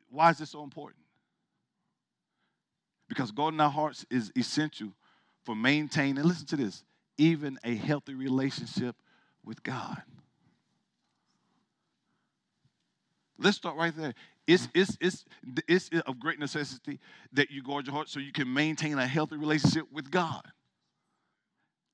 why 0.09 0.31
is 0.31 0.39
this 0.39 0.51
so 0.51 0.63
important? 0.63 1.03
Because 3.07 3.31
guarding 3.31 3.59
our 3.59 3.69
hearts 3.69 4.05
is 4.09 4.31
essential 4.35 4.89
for 5.43 5.55
maintaining, 5.55 6.23
listen 6.23 6.47
to 6.47 6.55
this, 6.55 6.83
even 7.17 7.59
a 7.63 7.75
healthy 7.75 8.15
relationship 8.15 8.95
with 9.43 9.61
God. 9.61 10.01
Let's 13.43 13.57
start 13.57 13.75
right 13.75 13.95
there. 13.95 14.13
It's, 14.47 14.67
mm. 14.67 14.71
it's, 14.73 14.97
it's, 15.01 15.25
it's 15.67 15.89
of 16.05 16.19
great 16.19 16.39
necessity 16.39 16.99
that 17.33 17.51
you 17.51 17.61
guard 17.61 17.85
your 17.85 17.93
heart 17.93 18.09
so 18.09 18.19
you 18.19 18.31
can 18.31 18.51
maintain 18.51 18.97
a 18.97 19.05
healthy 19.05 19.37
relationship 19.37 19.85
with 19.91 20.09
God. 20.09 20.43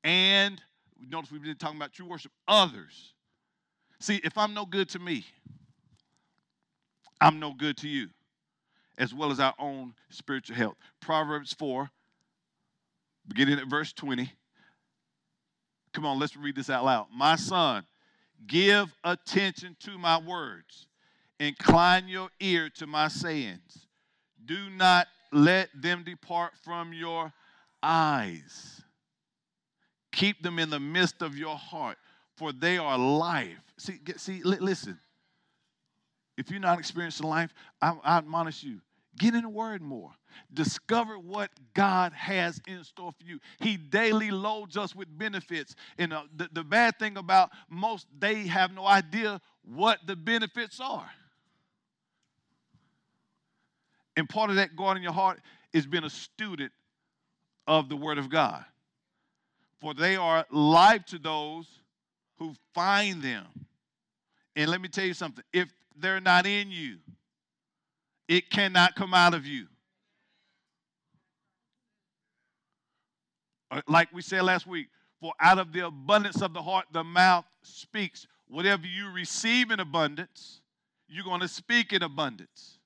And 0.04 0.62
notice 1.10 1.32
we've 1.32 1.44
been 1.44 1.56
talking 1.56 1.78
about 1.78 1.92
true 1.92 2.06
worship, 2.06 2.32
others. 2.48 3.14
See, 4.00 4.22
if 4.24 4.38
I'm 4.38 4.54
no 4.54 4.66
good 4.66 4.90
to 4.90 5.00
me, 5.00 5.26
I'm 7.20 7.40
no 7.40 7.54
good 7.54 7.78
to 7.78 7.90
you, 7.90 8.10
as 8.98 9.14
well 9.14 9.32
as 9.32 9.40
our 9.40 9.54
own 9.60 9.94
spiritual 10.10 10.56
health. 10.56 10.76
Proverbs 11.02 11.54
4, 11.54 11.90
beginning 13.28 13.60
at 13.60 13.68
verse 13.68 13.92
20. 13.92 14.32
Come 15.94 16.06
on, 16.06 16.20
let's 16.20 16.38
read 16.38 16.56
this 16.56 16.70
out 16.70 16.86
loud. 16.86 17.08
My 17.14 17.36
son, 17.36 17.86
give 18.48 18.94
attention 19.04 19.76
to 19.82 19.98
my 19.98 20.20
words, 20.20 20.88
incline 21.40 22.08
your 22.08 22.30
ear 22.40 22.70
to 22.76 22.88
my 22.88 23.08
sayings. 23.08 23.88
Do 24.46 24.70
not 24.70 25.08
let 25.32 25.70
them 25.80 26.04
depart 26.04 26.54
from 26.64 26.94
your 26.94 27.32
eyes. 27.84 28.82
Keep 30.12 30.42
them 30.42 30.60
in 30.60 30.70
the 30.70 30.80
midst 30.80 31.22
of 31.22 31.38
your 31.38 31.56
heart, 31.56 31.98
for 32.36 32.52
they 32.52 32.78
are 32.78 32.98
life. 32.98 33.62
See, 33.78 34.00
see, 34.18 34.42
listen. 34.44 35.00
If 36.38 36.50
you're 36.50 36.60
not 36.60 36.80
experiencing 36.80 37.28
life, 37.28 37.54
I, 37.82 37.96
I 38.04 38.18
admonish 38.18 38.64
you 38.64 38.80
Get 39.20 39.36
in 39.36 39.42
the 39.42 39.50
Word 39.50 39.82
more. 39.82 40.12
Discover 40.54 41.20
what 41.20 41.52
God 41.74 42.14
has 42.14 42.62
in 42.68 42.84
store 42.86 43.12
for 43.12 43.26
you. 43.26 43.40
He 43.60 43.76
daily 43.76 44.32
loads 44.32 44.78
us 44.78 44.96
with 44.96 45.08
benefits. 45.18 45.76
And 45.98 46.14
uh, 46.14 46.24
the, 46.36 46.50
the 46.54 46.64
bad 46.64 46.98
thing 46.98 47.18
about 47.18 47.50
most, 47.70 48.08
they 48.18 48.48
have 48.48 48.72
no 48.72 48.86
idea 48.86 49.42
what 49.64 50.00
the 50.08 50.16
benefits 50.16 50.80
are. 50.80 51.10
And 54.20 54.28
part 54.28 54.50
of 54.50 54.58
that 54.58 54.76
guarding 54.76 55.02
your 55.02 55.14
heart 55.14 55.40
is 55.72 55.88
being 55.88 56.04
a 56.04 56.10
student 56.10 56.74
of 57.66 57.88
the 57.88 57.96
Word 57.96 58.18
of 58.18 58.30
God. 58.30 58.66
For 59.80 59.94
they 59.94 60.18
are 60.18 60.46
life 60.52 61.06
to 61.06 61.18
those 61.18 61.66
who 62.38 62.54
find 62.74 63.24
them. 63.24 63.46
And 64.58 64.70
let 64.70 64.82
me 64.82 64.90
tell 64.90 65.06
you 65.06 65.14
something 65.14 65.46
if 65.54 65.70
they're 65.96 66.20
not 66.20 66.46
in 66.46 66.70
you, 66.70 66.98
it 68.28 68.50
cannot 68.50 68.94
come 68.98 69.14
out 69.14 69.34
of 69.34 69.46
you. 69.46 69.68
Uh, 73.72 73.82
like 73.88 74.10
we 74.12 74.22
said 74.22 74.42
last 74.42 74.68
week, 74.68 74.88
for 75.22 75.32
out 75.40 75.60
of 75.60 75.72
the 75.72 75.86
abundance 75.86 76.42
of 76.42 76.54
the 76.54 76.62
heart, 76.62 76.88
the 76.92 77.06
mouth 77.06 77.46
speaks. 77.62 78.28
Whatever 78.50 78.86
you 78.86 79.12
receive 79.12 79.72
in 79.72 79.80
abundance, 79.80 80.60
you're 81.08 81.24
going 81.24 81.40
to 81.40 81.48
speak 81.48 81.94
in 81.94 82.04
abundance. 82.04 82.79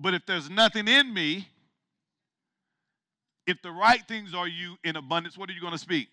But 0.00 0.14
if 0.14 0.24
there's 0.26 0.48
nothing 0.48 0.88
in 0.88 1.12
me, 1.12 1.48
if 3.46 3.60
the 3.62 3.70
right 3.70 4.02
things 4.08 4.34
are 4.34 4.48
you 4.48 4.76
in 4.82 4.96
abundance, 4.96 5.36
what 5.36 5.50
are 5.50 5.52
you 5.52 5.60
going 5.60 5.72
to 5.72 5.78
speak? 5.78 6.08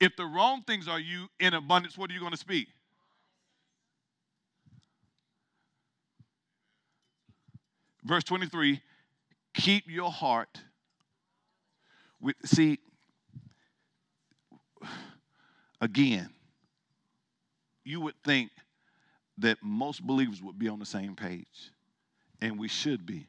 If 0.00 0.16
the 0.16 0.24
wrong 0.24 0.62
things 0.66 0.86
are 0.86 1.00
you 1.00 1.28
in 1.40 1.54
abundance, 1.54 1.98
what 1.98 2.10
are 2.10 2.14
you 2.14 2.20
going 2.20 2.32
to 2.32 2.38
speak? 2.38 2.68
Verse 8.04 8.24
23 8.24 8.80
keep 9.54 9.84
your 9.88 10.10
heart 10.10 10.60
with, 12.20 12.34
see, 12.44 12.78
again, 15.80 16.28
you 17.84 18.00
would 18.00 18.14
think 18.24 18.50
that 19.38 19.58
most 19.62 20.04
believers 20.04 20.42
would 20.42 20.58
be 20.58 20.68
on 20.68 20.78
the 20.80 20.86
same 20.86 21.14
page, 21.14 21.70
and 22.40 22.58
we 22.58 22.68
should 22.68 23.06
be. 23.06 23.26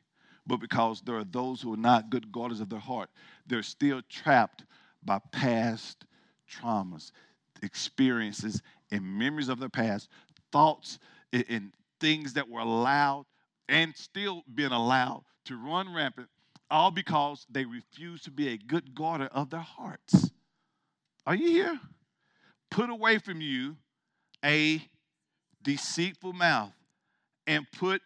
But 0.47 0.57
because 0.57 1.01
there 1.01 1.15
are 1.15 1.23
those 1.23 1.61
who 1.61 1.73
are 1.73 1.77
not 1.77 2.09
good 2.09 2.31
guardians 2.31 2.61
of 2.61 2.69
their 2.69 2.79
heart, 2.79 3.09
they're 3.47 3.63
still 3.63 4.01
trapped 4.09 4.63
by 5.03 5.19
past 5.31 6.05
traumas, 6.49 7.11
experiences, 7.63 8.61
and 8.91 9.03
memories 9.03 9.49
of 9.49 9.59
their 9.59 9.69
past, 9.69 10.09
thoughts 10.51 10.99
and 11.33 11.73
things 11.99 12.33
that 12.33 12.47
were 12.47 12.59
allowed 12.59 13.25
and 13.67 13.95
still 13.95 14.43
being 14.53 14.71
allowed 14.71 15.23
to 15.45 15.57
run 15.57 15.93
rampant, 15.93 16.27
all 16.69 16.91
because 16.91 17.45
they 17.49 17.65
refuse 17.65 18.21
to 18.21 18.31
be 18.31 18.49
a 18.49 18.57
good 18.57 18.93
guarder 18.93 19.29
of 19.31 19.49
their 19.49 19.59
hearts. 19.59 20.31
Are 21.25 21.35
you 21.35 21.49
here? 21.49 21.79
Put 22.69 22.89
away 22.89 23.17
from 23.17 23.41
you 23.41 23.77
a 24.43 24.81
deceitful 25.63 26.33
mouth 26.33 26.73
and 27.47 27.65
put 27.71 28.01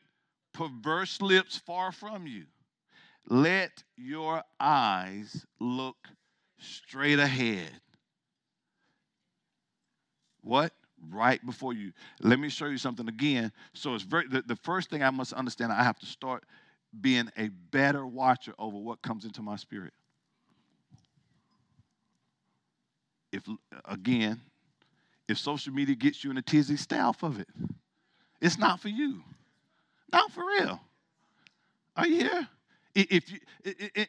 perverse 0.59 1.21
lips 1.21 1.57
far 1.57 1.93
from 1.93 2.27
you. 2.27 2.43
Let 3.29 3.83
your 3.95 4.43
eyes 4.59 5.45
look 5.59 5.95
straight 6.57 7.19
ahead. 7.19 7.71
What? 10.41 10.73
right 11.11 11.39
before 11.45 11.71
you. 11.71 11.93
Let 12.19 12.39
me 12.39 12.49
show 12.49 12.65
you 12.65 12.77
something 12.77 13.07
again. 13.07 13.53
So 13.73 13.95
it's 13.95 14.03
very 14.03 14.27
the, 14.27 14.41
the 14.41 14.57
first 14.57 14.89
thing 14.89 15.01
I 15.01 15.09
must 15.11 15.31
understand, 15.31 15.71
I 15.71 15.81
have 15.81 15.97
to 15.99 16.05
start 16.05 16.43
being 16.99 17.29
a 17.37 17.47
better 17.71 18.05
watcher 18.05 18.53
over 18.59 18.77
what 18.77 19.01
comes 19.01 19.23
into 19.23 19.41
my 19.41 19.55
spirit. 19.55 19.93
If 23.31 23.43
again, 23.85 24.41
if 25.29 25.37
social 25.37 25.71
media 25.71 25.95
gets 25.95 26.21
you 26.21 26.31
in 26.31 26.37
a 26.37 26.41
tizzy, 26.41 26.75
stay 26.75 26.99
off 26.99 27.23
of 27.23 27.39
it. 27.39 27.47
It's 28.41 28.57
not 28.57 28.81
for 28.81 28.89
you. 28.89 29.23
Not 30.11 30.31
for 30.31 30.43
real. 30.45 30.79
Are 31.95 32.07
you 32.07 32.17
here? 32.19 32.47
If 32.95 33.31
you 33.31 33.39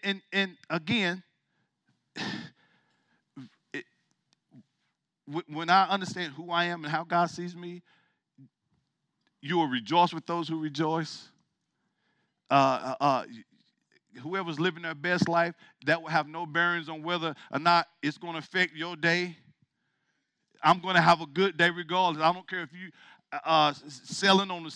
and 0.02 0.22
and 0.32 0.56
again, 0.68 1.22
when 5.48 5.70
I 5.70 5.88
understand 5.88 6.32
who 6.32 6.50
I 6.50 6.64
am 6.66 6.84
and 6.84 6.92
how 6.92 7.04
God 7.04 7.30
sees 7.30 7.54
me, 7.54 7.82
you 9.42 9.58
will 9.58 9.68
rejoice 9.68 10.12
with 10.12 10.26
those 10.26 10.48
who 10.48 10.58
rejoice. 10.60 11.28
Uh, 12.50 12.94
uh, 13.00 13.04
uh, 13.04 13.24
whoever's 14.22 14.58
living 14.58 14.82
their 14.82 14.94
best 14.94 15.28
life, 15.28 15.54
that 15.86 16.02
will 16.02 16.08
have 16.08 16.26
no 16.26 16.44
bearings 16.44 16.88
on 16.88 17.02
whether 17.02 17.34
or 17.52 17.58
not 17.60 17.86
it's 18.02 18.18
going 18.18 18.32
to 18.32 18.40
affect 18.40 18.74
your 18.74 18.96
day. 18.96 19.36
I'm 20.62 20.80
going 20.80 20.96
to 20.96 21.00
have 21.00 21.20
a 21.20 21.26
good 21.26 21.56
day 21.56 21.70
regardless. 21.70 22.22
I 22.22 22.32
don't 22.32 22.48
care 22.48 22.62
if 22.62 22.72
you 22.72 22.90
uh, 23.32 23.38
uh 23.44 23.74
selling 23.88 24.50
on 24.50 24.64
the 24.64 24.70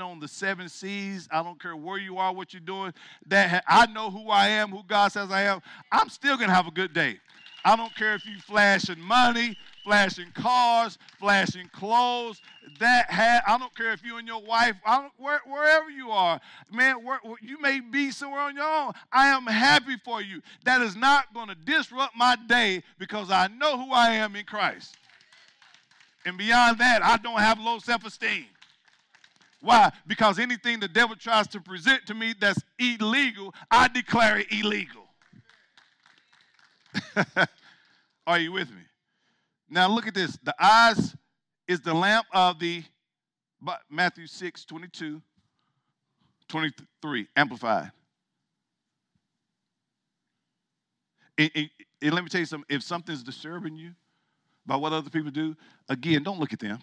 on 0.00 0.20
the 0.20 0.28
seven 0.28 0.68
seas. 0.68 1.28
I 1.30 1.42
don't 1.42 1.60
care 1.60 1.76
where 1.76 1.98
you 1.98 2.18
are, 2.18 2.32
what 2.32 2.52
you're 2.52 2.60
doing. 2.60 2.92
That 3.26 3.64
I 3.66 3.86
know 3.86 4.10
who 4.10 4.30
I 4.30 4.48
am, 4.48 4.70
who 4.70 4.82
God 4.86 5.12
says 5.12 5.30
I 5.30 5.42
am. 5.42 5.60
I'm 5.90 6.08
still 6.08 6.36
to 6.48 6.54
have 6.54 6.66
a 6.66 6.72
good 6.72 6.92
day. 6.92 7.18
I 7.64 7.76
don't 7.76 7.94
care 7.96 8.14
if 8.14 8.26
you 8.26 8.38
flashing 8.40 9.00
money, 9.00 9.56
flashing 9.84 10.30
cars, 10.32 10.98
flashing 11.18 11.68
clothes. 11.68 12.42
That 12.78 13.10
hat, 13.10 13.42
I 13.46 13.56
don't 13.56 13.74
care 13.74 13.92
if 13.92 14.04
you 14.04 14.18
and 14.18 14.28
your 14.28 14.42
wife, 14.42 14.74
where, 15.16 15.40
wherever 15.46 15.88
you 15.88 16.10
are, 16.10 16.40
man, 16.70 17.02
where, 17.04 17.20
you 17.40 17.58
may 17.60 17.80
be 17.80 18.10
somewhere 18.10 18.40
on 18.40 18.56
your 18.56 18.68
own. 18.68 18.92
I 19.10 19.28
am 19.28 19.46
happy 19.46 19.96
for 20.04 20.20
you. 20.20 20.42
That 20.64 20.82
is 20.82 20.94
not 20.94 21.32
going 21.32 21.48
to 21.48 21.54
disrupt 21.54 22.16
my 22.16 22.36
day 22.48 22.82
because 22.98 23.30
I 23.30 23.46
know 23.46 23.78
who 23.82 23.92
I 23.92 24.10
am 24.10 24.36
in 24.36 24.44
Christ. 24.44 24.96
And 26.24 26.38
beyond 26.38 26.78
that, 26.78 27.02
I 27.02 27.16
don't 27.18 27.38
have 27.38 27.58
low 27.60 27.78
self 27.78 28.04
esteem. 28.04 28.46
Why? 29.60 29.90
Because 30.06 30.38
anything 30.38 30.80
the 30.80 30.88
devil 30.88 31.16
tries 31.16 31.46
to 31.48 31.60
present 31.60 32.06
to 32.06 32.14
me 32.14 32.34
that's 32.38 32.60
illegal, 32.78 33.54
I 33.70 33.88
declare 33.88 34.38
it 34.38 34.52
illegal. 34.52 35.06
Are 38.26 38.38
you 38.38 38.52
with 38.52 38.70
me? 38.70 38.82
Now 39.68 39.88
look 39.88 40.06
at 40.06 40.14
this. 40.14 40.38
The 40.42 40.54
eyes 40.62 41.16
is 41.66 41.80
the 41.80 41.94
lamp 41.94 42.26
of 42.32 42.58
the 42.58 42.84
Matthew 43.90 44.26
6, 44.26 44.64
22, 44.66 45.22
23, 46.48 47.26
amplified. 47.34 47.90
And, 51.38 51.50
and, 51.54 51.70
and, 52.02 52.12
let 52.12 52.22
me 52.22 52.30
tell 52.30 52.40
you 52.40 52.46
something. 52.46 52.66
If 52.68 52.82
something's 52.82 53.22
disturbing 53.22 53.76
you 53.76 53.94
by 54.66 54.76
what 54.76 54.92
other 54.92 55.10
people 55.10 55.30
do, 55.30 55.56
again, 55.88 56.22
don't 56.22 56.40
look 56.40 56.52
at 56.52 56.60
them. 56.60 56.78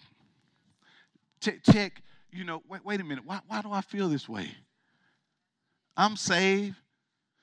Check, 1.40 1.62
check 1.64 2.02
you 2.32 2.44
know, 2.44 2.62
wait, 2.68 2.84
wait 2.84 3.00
a 3.00 3.04
minute. 3.04 3.24
Why, 3.26 3.40
why 3.46 3.60
do 3.60 3.70
I 3.70 3.82
feel 3.82 4.08
this 4.08 4.28
way? 4.28 4.50
I'm 5.96 6.16
saved, 6.16 6.76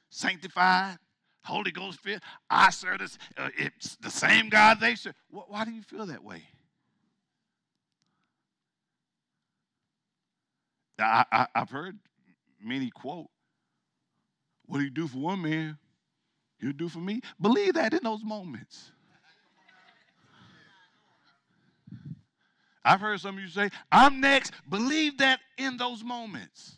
sanctified, 0.10 0.98
Holy 1.44 1.72
Ghost 1.72 2.00
filled. 2.00 2.22
I 2.50 2.72
serve 2.72 3.00
this, 3.00 3.18
uh, 3.38 3.50
it's 3.56 3.96
the 3.98 4.10
same 4.10 4.50
God 4.50 4.80
they 4.80 4.96
serve. 4.96 5.14
Why 5.30 5.64
do 5.64 5.72
you 5.72 5.84
feel 5.84 6.08
that 6.08 6.24
way? 6.24 6.42
I, 11.00 11.24
I, 11.32 11.48
I've 11.56 11.70
heard 11.70 11.98
many 12.62 12.90
quote, 12.90 13.28
What 14.66 14.80
do 14.80 14.84
you 14.84 14.90
do 14.90 15.08
for 15.08 15.20
one 15.20 15.44
man, 15.44 15.78
you 16.60 16.74
do 16.74 16.90
for 16.90 17.00
me. 17.00 17.22
Believe 17.40 17.76
that 17.76 17.94
in 17.94 18.02
those 18.04 18.24
moments. 18.24 18.92
I've 22.90 23.02
heard 23.02 23.20
some 23.22 23.38
of 23.38 23.44
you 23.44 23.50
say, 23.50 23.70
I'm 23.92 24.20
next. 24.20 24.52
Believe 24.68 25.20
that 25.20 25.42
in 25.60 25.78
those 25.78 26.04
moments. 26.04 26.78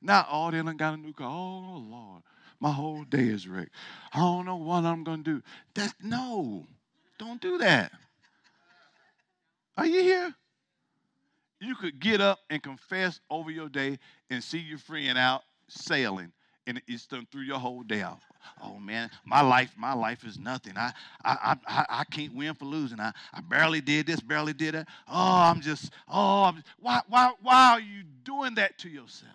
Now, 0.00 0.24
all 0.30 0.52
they 0.52 0.62
done 0.62 0.76
got 0.76 0.94
a 0.94 0.96
new 0.96 1.12
car. 1.12 1.26
Oh, 1.28 1.84
Lord, 1.84 2.22
my 2.60 2.70
whole 2.70 3.02
day 3.02 3.24
is 3.24 3.48
wrecked. 3.48 3.72
I 4.14 4.20
don't 4.20 4.46
know 4.46 4.54
what 4.54 4.84
I'm 4.84 5.02
going 5.02 5.24
to 5.24 5.38
do. 5.38 5.42
That's, 5.74 5.92
no, 6.00 6.64
don't 7.18 7.40
do 7.40 7.58
that. 7.58 7.90
Are 9.76 9.86
you 9.86 10.00
here? 10.00 10.32
You 11.60 11.74
could 11.74 11.98
get 11.98 12.20
up 12.20 12.38
and 12.48 12.62
confess 12.62 13.18
over 13.28 13.50
your 13.50 13.68
day 13.68 13.98
and 14.30 14.44
see 14.44 14.60
your 14.60 14.78
friend 14.78 15.18
out 15.18 15.42
sailing 15.66 16.30
and 16.68 16.80
it's 16.86 17.06
done 17.08 17.26
through 17.32 17.42
your 17.42 17.58
whole 17.58 17.82
day 17.82 18.02
out. 18.02 18.20
Oh 18.62 18.78
man, 18.78 19.10
my 19.24 19.40
life, 19.40 19.72
my 19.76 19.92
life 19.92 20.24
is 20.24 20.38
nothing. 20.38 20.76
I, 20.76 20.92
I, 21.24 21.56
I, 21.66 21.86
I 21.88 22.04
can't 22.04 22.34
win 22.34 22.54
for 22.54 22.64
losing. 22.64 23.00
I, 23.00 23.12
I 23.32 23.40
barely 23.40 23.80
did 23.80 24.06
this, 24.06 24.20
barely 24.20 24.52
did 24.52 24.74
that. 24.74 24.88
Oh, 25.08 25.40
I'm 25.42 25.60
just, 25.60 25.92
oh, 26.08 26.44
I'm, 26.44 26.64
why, 26.78 27.00
why, 27.08 27.32
why 27.42 27.72
are 27.72 27.80
you 27.80 28.02
doing 28.24 28.54
that 28.56 28.78
to 28.78 28.88
yourself? 28.88 29.32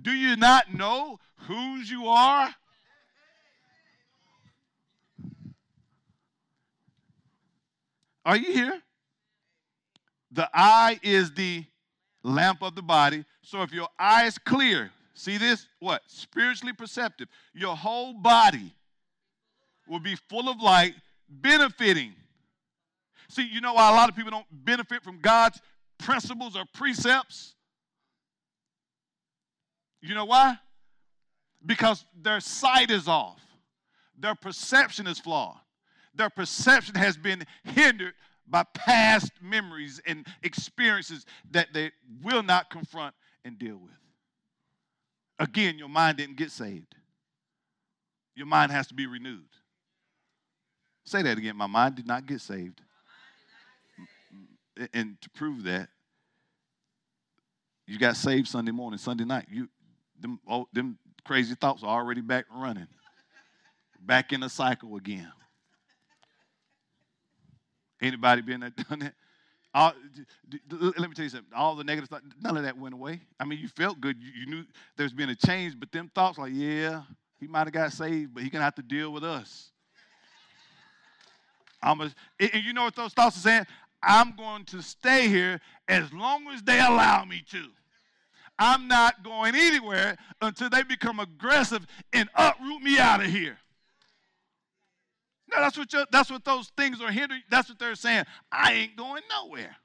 Do 0.00 0.12
you 0.12 0.36
not 0.36 0.72
know 0.72 1.18
whose 1.46 1.90
you 1.90 2.06
are? 2.06 2.54
Are 8.24 8.36
you 8.36 8.52
here? 8.52 8.82
The 10.32 10.50
eye 10.52 10.98
is 11.02 11.32
the 11.32 11.64
lamp 12.22 12.62
of 12.62 12.74
the 12.74 12.82
body. 12.82 13.24
So 13.42 13.62
if 13.62 13.72
your 13.72 13.88
eye 13.98 14.26
is 14.26 14.36
clear, 14.36 14.90
See 15.16 15.38
this? 15.38 15.66
What? 15.80 16.02
Spiritually 16.06 16.74
perceptive. 16.74 17.28
Your 17.54 17.74
whole 17.74 18.12
body 18.12 18.74
will 19.88 19.98
be 19.98 20.14
full 20.28 20.50
of 20.50 20.60
light, 20.60 20.94
benefiting. 21.28 22.12
See, 23.28 23.48
you 23.50 23.62
know 23.62 23.72
why 23.72 23.88
a 23.88 23.94
lot 23.94 24.10
of 24.10 24.14
people 24.14 24.30
don't 24.30 24.46
benefit 24.50 25.02
from 25.02 25.18
God's 25.20 25.58
principles 25.98 26.54
or 26.54 26.64
precepts? 26.74 27.54
You 30.02 30.14
know 30.14 30.26
why? 30.26 30.58
Because 31.64 32.04
their 32.20 32.40
sight 32.40 32.90
is 32.90 33.08
off, 33.08 33.40
their 34.18 34.34
perception 34.34 35.06
is 35.06 35.18
flawed, 35.18 35.56
their 36.14 36.30
perception 36.30 36.94
has 36.94 37.16
been 37.16 37.42
hindered 37.64 38.12
by 38.46 38.64
past 38.74 39.32
memories 39.40 39.98
and 40.06 40.26
experiences 40.42 41.24
that 41.50 41.72
they 41.72 41.90
will 42.22 42.42
not 42.42 42.68
confront 42.68 43.14
and 43.46 43.58
deal 43.58 43.78
with. 43.78 43.94
Again, 45.38 45.78
your 45.78 45.88
mind 45.88 46.18
didn't 46.18 46.36
get 46.36 46.50
saved. 46.50 46.94
Your 48.34 48.46
mind 48.46 48.72
has 48.72 48.86
to 48.88 48.94
be 48.94 49.06
renewed. 49.06 49.48
Say 51.04 51.22
that 51.22 51.38
again. 51.38 51.56
My 51.56 51.66
mind 51.66 51.94
did 51.96 52.06
not 52.06 52.26
get 52.26 52.40
saved. 52.40 52.80
And 54.92 55.20
to 55.22 55.30
prove 55.30 55.64
that, 55.64 55.88
you 57.86 57.98
got 57.98 58.16
saved 58.16 58.48
Sunday 58.48 58.72
morning, 58.72 58.98
Sunday 58.98 59.24
night. 59.24 59.46
You 59.50 59.68
them, 60.20 60.40
oh, 60.48 60.66
them 60.72 60.98
crazy 61.24 61.54
thoughts 61.54 61.82
are 61.82 62.00
already 62.00 62.20
back 62.20 62.46
running. 62.52 62.88
Back 64.00 64.32
in 64.32 64.40
the 64.40 64.48
cycle 64.48 64.96
again. 64.96 65.32
Anybody 68.00 68.42
been 68.42 68.60
there, 68.60 68.70
done 68.70 68.98
that? 69.00 69.14
All, 69.76 69.92
let 70.70 70.98
me 70.98 71.14
tell 71.14 71.24
you 71.24 71.28
something. 71.28 71.52
All 71.54 71.76
the 71.76 71.84
negative 71.84 72.08
thoughts, 72.08 72.24
none 72.40 72.56
of 72.56 72.62
that 72.62 72.78
went 72.78 72.94
away. 72.94 73.20
I 73.38 73.44
mean, 73.44 73.58
you 73.58 73.68
felt 73.68 74.00
good. 74.00 74.16
You, 74.18 74.30
you 74.34 74.46
knew 74.46 74.64
there's 74.96 75.12
been 75.12 75.28
a 75.28 75.34
change, 75.34 75.78
but 75.78 75.92
them 75.92 76.10
thoughts 76.14 76.38
like, 76.38 76.52
yeah, 76.54 77.02
he 77.38 77.46
might 77.46 77.66
have 77.66 77.72
got 77.72 77.92
saved, 77.92 78.32
but 78.32 78.42
he 78.42 78.48
gonna 78.48 78.64
have 78.64 78.74
to 78.76 78.82
deal 78.82 79.12
with 79.12 79.22
us. 79.22 79.70
I'm 81.82 82.00
a, 82.00 82.10
and 82.40 82.64
you 82.64 82.72
know 82.72 82.84
what 82.84 82.96
those 82.96 83.12
thoughts 83.12 83.36
are 83.36 83.40
saying? 83.40 83.66
I'm 84.02 84.34
going 84.34 84.64
to 84.64 84.80
stay 84.80 85.28
here 85.28 85.60
as 85.88 86.10
long 86.10 86.48
as 86.54 86.62
they 86.62 86.80
allow 86.80 87.26
me 87.26 87.44
to. 87.50 87.66
I'm 88.58 88.88
not 88.88 89.22
going 89.22 89.54
anywhere 89.54 90.16
until 90.40 90.70
they 90.70 90.84
become 90.84 91.20
aggressive 91.20 91.86
and 92.14 92.30
uproot 92.34 92.80
me 92.80 92.98
out 92.98 93.22
of 93.22 93.26
here. 93.26 93.58
No, 95.48 95.60
that's 95.60 95.78
what 95.78 95.92
that's 96.10 96.30
what 96.30 96.44
those 96.44 96.72
things 96.76 97.00
are 97.00 97.10
hindering. 97.10 97.42
That's 97.50 97.68
what 97.68 97.78
they're 97.78 97.94
saying. 97.94 98.24
I 98.50 98.72
ain't 98.72 98.96
going 98.96 99.22
nowhere. 99.30 99.76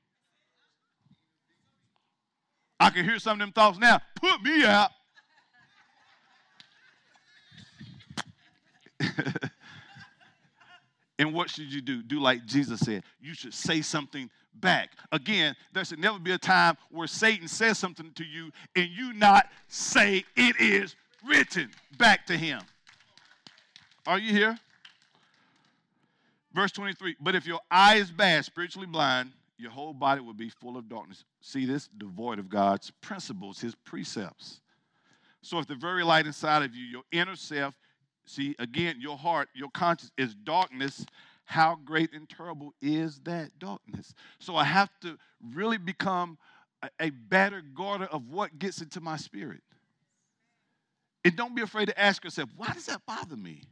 I 2.80 2.90
can 2.90 3.06
hear 3.06 3.20
some 3.20 3.34
of 3.34 3.40
them 3.40 3.52
thoughts 3.52 3.78
now. 3.78 4.00
Put 4.16 4.42
me 4.42 4.66
out. 4.66 4.90
and 11.20 11.32
what 11.34 11.50
should 11.50 11.72
you 11.72 11.82
do? 11.82 12.02
Do 12.02 12.20
like 12.20 12.46
Jesus 12.48 12.80
said. 12.80 13.04
You 13.20 13.36
should 13.36 13.54
say 13.54 13.82
something 13.82 14.32
back. 14.56 14.94
Again, 15.12 15.56
there 15.74 15.86
should 15.86 16.00
never 16.00 16.18
be 16.18 16.32
a 16.32 16.40
time 16.40 16.76
where 16.90 17.06
Satan 17.06 17.48
says 17.48 17.78
something 17.78 18.12
to 18.16 18.24
you 18.24 18.52
and 18.76 18.90
you 18.90 19.14
not 19.14 19.48
say 19.68 20.26
it 20.36 20.60
is 20.60 20.96
written 21.24 21.70
back 21.98 22.26
to 22.28 22.38
him. 22.38 22.62
Are 24.08 24.18
you 24.18 24.34
here? 24.34 24.58
Verse 26.54 26.72
23 26.72 27.18
But 27.20 27.36
if 27.36 27.46
your 27.46 27.60
eye 27.70 27.96
is 27.96 28.12
bad, 28.12 28.46
spiritually 28.46 28.88
blind, 28.88 29.32
your 29.58 29.72
whole 29.72 29.94
body 29.94 30.22
will 30.22 30.34
be 30.34 30.50
full 30.50 30.78
of 30.78 30.90
darkness. 30.90 31.24
See 31.42 31.66
this? 31.66 31.88
Devoid 31.98 32.40
of 32.40 32.50
God's 32.50 32.92
principles, 33.02 33.60
his 33.60 33.76
precepts. 33.76 34.62
So 35.42 35.60
if 35.60 35.68
the 35.68 35.76
very 35.76 36.04
light 36.04 36.26
inside 36.26 36.64
of 36.64 36.76
you, 36.76 36.84
your 36.84 37.04
inner 37.12 37.36
self, 37.36 37.76
see, 38.26 38.56
again, 38.60 38.98
your 39.00 39.18
heart, 39.18 39.50
your 39.54 39.70
conscience 39.70 40.12
is 40.18 40.36
darkness, 40.36 41.06
how 41.46 41.78
great 41.84 42.14
and 42.14 42.30
terrible 42.30 42.74
is 42.82 43.20
that 43.22 43.58
darkness? 43.60 44.14
So 44.40 44.56
I 44.56 44.64
have 44.64 44.90
to 45.02 45.18
really 45.54 45.78
become 45.78 46.38
a, 46.82 46.90
a 47.00 47.10
better 47.10 47.62
guarder 47.62 48.06
of 48.06 48.30
what 48.30 48.58
gets 48.58 48.82
into 48.82 49.02
my 49.02 49.18
spirit. 49.18 49.62
And 51.24 51.36
don't 51.36 51.56
be 51.56 51.62
afraid 51.62 51.88
to 51.88 52.00
ask 52.00 52.24
yourself, 52.24 52.50
why 52.56 52.72
does 52.74 52.86
that 52.88 53.06
bother 53.06 53.36
me? 53.36 53.64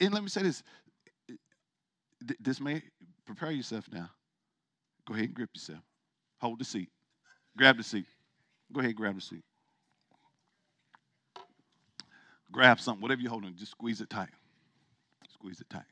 And 0.00 0.14
let 0.14 0.22
me 0.22 0.28
say 0.28 0.42
this 0.42 0.62
this 2.40 2.60
may 2.60 2.82
prepare 3.24 3.50
yourself 3.50 3.86
now. 3.92 4.10
Go 5.06 5.14
ahead 5.14 5.26
and 5.26 5.34
grip 5.34 5.50
yourself. 5.54 5.80
Hold 6.40 6.58
the 6.58 6.64
seat. 6.64 6.90
Grab 7.56 7.76
the 7.76 7.84
seat. 7.84 8.06
Go 8.72 8.80
ahead 8.80 8.90
and 8.90 8.96
grab 8.96 9.14
the 9.14 9.20
seat. 9.20 9.44
Grab 12.52 12.80
something, 12.80 13.02
whatever 13.02 13.20
you're 13.20 13.30
holding, 13.30 13.54
just 13.56 13.72
squeeze 13.72 14.00
it 14.00 14.08
tight. 14.08 14.30
Squeeze 15.32 15.60
it 15.60 15.68
tight. 15.68 15.82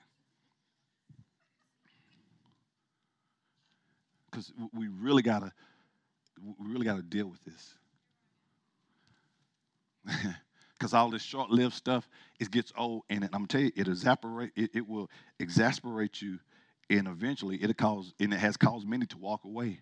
Because 4.31 4.53
we 4.73 4.89
really 4.89 5.23
gotta, 5.23 5.53
we 6.43 6.73
really 6.73 6.85
gotta 6.85 7.03
deal 7.03 7.27
with 7.27 7.45
this. 7.45 7.75
because 10.85 10.93
all 10.93 11.09
this 11.09 11.23
short-lived 11.23 11.73
stuff 11.73 12.07
it 12.39 12.51
gets 12.51 12.71
old 12.77 13.05
and 13.09 13.25
I'm 13.25 13.31
gonna 13.31 13.47
tell 13.47 13.63
you 13.63 13.73
it 13.75 13.89
evaporate 13.89 14.53
it, 14.55 14.71
it 14.75 14.87
will 14.87 15.09
exasperate 15.41 16.21
you 16.21 16.39
and 16.91 17.09
eventually 17.09 17.57
it'll 17.63 17.73
cause 17.73 18.13
and 18.21 18.35
it 18.35 18.37
has 18.37 18.59
caused 18.59 18.87
many 18.87 19.07
to 19.07 19.17
walk 19.17 19.47
away. 19.47 19.81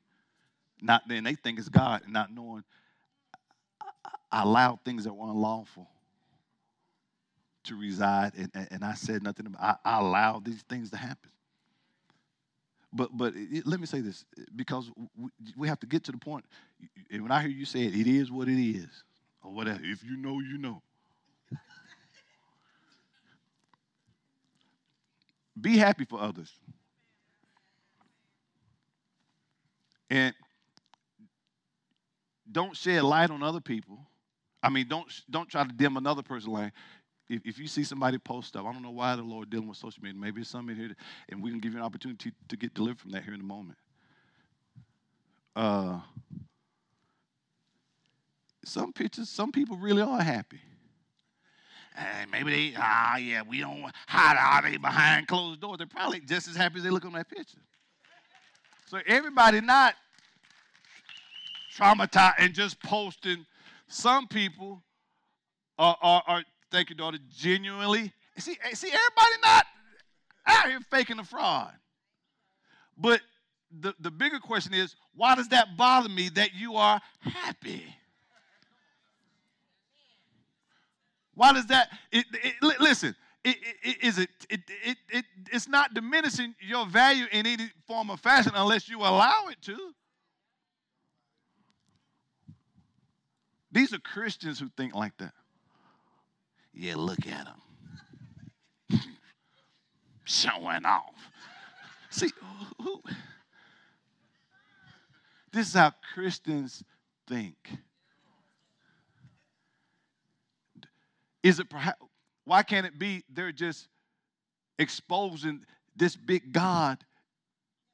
Not 0.80 1.02
then 1.08 1.24
they 1.24 1.34
think 1.34 1.58
it's 1.58 1.68
God 1.68 2.02
and 2.04 2.12
not 2.12 2.32
knowing 2.32 2.62
I 4.30 4.42
allowed 4.42 4.78
things 4.84 5.02
that 5.02 5.12
were 5.12 5.28
unlawful 5.28 5.88
to 7.64 7.74
reside 7.74 8.34
and, 8.36 8.68
and 8.70 8.84
I 8.84 8.94
said 8.94 9.24
nothing 9.24 9.46
about 9.46 9.80
I, 9.84 9.96
I 9.96 9.98
allowed 9.98 10.44
these 10.44 10.62
things 10.68 10.90
to 10.90 10.96
happen. 10.98 11.32
But 12.92 13.10
but 13.12 13.32
it, 13.34 13.66
let 13.66 13.80
me 13.80 13.86
say 13.86 14.02
this 14.02 14.24
because 14.54 14.88
we, 15.16 15.30
we 15.56 15.66
have 15.66 15.80
to 15.80 15.86
get 15.86 16.04
to 16.04 16.12
the 16.12 16.18
point. 16.18 16.44
And 17.10 17.22
when 17.24 17.32
I 17.32 17.40
hear 17.40 17.50
you 17.50 17.64
say 17.64 17.86
it, 17.86 17.96
it 17.96 18.06
is 18.06 18.30
what 18.30 18.46
it 18.46 18.62
is, 18.62 19.02
or 19.42 19.50
whatever. 19.50 19.80
If 19.82 20.04
you 20.04 20.16
know, 20.16 20.38
you 20.38 20.58
know. 20.58 20.80
Be 25.60 25.76
happy 25.76 26.04
for 26.04 26.20
others. 26.20 26.52
And 30.10 30.34
don't 32.50 32.76
shed 32.76 33.02
light 33.02 33.30
on 33.30 33.42
other 33.42 33.60
people. 33.60 33.98
I 34.62 34.68
mean, 34.68 34.86
don't 34.88 35.10
don't 35.30 35.48
try 35.48 35.64
to 35.64 35.72
dim 35.72 35.96
another 35.96 36.22
person's 36.22 36.48
light. 36.48 36.72
if, 37.28 37.40
if 37.46 37.58
you 37.58 37.66
see 37.66 37.82
somebody 37.82 38.18
post 38.18 38.48
stuff, 38.48 38.66
I 38.66 38.72
don't 38.72 38.82
know 38.82 38.90
why 38.90 39.16
the 39.16 39.22
Lord 39.22 39.48
dealing 39.48 39.68
with 39.68 39.78
social 39.78 40.02
media. 40.02 40.20
Maybe 40.20 40.42
it's 40.42 40.50
something 40.50 40.76
here, 40.76 40.94
and 41.30 41.42
we 41.42 41.50
can 41.50 41.60
give 41.60 41.72
you 41.72 41.78
an 41.78 41.84
opportunity 41.84 42.32
to 42.48 42.56
get 42.56 42.74
delivered 42.74 43.00
from 43.00 43.10
that 43.12 43.24
here 43.24 43.34
in 43.34 43.40
a 43.40 43.44
moment. 43.44 43.78
Uh, 45.56 46.00
some 48.64 48.92
pictures, 48.92 49.28
some 49.28 49.50
people 49.50 49.76
really 49.76 50.02
are 50.02 50.20
happy. 50.22 50.60
And 51.96 52.30
maybe 52.30 52.50
they, 52.50 52.74
ah, 52.78 53.16
yeah, 53.16 53.42
we 53.42 53.60
don't, 53.60 53.84
hide 54.06 54.36
are 54.36 54.62
they 54.70 54.78
behind 54.78 55.28
closed 55.28 55.60
doors? 55.60 55.78
They're 55.78 55.86
probably 55.86 56.20
just 56.20 56.48
as 56.48 56.56
happy 56.56 56.78
as 56.78 56.84
they 56.84 56.90
look 56.90 57.04
on 57.04 57.12
that 57.12 57.28
picture. 57.28 57.58
So 58.86 58.98
everybody 59.06 59.60
not 59.60 59.94
traumatized 61.76 62.34
and 62.38 62.54
just 62.54 62.82
posting. 62.82 63.46
Some 63.88 64.26
people 64.26 64.82
are, 65.78 65.96
are, 66.00 66.22
are 66.26 66.44
thank 66.70 66.90
you, 66.90 66.96
daughter, 66.96 67.18
genuinely. 67.36 68.12
See, 68.38 68.56
see, 68.72 68.88
everybody 68.88 69.34
not 69.42 69.66
out 70.46 70.68
here 70.68 70.80
faking 70.90 71.18
the 71.18 71.24
fraud. 71.24 71.72
But 72.96 73.20
the, 73.80 73.94
the 74.00 74.10
bigger 74.10 74.38
question 74.38 74.74
is, 74.74 74.94
why 75.14 75.34
does 75.34 75.48
that 75.48 75.76
bother 75.76 76.08
me 76.08 76.28
that 76.30 76.54
you 76.54 76.76
are 76.76 77.00
happy? 77.20 77.84
Why 81.34 81.52
does 81.52 81.66
that? 81.66 81.88
It, 82.10 82.26
it, 82.32 82.80
listen, 82.80 83.14
it, 83.44 83.56
it, 83.82 84.02
is 84.02 84.18
it, 84.18 84.30
it, 84.50 84.60
it, 84.84 84.96
it, 85.10 85.24
it's 85.50 85.68
not 85.68 85.94
diminishing 85.94 86.54
your 86.60 86.86
value 86.86 87.26
in 87.32 87.46
any 87.46 87.70
form 87.86 88.10
or 88.10 88.16
fashion 88.16 88.52
unless 88.54 88.88
you 88.88 88.98
allow 88.98 89.48
it 89.50 89.60
to. 89.62 89.94
These 93.72 93.94
are 93.94 93.98
Christians 93.98 94.58
who 94.58 94.68
think 94.76 94.94
like 94.94 95.16
that. 95.18 95.32
Yeah, 96.74 96.94
look 96.96 97.26
at 97.26 97.46
them. 98.90 99.00
Showing 100.24 100.84
off. 100.84 101.14
See, 102.10 102.30
who, 102.80 103.02
this 105.52 105.68
is 105.68 105.74
how 105.74 105.92
Christians 106.14 106.84
think. 107.26 107.56
Is 111.42 111.58
it 111.58 111.68
perhaps, 111.68 111.98
why 112.44 112.62
can't 112.62 112.86
it 112.86 112.98
be 112.98 113.24
they're 113.32 113.52
just 113.52 113.88
exposing 114.78 115.64
this 115.96 116.16
big 116.16 116.52
God 116.52 117.04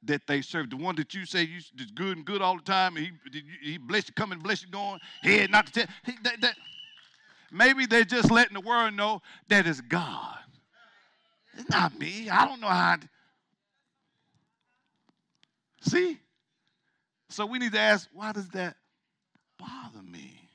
that 0.03 0.21
they 0.27 0.41
serve? 0.41 0.69
The 0.69 0.77
one 0.77 0.95
that 0.95 1.13
you 1.13 1.25
say 1.25 1.43
you 1.43 1.57
is 1.57 1.91
good 1.93 2.17
and 2.17 2.25
good 2.25 2.41
all 2.41 2.55
the 2.57 2.63
time, 2.63 2.95
he, 2.95 3.11
he 3.61 3.77
bless 3.77 4.07
you 4.07 4.13
coming, 4.13 4.39
bless 4.39 4.63
you 4.63 4.69
going, 4.69 4.99
head 5.21 5.51
not 5.51 5.67
to 5.67 5.71
tell. 5.73 5.85
He, 6.05 6.13
that, 6.23 6.41
that, 6.41 6.55
maybe 7.51 7.85
they're 7.85 8.03
just 8.03 8.31
letting 8.31 8.53
the 8.53 8.61
world 8.61 8.93
know 8.93 9.21
that 9.47 9.67
it's 9.67 9.81
God. 9.81 10.37
It's 11.57 11.69
not 11.69 11.97
me. 11.99 12.29
I 12.29 12.45
don't 12.45 12.61
know 12.61 12.67
how. 12.67 12.97
To, 12.97 13.09
see? 15.89 16.19
So 17.29 17.45
we 17.45 17.59
need 17.59 17.73
to 17.73 17.79
ask, 17.79 18.07
why 18.13 18.31
does 18.31 18.47
that 18.49 18.75
bother 19.57 20.01
me? 20.01 20.49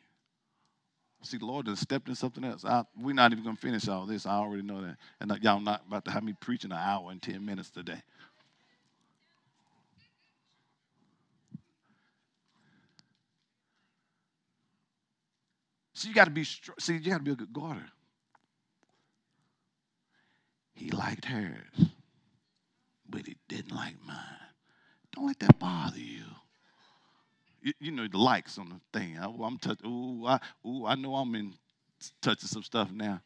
See, 1.35 1.39
the 1.39 1.47
Lord 1.47 1.67
has 1.67 1.81
stepped 1.81 2.09
in 2.09 2.15
something 2.15 2.45
else. 2.45 2.65
I, 2.65 2.85
we're 2.97 3.13
not 3.13 3.33
even 3.33 3.43
going 3.43 3.57
to 3.57 3.61
finish 3.61 3.89
all 3.89 4.07
this. 4.07 4.25
I 4.25 4.35
already 4.35 4.63
know 4.63 4.81
that. 4.83 4.99
And 5.21 5.37
y'all 5.43 5.59
not 5.59 5.83
about 5.85 6.05
to 6.05 6.13
have 6.13 6.23
me 6.23 6.33
preaching 6.39 6.71
an 6.71 6.79
hour 6.79 7.11
and 7.11 7.21
10 7.21 7.45
minutes 7.45 7.71
today. 7.71 8.01
So 15.93 16.07
you 16.07 16.15
got 16.15 16.27
to 16.27 16.31
be, 16.31 16.45
see, 16.45 16.93
you 16.93 17.11
got 17.11 17.19
to 17.19 17.25
be 17.25 17.33
a 17.33 17.35
good 17.35 17.53
guarder. 17.53 17.91
He 20.73 20.91
liked 20.91 21.25
hers, 21.25 21.87
but 23.09 23.27
he 23.27 23.35
didn't 23.49 23.75
like 23.75 23.97
mine. 24.07 24.17
Don't 25.13 25.27
let 25.27 25.41
that 25.41 25.59
bother 25.59 25.99
you 25.99 26.27
you, 27.81 27.91
know, 27.91 28.07
the 28.07 28.19
likes 28.19 28.59
on 28.59 28.69
the 28.69 28.99
thing. 28.99 29.19
I, 29.19 29.25
am 29.25 29.59
touching, 29.59 29.87
ooh, 29.87 30.27
I, 30.27 30.39
ooh, 30.67 30.85
I 30.87 30.95
know 30.95 31.15
I'm 31.17 31.35
in 31.35 31.55
touching 32.21 32.49
some 32.49 32.63
stuff 32.63 32.91
now. 32.93 33.21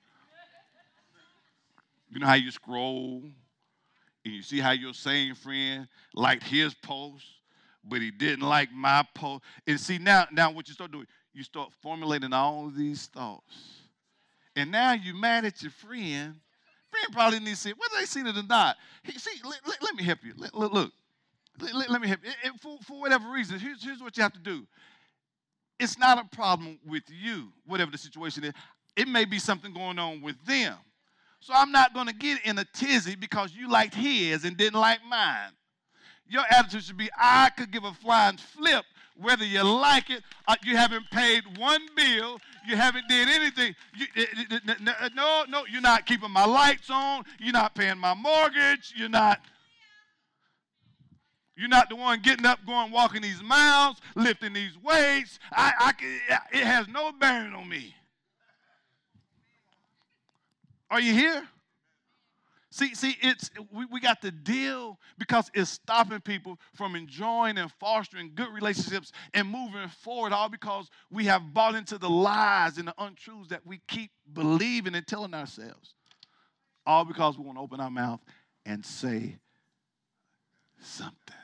You 2.10 2.20
know 2.20 2.26
how 2.26 2.34
you 2.34 2.50
scroll 2.50 3.22
and 4.24 4.34
you 4.34 4.42
see 4.42 4.60
how 4.60 4.70
your 4.70 4.94
same 4.94 5.34
friend 5.34 5.88
liked 6.14 6.42
his 6.44 6.74
post, 6.74 7.24
but 7.84 8.00
he 8.00 8.10
didn't 8.10 8.46
like 8.46 8.72
my 8.72 9.04
post. 9.14 9.42
And 9.66 9.78
see 9.78 9.98
now, 9.98 10.26
now 10.32 10.50
what 10.50 10.68
you 10.68 10.74
start 10.74 10.92
doing, 10.92 11.06
you 11.34 11.42
start 11.42 11.70
formulating 11.82 12.32
all 12.32 12.70
these 12.70 13.06
thoughts. 13.06 13.54
And 14.56 14.70
now 14.70 14.92
you're 14.92 15.14
mad 15.14 15.44
at 15.44 15.62
your 15.62 15.70
friend. 15.70 16.36
Friend 16.90 17.12
probably 17.12 17.40
needs 17.40 17.62
to 17.62 17.68
see 17.68 17.74
whether 17.76 18.00
they 18.00 18.06
seen 18.06 18.26
it 18.26 18.36
or 18.36 18.42
not. 18.42 18.76
He, 19.02 19.18
see, 19.18 19.38
let, 19.44 19.60
let, 19.66 19.82
let 19.82 19.94
me 19.94 20.02
help 20.02 20.20
you. 20.24 20.32
Look, 20.36 20.54
look, 20.54 20.92
let, 21.60 21.90
let 21.90 22.00
me 22.00 22.08
help 22.08 22.20
you. 22.24 22.52
For, 22.60 22.78
for 22.86 23.00
whatever 23.00 23.30
reason, 23.30 23.58
here's, 23.58 23.82
here's 23.82 24.00
what 24.00 24.16
you 24.16 24.22
have 24.22 24.32
to 24.32 24.40
do. 24.40 24.66
It's 25.78 25.98
not 25.98 26.18
a 26.18 26.36
problem 26.36 26.78
with 26.86 27.04
you, 27.08 27.52
whatever 27.66 27.90
the 27.90 27.98
situation 27.98 28.44
is. 28.44 28.52
It 28.96 29.06
may 29.06 29.24
be 29.24 29.38
something 29.38 29.72
going 29.72 29.98
on 29.98 30.22
with 30.22 30.44
them. 30.44 30.76
So 31.40 31.52
I'm 31.54 31.70
not 31.70 31.94
going 31.94 32.08
to 32.08 32.14
get 32.14 32.44
in 32.44 32.58
a 32.58 32.64
tizzy 32.74 33.14
because 33.14 33.54
you 33.54 33.70
liked 33.70 33.94
his 33.94 34.44
and 34.44 34.56
didn't 34.56 34.80
like 34.80 34.98
mine. 35.08 35.52
Your 36.26 36.42
attitude 36.50 36.82
should 36.82 36.96
be 36.96 37.08
I 37.16 37.50
could 37.56 37.70
give 37.70 37.84
a 37.84 37.92
flying 37.92 38.36
flip 38.36 38.84
whether 39.20 39.44
you 39.44 39.62
like 39.62 40.10
it 40.10 40.22
or 40.48 40.54
you 40.64 40.76
haven't 40.76 41.10
paid 41.10 41.42
one 41.58 41.82
bill, 41.96 42.38
you 42.66 42.76
haven't 42.76 43.08
did 43.08 43.28
anything. 43.28 43.74
You, 43.96 44.06
eh, 44.16 44.24
eh, 44.50 44.58
eh, 44.68 45.08
no, 45.14 45.44
no, 45.48 45.64
you're 45.70 45.80
not 45.80 46.06
keeping 46.06 46.30
my 46.30 46.44
lights 46.44 46.88
on, 46.90 47.24
you're 47.38 47.52
not 47.52 47.74
paying 47.74 47.98
my 47.98 48.14
mortgage, 48.14 48.94
you're 48.96 49.08
not. 49.08 49.40
You're 51.58 51.68
not 51.68 51.88
the 51.88 51.96
one 51.96 52.20
getting 52.20 52.46
up, 52.46 52.64
going, 52.64 52.92
walking 52.92 53.20
these 53.20 53.42
miles, 53.42 53.96
lifting 54.14 54.52
these 54.52 54.78
weights. 54.80 55.40
I, 55.50 55.92
I, 55.98 56.38
it 56.52 56.62
has 56.62 56.86
no 56.86 57.10
bearing 57.10 57.52
on 57.52 57.68
me. 57.68 57.96
Are 60.88 61.00
you 61.00 61.12
here? 61.12 61.42
See, 62.70 62.94
see, 62.94 63.16
it's 63.20 63.50
we, 63.72 63.86
we 63.86 63.98
got 63.98 64.22
to 64.22 64.30
deal 64.30 65.00
because 65.18 65.50
it's 65.52 65.70
stopping 65.70 66.20
people 66.20 66.60
from 66.74 66.94
enjoying 66.94 67.58
and 67.58 67.72
fostering 67.80 68.30
good 68.36 68.52
relationships 68.54 69.10
and 69.34 69.48
moving 69.48 69.88
forward, 69.88 70.32
all 70.32 70.48
because 70.48 70.88
we 71.10 71.24
have 71.24 71.52
bought 71.52 71.74
into 71.74 71.98
the 71.98 72.08
lies 72.08 72.78
and 72.78 72.86
the 72.86 72.94
untruths 72.98 73.48
that 73.48 73.66
we 73.66 73.80
keep 73.88 74.12
believing 74.32 74.94
and 74.94 75.06
telling 75.08 75.34
ourselves. 75.34 75.94
All 76.86 77.04
because 77.04 77.36
we 77.36 77.44
want 77.44 77.58
to 77.58 77.62
open 77.62 77.80
our 77.80 77.90
mouth 77.90 78.20
and 78.64 78.86
say 78.86 79.38
something. 80.80 81.37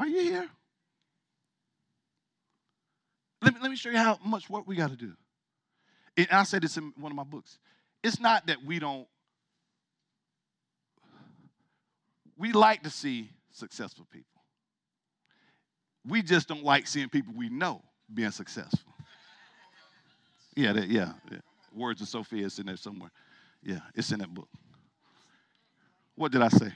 Are 0.00 0.08
you 0.08 0.22
here? 0.22 0.48
Let 3.42 3.54
me, 3.54 3.60
let 3.60 3.70
me 3.70 3.76
show 3.76 3.90
you 3.90 3.98
how 3.98 4.18
much 4.24 4.48
work 4.48 4.66
we 4.66 4.74
got 4.74 4.90
to 4.90 4.96
do. 4.96 5.12
And 6.16 6.28
I 6.32 6.44
said 6.44 6.62
this 6.62 6.78
in 6.78 6.94
one 6.98 7.12
of 7.12 7.16
my 7.16 7.24
books. 7.24 7.58
It's 8.02 8.18
not 8.18 8.46
that 8.46 8.64
we 8.64 8.78
don't, 8.78 9.06
we 12.38 12.52
like 12.52 12.82
to 12.84 12.90
see 12.90 13.28
successful 13.52 14.06
people. 14.10 14.26
We 16.08 16.22
just 16.22 16.48
don't 16.48 16.64
like 16.64 16.86
seeing 16.86 17.10
people 17.10 17.34
we 17.36 17.50
know 17.50 17.82
being 18.12 18.30
successful. 18.30 18.94
Yeah, 20.56 20.72
that, 20.72 20.88
yeah, 20.88 21.12
yeah. 21.30 21.38
Words 21.74 22.00
of 22.00 22.08
Sophia 22.08 22.46
is 22.46 22.58
in 22.58 22.66
there 22.66 22.76
somewhere. 22.78 23.10
Yeah, 23.62 23.80
it's 23.94 24.10
in 24.12 24.20
that 24.20 24.32
book. 24.32 24.48
What 26.14 26.32
did 26.32 26.40
I 26.40 26.48
say? 26.48 26.72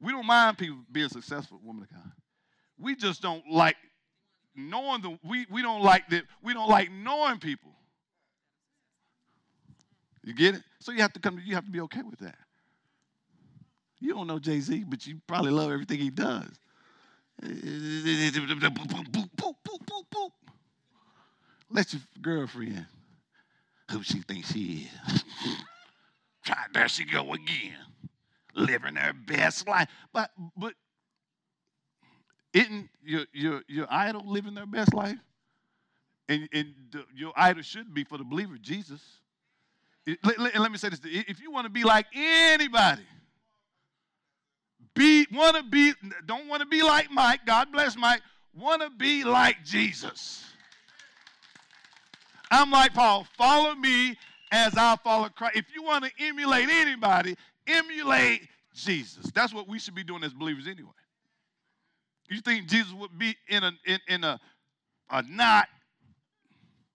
We 0.00 0.12
don't 0.12 0.26
mind 0.26 0.56
people 0.56 0.78
being 0.90 1.10
successful, 1.10 1.60
woman 1.62 1.82
of 1.82 1.90
God. 1.90 2.12
We 2.78 2.96
just 2.96 3.22
don't 3.22 3.48
like 3.50 3.76
knowing 4.54 5.02
the 5.02 5.18
we, 5.24 5.46
we 5.50 5.62
don't 5.62 5.82
like 5.82 6.08
that 6.10 6.24
we 6.42 6.54
don't 6.54 6.68
like 6.68 6.90
knowing 6.90 7.38
people. 7.38 7.70
You 10.22 10.34
get 10.34 10.54
it? 10.54 10.62
So 10.80 10.92
you 10.92 11.00
have 11.00 11.12
to 11.14 11.20
come 11.20 11.40
you 11.44 11.54
have 11.54 11.64
to 11.64 11.70
be 11.70 11.80
okay 11.80 12.02
with 12.02 12.18
that. 12.20 12.36
You 14.00 14.14
don't 14.14 14.26
know 14.26 14.38
Jay-Z, 14.40 14.84
but 14.88 15.06
you 15.06 15.20
probably 15.28 15.52
love 15.52 15.70
everything 15.70 16.00
he 16.00 16.10
does. 16.10 16.50
Let 21.70 21.92
your 21.92 22.02
girlfriend, 22.20 22.86
who 23.90 24.02
she 24.02 24.18
thinks 24.20 24.52
she 24.52 24.88
is, 25.06 25.24
try 26.44 26.64
there 26.74 26.88
she 26.88 27.04
go 27.04 27.32
again, 27.32 27.76
living 28.54 28.96
her 28.96 29.12
best 29.12 29.68
life. 29.68 29.88
But 30.12 30.30
but 30.56 30.74
isn't 32.52 32.88
your, 33.04 33.26
your, 33.32 33.62
your 33.66 33.86
idol 33.90 34.22
living 34.26 34.54
their 34.54 34.66
best 34.66 34.94
life? 34.94 35.18
And, 36.28 36.48
and 36.52 36.74
your 37.14 37.32
idol 37.36 37.62
should 37.62 37.92
be 37.92 38.04
for 38.04 38.18
the 38.18 38.24
believer, 38.24 38.56
Jesus. 38.60 39.00
Let, 40.06 40.38
let, 40.38 40.58
let, 40.58 40.70
me 40.70 40.78
say 40.78 40.88
this. 40.88 41.00
If 41.04 41.40
you 41.40 41.50
want 41.50 41.66
to 41.66 41.70
be 41.70 41.84
like 41.84 42.06
anybody, 42.14 43.02
be 44.94 45.26
want 45.32 45.56
to 45.56 45.62
be 45.62 45.92
don't 46.26 46.48
want 46.48 46.60
to 46.60 46.66
be 46.66 46.82
like 46.82 47.10
Mike. 47.10 47.40
God 47.46 47.70
bless 47.72 47.96
Mike. 47.96 48.20
Want 48.54 48.82
to 48.82 48.90
be 48.90 49.24
like 49.24 49.64
Jesus. 49.64 50.44
I'm 52.50 52.70
like 52.70 52.92
Paul, 52.92 53.26
follow 53.38 53.74
me 53.74 54.16
as 54.50 54.74
I 54.76 54.96
follow 54.96 55.28
Christ. 55.30 55.56
If 55.56 55.74
you 55.74 55.82
want 55.82 56.04
to 56.04 56.10
emulate 56.18 56.68
anybody, 56.68 57.34
emulate 57.66 58.42
Jesus. 58.74 59.30
That's 59.34 59.54
what 59.54 59.66
we 59.66 59.78
should 59.78 59.94
be 59.94 60.04
doing 60.04 60.22
as 60.22 60.34
believers 60.34 60.66
anyway. 60.66 60.90
You 62.32 62.40
think 62.40 62.66
Jesus 62.66 62.92
would 62.94 63.18
be 63.18 63.36
in 63.46 63.62
a 63.62 63.72
in, 63.84 63.98
in 64.08 64.24
a, 64.24 64.40
a 65.10 65.22
knot 65.22 65.68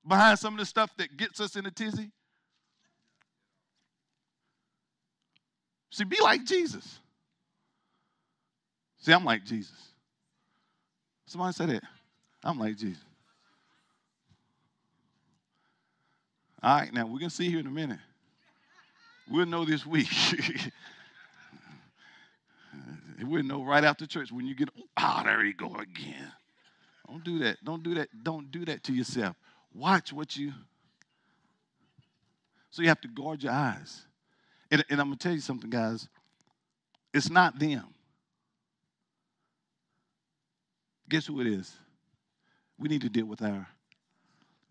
behind 0.08 0.40
some 0.40 0.56
of 0.56 0.60
the 0.60 0.66
stuff 0.66 0.90
that 0.98 1.16
gets 1.16 1.40
us 1.40 1.56
in 1.56 1.66
a 1.68 1.72
tizzy? 1.72 2.10
See, 5.92 6.06
be 6.06 6.20
like 6.22 6.44
Jesus. 6.44 7.00
See, 9.00 9.14
I'm 9.14 9.24
like 9.24 9.46
Jesus. 9.46 9.78
Somebody 11.28 11.54
said 11.54 11.70
that. 11.70 11.84
I'm 12.44 12.60
like 12.60 12.76
Jesus. 12.76 13.04
All 16.64 16.80
right, 16.80 16.92
now 16.92 17.04
we're 17.04 17.20
going 17.20 17.30
to 17.30 17.36
see 17.36 17.50
here 17.50 17.60
in 17.60 17.68
a 17.68 17.72
minute. 17.72 18.00
We'll 19.30 19.46
know 19.46 19.66
this 19.66 19.86
week. 19.86 20.08
we'll 23.24 23.44
know 23.44 23.64
right 23.64 23.84
after 23.84 24.06
church 24.06 24.32
when 24.32 24.46
you 24.46 24.56
get, 24.56 24.70
oh, 24.78 24.84
ah, 24.98 25.24
there 25.26 25.44
you 25.44 25.54
go 25.54 25.76
again. 25.76 26.32
Don't 27.08 27.24
do 27.24 27.40
that. 27.40 27.58
Don't 27.64 27.84
do 27.84 27.96
that. 27.96 28.10
Don't 28.24 28.52
do 28.52 28.66
that 28.66 28.84
to 28.84 28.94
yourself. 28.94 29.36
Watch 29.74 30.14
what 30.14 30.36
you. 30.36 30.54
So 32.70 32.82
you 32.82 32.90
have 32.90 33.02
to 33.02 33.08
guard 33.08 33.42
your 33.42 33.54
eyes. 33.54 34.06
And, 34.70 34.84
and 34.90 35.00
I'm 35.00 35.08
going 35.08 35.18
to 35.18 35.24
tell 35.24 35.34
you 35.34 35.42
something, 35.42 35.70
guys. 35.70 36.08
It's 37.14 37.30
not 37.30 37.58
them. 37.58 37.86
Guess 41.10 41.28
who 41.28 41.40
it 41.40 41.48
is? 41.48 41.74
We 42.78 42.90
need 42.90 43.02
to 43.02 43.10
deal 43.10 43.26
with 43.26 43.42
our 43.42 43.68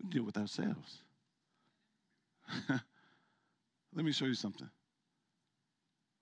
deal 0.09 0.23
with 0.23 0.37
ourselves. 0.37 1.01
Let 2.69 4.05
me 4.05 4.11
show 4.11 4.25
you 4.25 4.35
something. 4.35 4.69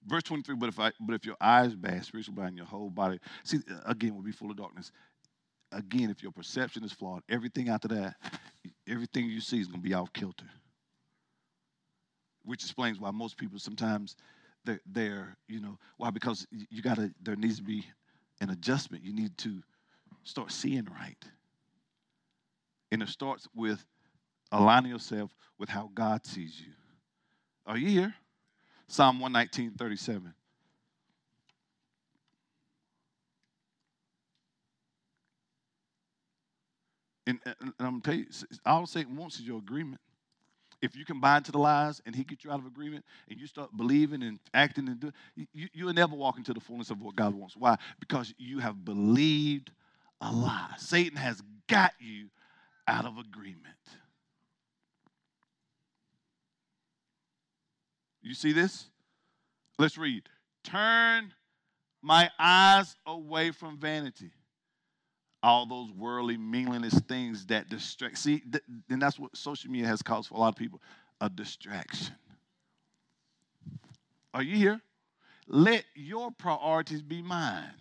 Verse 0.05 0.23
23, 0.23 0.55
but 0.55 0.69
if 0.69 0.79
I 0.79 0.91
but 0.99 1.15
if 1.15 1.25
your 1.25 1.35
eyes 1.41 1.73
are 1.73 1.77
bad, 1.77 2.05
spiritual 2.05 2.35
blind, 2.35 2.55
your 2.55 2.65
whole 2.65 2.89
body. 2.89 3.19
See, 3.43 3.59
uh, 3.69 3.79
again, 3.85 4.15
will 4.15 4.21
be 4.21 4.31
full 4.31 4.51
of 4.51 4.57
darkness. 4.57 4.91
Again, 5.71 6.09
if 6.09 6.21
your 6.21 6.31
perception 6.31 6.83
is 6.83 6.91
flawed, 6.91 7.23
everything 7.27 7.69
after 7.69 7.87
that, 7.89 8.15
everything 8.87 9.25
you 9.25 9.41
see 9.41 9.59
is 9.59 9.67
gonna 9.67 9.81
be 9.81 9.93
off 9.95 10.13
kilter. 10.13 10.45
Which 12.43 12.63
explains 12.63 12.99
why 12.99 13.09
most 13.11 13.37
people 13.37 13.57
sometimes 13.57 14.15
they're, 14.63 14.81
they're 14.85 15.37
you 15.47 15.59
know, 15.59 15.77
why? 15.97 16.11
Because 16.11 16.45
you 16.51 16.83
gotta 16.83 17.11
there 17.21 17.35
needs 17.35 17.57
to 17.57 17.63
be 17.63 17.83
an 18.41 18.51
adjustment. 18.51 19.03
You 19.03 19.13
need 19.13 19.35
to 19.39 19.61
start 20.23 20.51
seeing 20.51 20.85
right. 20.85 21.23
And 22.91 23.01
it 23.01 23.09
starts 23.09 23.47
with 23.55 23.83
aligning 24.51 24.91
yourself 24.91 25.35
with 25.57 25.69
how 25.69 25.89
God 25.95 26.25
sees 26.25 26.59
you. 26.59 26.73
Are 27.65 27.77
you 27.77 27.89
here? 27.89 28.13
Psalm 28.87 29.19
119, 29.19 29.71
37. 29.77 30.33
Uh, 37.27 37.31
and, 37.31 37.39
and, 37.61 37.73
I'm 37.79 38.01
tell 38.01 38.13
you, 38.13 38.25
all 38.65 38.85
Satan 38.85 39.15
wants 39.15 39.39
is 39.39 39.47
your 39.47 39.57
agreement. 39.57 39.99
If 40.81 40.95
you 40.95 41.05
can 41.05 41.19
into 41.23 41.51
the 41.51 41.57
lies 41.57 42.01
and 42.05 42.15
he 42.15 42.23
gets 42.23 42.43
you 42.43 42.51
out 42.51 42.59
of 42.59 42.67
agreement 42.67 43.03
and 43.29 43.39
you 43.39 43.47
start 43.47 43.75
believing 43.75 44.21
and 44.21 44.39
acting 44.53 44.87
and 44.87 44.99
doing, 44.99 45.13
you, 45.53 45.67
you'll 45.73 45.93
never 45.93 46.15
walk 46.15 46.37
into 46.37 46.53
the 46.53 46.59
fullness 46.59 46.91
of 46.91 47.01
what 47.01 47.15
God 47.15 47.33
wants. 47.33 47.55
Why? 47.57 47.77
Because 47.99 48.33
you 48.37 48.59
have 48.59 48.85
believed 48.85 49.71
a 50.21 50.31
lie. 50.31 50.73
Satan 50.77 51.17
has 51.17 51.41
got 51.67 51.93
you 51.99 52.27
out 52.87 53.05
of 53.05 53.17
agreement. 53.17 53.75
You 58.25 58.33
see 58.33 58.51
this? 58.51 58.87
Let's 59.77 59.97
read. 59.97 60.23
Turn 60.63 61.31
my 62.01 62.29
eyes 62.39 62.95
away 63.05 63.51
from 63.51 63.77
vanity. 63.77 64.31
All 65.43 65.67
those 65.67 65.91
worldly, 65.91 66.37
meaningless 66.37 66.99
things 67.01 67.45
that 67.47 67.69
distract. 67.69 68.17
See, 68.17 68.39
th- 68.39 68.63
and 68.89 69.01
that's 69.01 69.19
what 69.19 69.37
social 69.37 69.69
media 69.69 69.87
has 69.87 70.01
caused 70.01 70.29
for 70.29 70.35
a 70.35 70.39
lot 70.39 70.49
of 70.49 70.55
people 70.55 70.81
a 71.21 71.29
distraction. 71.29 72.15
Are 74.33 74.43
you 74.43 74.57
here? 74.57 74.81
Let 75.47 75.85
your 75.95 76.31
priorities 76.31 77.03
be 77.03 77.21
mine 77.21 77.71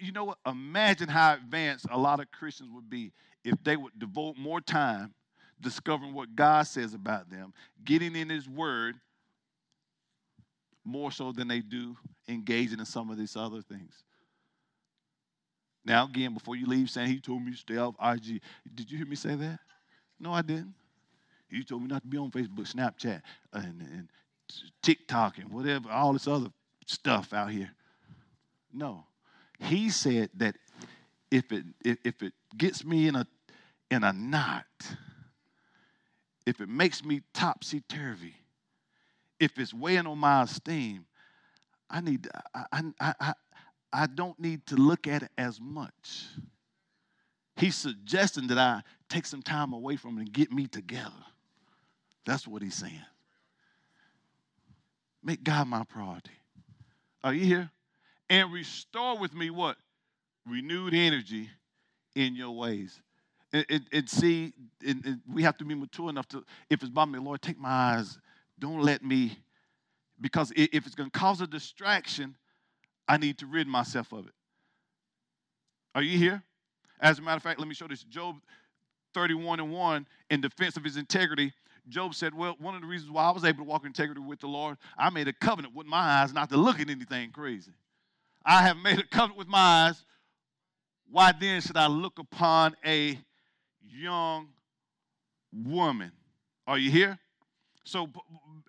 you 0.00 0.12
know 0.12 0.24
what? 0.24 0.38
Imagine 0.46 1.08
how 1.08 1.34
advanced 1.34 1.86
a 1.90 1.98
lot 1.98 2.20
of 2.20 2.30
Christians 2.30 2.70
would 2.72 2.88
be 2.88 3.12
if 3.44 3.54
they 3.64 3.76
would 3.76 3.98
devote 3.98 4.36
more 4.36 4.60
time 4.60 5.14
discovering 5.60 6.14
what 6.14 6.34
God 6.34 6.66
says 6.66 6.94
about 6.94 7.30
them, 7.30 7.52
getting 7.84 8.16
in 8.16 8.28
His 8.28 8.48
Word, 8.48 8.96
more 10.84 11.12
so 11.12 11.32
than 11.32 11.48
they 11.48 11.60
do 11.60 11.96
engaging 12.28 12.78
in 12.78 12.86
some 12.86 13.10
of 13.10 13.18
these 13.18 13.36
other 13.36 13.60
things. 13.60 14.02
Now, 15.84 16.06
again, 16.06 16.34
before 16.34 16.56
you 16.56 16.66
leave, 16.66 16.90
saying 16.90 17.08
He 17.08 17.20
told 17.20 17.42
me 17.42 17.52
to 17.52 17.56
stay 17.56 17.76
off 17.76 17.94
IG. 18.02 18.40
Did 18.74 18.90
you 18.90 18.98
hear 18.98 19.06
me 19.06 19.16
say 19.16 19.34
that? 19.34 19.60
No, 20.20 20.32
I 20.32 20.42
didn't. 20.42 20.74
He 21.50 21.64
told 21.64 21.82
me 21.82 21.88
not 21.88 22.02
to 22.02 22.08
be 22.08 22.18
on 22.18 22.30
Facebook, 22.30 22.72
Snapchat, 22.72 23.22
and, 23.52 23.80
and 23.80 24.08
TikTok, 24.82 25.38
and 25.38 25.50
whatever, 25.50 25.90
all 25.90 26.12
this 26.12 26.28
other 26.28 26.48
stuff 26.86 27.32
out 27.32 27.50
here. 27.50 27.70
No. 28.72 29.04
He 29.60 29.90
said 29.90 30.30
that 30.34 30.56
if 31.30 31.50
it 31.52 31.64
if, 31.84 32.22
it 32.22 32.32
gets 32.56 32.84
me 32.84 33.08
in 33.08 33.16
a 33.16 33.26
in 33.90 34.04
a 34.04 34.12
knot, 34.12 34.66
if 36.48 36.60
it 36.60 36.68
makes 36.68 37.04
me 37.04 37.22
topsy 37.32 37.82
turvy, 37.88 38.34
if 39.38 39.58
it's 39.58 39.72
weighing 39.72 40.06
on 40.06 40.18
my 40.18 40.42
esteem, 40.42 41.06
I 41.90 42.00
need 42.00 42.28
I, 42.54 42.82
I, 43.00 43.14
I, 43.20 43.32
I 43.92 44.06
don't 44.06 44.38
need 44.38 44.66
to 44.66 44.76
look 44.76 45.06
at 45.06 45.22
it 45.22 45.30
as 45.38 45.60
much. 45.60 46.26
He's 47.56 47.76
suggesting 47.76 48.46
that 48.48 48.58
I 48.58 48.82
take 49.08 49.26
some 49.26 49.42
time 49.42 49.72
away 49.72 49.96
from 49.96 50.18
it 50.18 50.22
and 50.22 50.32
get 50.32 50.52
me 50.52 50.66
together. 50.66 51.10
That's 52.24 52.46
what 52.46 52.62
he's 52.62 52.74
saying. 52.74 53.02
Make 55.22 55.42
God 55.42 55.66
my 55.66 55.84
priority. 55.84 56.30
Are 57.24 57.34
you 57.34 57.44
here? 57.44 57.70
and 58.30 58.52
restore 58.52 59.18
with 59.18 59.34
me 59.34 59.50
what? 59.50 59.76
Renewed 60.46 60.94
energy 60.94 61.50
in 62.14 62.34
your 62.34 62.50
ways. 62.50 63.00
And, 63.52 63.66
and, 63.70 63.84
and 63.92 64.08
see, 64.10 64.52
and, 64.86 65.20
we 65.32 65.42
have 65.42 65.56
to 65.58 65.64
be 65.64 65.74
mature 65.74 66.10
enough 66.10 66.28
to, 66.28 66.44
if 66.68 66.82
it's 66.82 66.90
by 66.90 67.04
me, 67.04 67.18
Lord, 67.18 67.40
take 67.40 67.58
my 67.58 67.68
eyes. 67.68 68.18
Don't 68.58 68.82
let 68.82 69.04
me, 69.04 69.38
because 70.20 70.52
if 70.54 70.86
it's 70.86 70.94
going 70.94 71.10
to 71.10 71.18
cause 71.18 71.40
a 71.40 71.46
distraction, 71.46 72.36
I 73.06 73.16
need 73.16 73.38
to 73.38 73.46
rid 73.46 73.66
myself 73.66 74.12
of 74.12 74.26
it. 74.26 74.34
Are 75.94 76.02
you 76.02 76.18
here? 76.18 76.42
As 77.00 77.18
a 77.18 77.22
matter 77.22 77.36
of 77.36 77.42
fact, 77.42 77.58
let 77.58 77.68
me 77.68 77.74
show 77.74 77.88
this. 77.88 78.02
Job 78.04 78.36
31 79.14 79.60
and 79.60 79.72
1, 79.72 80.06
in 80.30 80.40
defense 80.40 80.76
of 80.76 80.84
his 80.84 80.96
integrity, 80.96 81.52
Job 81.88 82.14
said, 82.14 82.34
Well, 82.34 82.56
one 82.58 82.74
of 82.74 82.82
the 82.82 82.86
reasons 82.86 83.10
why 83.10 83.24
I 83.24 83.30
was 83.30 83.44
able 83.44 83.58
to 83.58 83.64
walk 83.64 83.82
in 83.82 83.88
integrity 83.88 84.20
with 84.20 84.40
the 84.40 84.46
Lord, 84.46 84.76
I 84.98 85.10
made 85.10 85.28
a 85.28 85.32
covenant 85.32 85.74
with 85.74 85.86
my 85.86 85.98
eyes 85.98 86.32
not 86.32 86.50
to 86.50 86.56
look 86.56 86.80
at 86.80 86.90
anything 86.90 87.30
crazy. 87.30 87.72
I 88.44 88.62
have 88.62 88.76
made 88.76 88.98
a 88.98 89.06
covenant 89.06 89.38
with 89.38 89.48
my 89.48 89.88
eyes. 89.88 90.04
Why 91.10 91.32
then 91.32 91.60
should 91.62 91.76
I 91.76 91.86
look 91.86 92.18
upon 92.18 92.76
a 92.84 93.18
young 93.90 94.48
woman? 95.52 96.12
Are 96.66 96.78
you 96.78 96.90
here? 96.90 97.18
So 97.84 98.08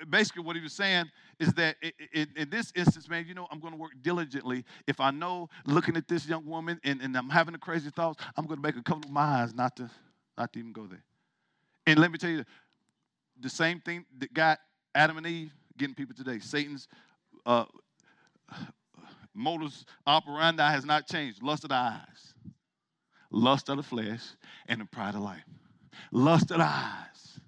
basically, 0.09 0.43
what 0.43 0.55
he 0.55 0.61
was 0.61 0.71
saying 0.71 1.05
is 1.39 1.53
that 1.53 1.75
in 2.13 2.49
this 2.49 2.71
instance, 2.73 3.09
man, 3.09 3.25
you 3.27 3.33
know, 3.33 3.47
I'm 3.51 3.59
going 3.59 3.73
to 3.73 3.79
work 3.79 3.91
diligently. 4.01 4.63
If 4.87 5.01
I 5.01 5.11
know 5.11 5.49
looking 5.65 5.97
at 5.97 6.07
this 6.07 6.25
young 6.25 6.45
woman 6.45 6.79
and, 6.85 7.01
and 7.01 7.15
I'm 7.17 7.29
having 7.29 7.51
the 7.51 7.59
crazy 7.59 7.89
thoughts, 7.89 8.23
I'm 8.37 8.45
going 8.45 8.61
to 8.61 8.63
make 8.65 8.77
a 8.77 8.83
couple 8.83 9.09
of 9.09 9.17
eyes 9.17 9.53
not 9.53 9.75
to, 9.75 9.89
not 10.37 10.53
to 10.53 10.59
even 10.59 10.71
go 10.71 10.87
there. 10.87 11.03
And 11.85 11.99
let 11.99 12.11
me 12.11 12.17
tell 12.17 12.29
you, 12.29 12.45
the 13.41 13.49
same 13.49 13.81
thing 13.81 14.05
that 14.19 14.33
got 14.33 14.59
Adam 14.95 15.17
and 15.17 15.27
Eve 15.27 15.51
getting 15.77 15.95
people 15.95 16.15
today. 16.15 16.39
Satan's 16.39 16.87
uh, 17.45 17.65
modus 19.33 19.85
operandi 20.07 20.71
has 20.71 20.85
not 20.85 21.07
changed. 21.07 21.43
Lust 21.43 21.63
of 21.63 21.69
the 21.69 21.75
eyes, 21.75 22.33
lust 23.31 23.69
of 23.69 23.77
the 23.77 23.83
flesh, 23.83 24.21
and 24.67 24.81
the 24.81 24.85
pride 24.85 25.15
of 25.15 25.21
life. 25.21 25.43
Lust 26.11 26.51
of 26.51 26.57
the 26.57 26.63
eyes. 26.63 27.39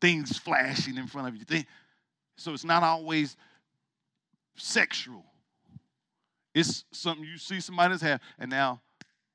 Things 0.00 0.38
flashing 0.38 0.96
in 0.96 1.06
front 1.06 1.28
of 1.28 1.36
you. 1.36 1.64
So 2.36 2.52
it's 2.52 2.64
not 2.64 2.82
always 2.82 3.36
sexual. 4.56 5.24
It's 6.54 6.84
something 6.92 7.24
you 7.24 7.38
see 7.38 7.60
somebody 7.60 7.92
else 7.92 8.02
have, 8.02 8.20
and 8.38 8.50
now 8.50 8.80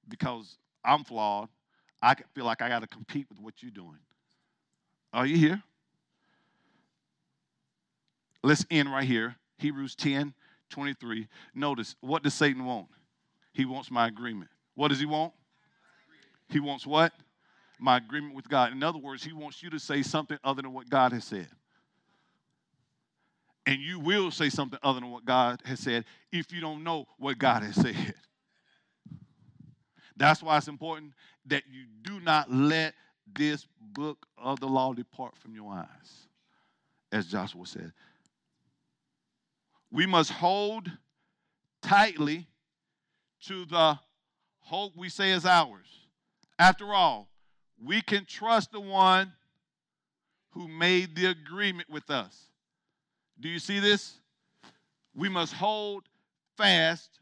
because 0.07 0.57
I'm 0.83 1.03
flawed, 1.03 1.49
I 2.01 2.15
feel 2.33 2.45
like 2.45 2.61
I 2.61 2.67
got 2.67 2.81
to 2.81 2.87
compete 2.87 3.27
with 3.29 3.39
what 3.39 3.61
you're 3.61 3.71
doing. 3.71 3.99
Are 5.13 5.25
you 5.25 5.37
here? 5.37 5.61
Let's 8.41 8.65
end 8.69 8.91
right 8.91 9.07
here. 9.07 9.35
Hebrews 9.57 9.95
10 9.95 10.33
23. 10.69 11.27
Notice, 11.53 11.95
what 12.01 12.23
does 12.23 12.33
Satan 12.33 12.65
want? 12.65 12.87
He 13.53 13.65
wants 13.65 13.89
my 13.89 14.07
agreement. 14.07 14.49
What 14.75 14.89
does 14.89 14.99
he 14.99 15.05
want? 15.05 15.33
He 16.49 16.59
wants 16.59 16.85
what? 16.85 17.13
my 17.83 17.97
agreement 17.97 18.33
with 18.33 18.47
God. 18.47 18.71
In 18.71 18.81
other 18.81 18.97
words, 18.97 19.23
He 19.23 19.33
wants 19.33 19.61
you 19.61 19.69
to 19.71 19.79
say 19.79 20.01
something 20.03 20.37
other 20.43 20.61
than 20.61 20.71
what 20.71 20.89
God 20.89 21.11
has 21.11 21.25
said. 21.25 21.49
And 23.65 23.81
you 23.81 23.99
will 23.99 24.31
say 24.31 24.49
something 24.49 24.79
other 24.81 25.01
than 25.01 25.11
what 25.11 25.25
God 25.25 25.61
has 25.65 25.81
said 25.81 26.05
if 26.31 26.51
you 26.51 26.61
don't 26.61 26.83
know 26.83 27.07
what 27.17 27.37
God 27.37 27.63
has 27.63 27.75
said. 27.75 28.13
That's 30.15 30.41
why 30.41 30.57
it's 30.57 30.67
important 30.67 31.11
that 31.47 31.63
you 31.69 31.85
do 32.03 32.19
not 32.21 32.51
let 32.51 32.93
this 33.35 33.67
book 33.79 34.25
of 34.37 34.59
the 34.59 34.67
law 34.67 34.93
depart 34.93 35.35
from 35.37 35.55
your 35.55 35.71
eyes, 35.73 36.27
as 37.11 37.25
Joshua 37.25 37.65
said. 37.65 37.91
We 39.91 40.05
must 40.05 40.31
hold 40.31 40.89
tightly 41.81 42.47
to 43.47 43.65
the 43.65 43.99
hope 44.59 44.93
we 44.95 45.09
say 45.09 45.31
is 45.31 45.45
ours. 45.45 45.87
After 46.57 46.93
all, 46.93 47.29
we 47.83 48.01
can 48.01 48.25
trust 48.25 48.71
the 48.71 48.79
one 48.79 49.33
who 50.51 50.67
made 50.67 51.15
the 51.15 51.25
agreement 51.25 51.89
with 51.89 52.09
us. 52.09 52.47
Do 53.39 53.49
you 53.49 53.59
see 53.59 53.79
this? 53.79 54.13
We 55.15 55.29
must 55.29 55.53
hold 55.53 56.03
fast 56.55 57.19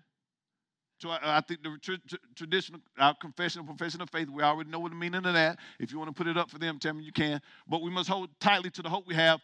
to, 1.00 1.10
uh, 1.10 1.20
I 1.24 1.42
think, 1.42 1.64
the 1.64 1.78
tra- 1.82 1.98
tra- 2.08 2.20
traditional, 2.36 2.82
our 3.00 3.16
confession, 3.16 3.66
profession 3.66 4.02
of 4.02 4.10
faith. 4.10 4.30
We 4.30 4.44
already 4.44 4.70
know 4.70 4.80
what 4.80 4.92
the 4.92 4.98
meaning 4.98 5.26
of 5.26 5.34
that. 5.34 5.58
If 5.80 5.92
you 5.92 5.98
want 5.98 6.10
to 6.10 6.14
put 6.14 6.28
it 6.28 6.38
up 6.38 6.50
for 6.50 6.60
them, 6.60 6.78
tell 6.78 6.94
me 6.94 7.04
you 7.04 7.12
can. 7.12 7.42
But 7.68 7.82
we 7.82 7.90
must 7.90 8.10
hold 8.10 8.30
tightly 8.40 8.70
to 8.72 8.82
the 8.82 8.90
hope 8.90 9.08
we 9.08 9.16
have, 9.16 9.40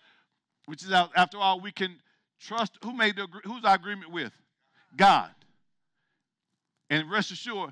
which 0.66 0.84
is, 0.84 0.92
after 0.92 1.38
all, 1.38 1.60
we 1.60 1.72
can 1.72 1.96
trust. 2.40 2.78
Who 2.84 2.94
made 2.94 3.16
the, 3.16 3.28
who's 3.44 3.66
our 3.66 3.76
agreement 3.76 4.12
with? 4.12 4.34
God. 4.96 5.32
And 6.90 7.10
rest 7.10 7.32
assured, 7.32 7.72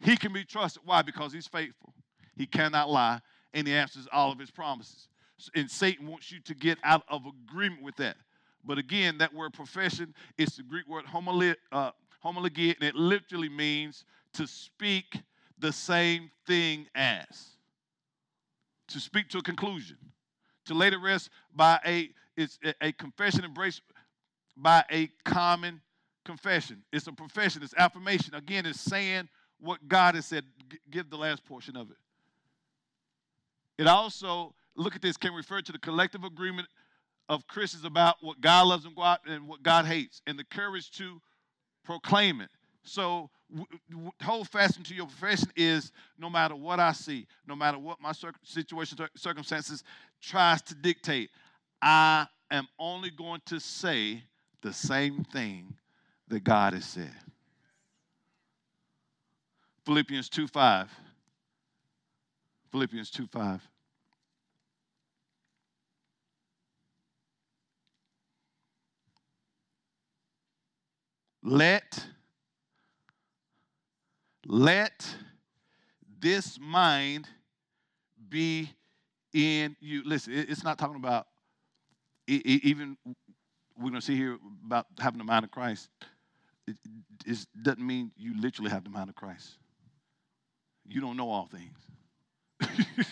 he 0.00 0.16
can 0.16 0.32
be 0.32 0.44
trusted. 0.44 0.82
Why? 0.84 1.02
Because 1.02 1.32
he's 1.32 1.46
faithful. 1.46 1.94
He 2.36 2.46
cannot 2.46 2.90
lie, 2.90 3.20
and 3.54 3.66
he 3.66 3.74
answers 3.74 4.06
all 4.12 4.30
of 4.30 4.38
his 4.38 4.50
promises. 4.50 5.08
And 5.54 5.70
Satan 5.70 6.06
wants 6.06 6.30
you 6.30 6.40
to 6.40 6.54
get 6.54 6.78
out 6.84 7.02
of 7.08 7.22
agreement 7.26 7.82
with 7.82 7.96
that. 7.96 8.16
But 8.64 8.78
again, 8.78 9.18
that 9.18 9.32
word 9.32 9.52
profession 9.52 10.14
is 10.36 10.56
the 10.56 10.62
Greek 10.62 10.88
word 10.88 11.06
homily, 11.06 11.54
uh, 11.72 11.90
and 12.24 12.82
it 12.82 12.94
literally 12.96 13.48
means 13.48 14.04
to 14.32 14.46
speak 14.46 15.20
the 15.58 15.72
same 15.72 16.30
thing 16.46 16.86
as. 16.94 17.56
To 18.88 19.00
speak 19.00 19.28
to 19.30 19.38
a 19.38 19.42
conclusion. 19.42 19.96
To 20.66 20.74
lay 20.74 20.90
to 20.90 20.98
rest 20.98 21.30
by 21.54 21.78
a, 21.86 22.10
it's 22.36 22.58
a 22.80 22.90
confession 22.92 23.44
embraced 23.44 23.82
by 24.56 24.84
a 24.90 25.08
common 25.24 25.80
confession. 26.26 26.82
It's 26.92 27.06
a 27.06 27.12
profession, 27.12 27.62
it's 27.62 27.74
affirmation. 27.78 28.34
Again, 28.34 28.66
it's 28.66 28.80
saying 28.80 29.28
what 29.58 29.86
God 29.88 30.16
has 30.16 30.26
said. 30.26 30.44
G- 30.68 30.78
give 30.90 31.08
the 31.08 31.16
last 31.16 31.44
portion 31.44 31.76
of 31.76 31.90
it. 31.90 31.96
It 33.78 33.86
also, 33.86 34.54
look 34.74 34.94
at 34.96 35.02
this, 35.02 35.16
can 35.16 35.32
refer 35.32 35.62
to 35.62 35.72
the 35.72 35.78
collective 35.78 36.24
agreement 36.24 36.68
of 37.28 37.46
Christians 37.46 37.84
about 37.84 38.16
what 38.20 38.40
God 38.40 38.66
loves 38.66 38.84
and 38.84 39.48
what 39.48 39.62
God 39.62 39.86
hates, 39.86 40.20
and 40.26 40.38
the 40.38 40.44
courage 40.44 40.90
to 40.92 41.20
proclaim 41.84 42.40
it. 42.40 42.50
So, 42.82 43.30
w- 43.50 43.66
w- 43.90 44.10
hold 44.22 44.48
fast 44.48 44.76
into 44.76 44.94
your 44.94 45.06
profession 45.06 45.50
is 45.56 45.92
no 46.18 46.30
matter 46.30 46.54
what 46.54 46.78
I 46.78 46.92
see, 46.92 47.26
no 47.46 47.56
matter 47.56 47.78
what 47.78 48.00
my 48.00 48.12
cir- 48.12 48.32
situation, 48.42 48.98
circumstances 49.16 49.82
tries 50.20 50.62
to 50.62 50.74
dictate, 50.74 51.30
I 51.82 52.26
am 52.50 52.68
only 52.78 53.10
going 53.10 53.40
to 53.46 53.58
say 53.58 54.22
the 54.62 54.72
same 54.72 55.24
thing 55.24 55.74
that 56.28 56.44
God 56.44 56.72
has 56.72 56.84
said. 56.84 57.12
Philippians 59.84 60.28
2 60.28 60.48
5. 60.48 60.90
Philippians 62.72 63.10
2 63.10 63.26
5. 63.26 63.68
Let, 71.42 72.04
let 74.44 75.06
this 76.18 76.58
mind 76.60 77.28
be 78.28 78.68
in 79.32 79.76
you. 79.78 80.02
Listen, 80.04 80.32
it's 80.34 80.64
not 80.64 80.76
talking 80.76 80.96
about 80.96 81.28
even 82.26 82.96
we're 83.78 83.90
going 83.90 83.94
to 83.94 84.00
see 84.00 84.16
here 84.16 84.38
about 84.64 84.86
having 84.98 85.18
the 85.18 85.24
mind 85.24 85.44
of 85.44 85.52
Christ. 85.52 85.88
It, 86.66 86.76
doesn't 87.62 87.84
mean 87.84 88.12
you 88.16 88.40
literally 88.40 88.70
have 88.70 88.84
the 88.84 88.90
mind 88.90 89.08
of 89.08 89.14
Christ. 89.14 89.58
You 90.84 91.00
don't 91.00 91.16
know 91.16 91.30
all 91.30 91.48
things. 91.50 91.78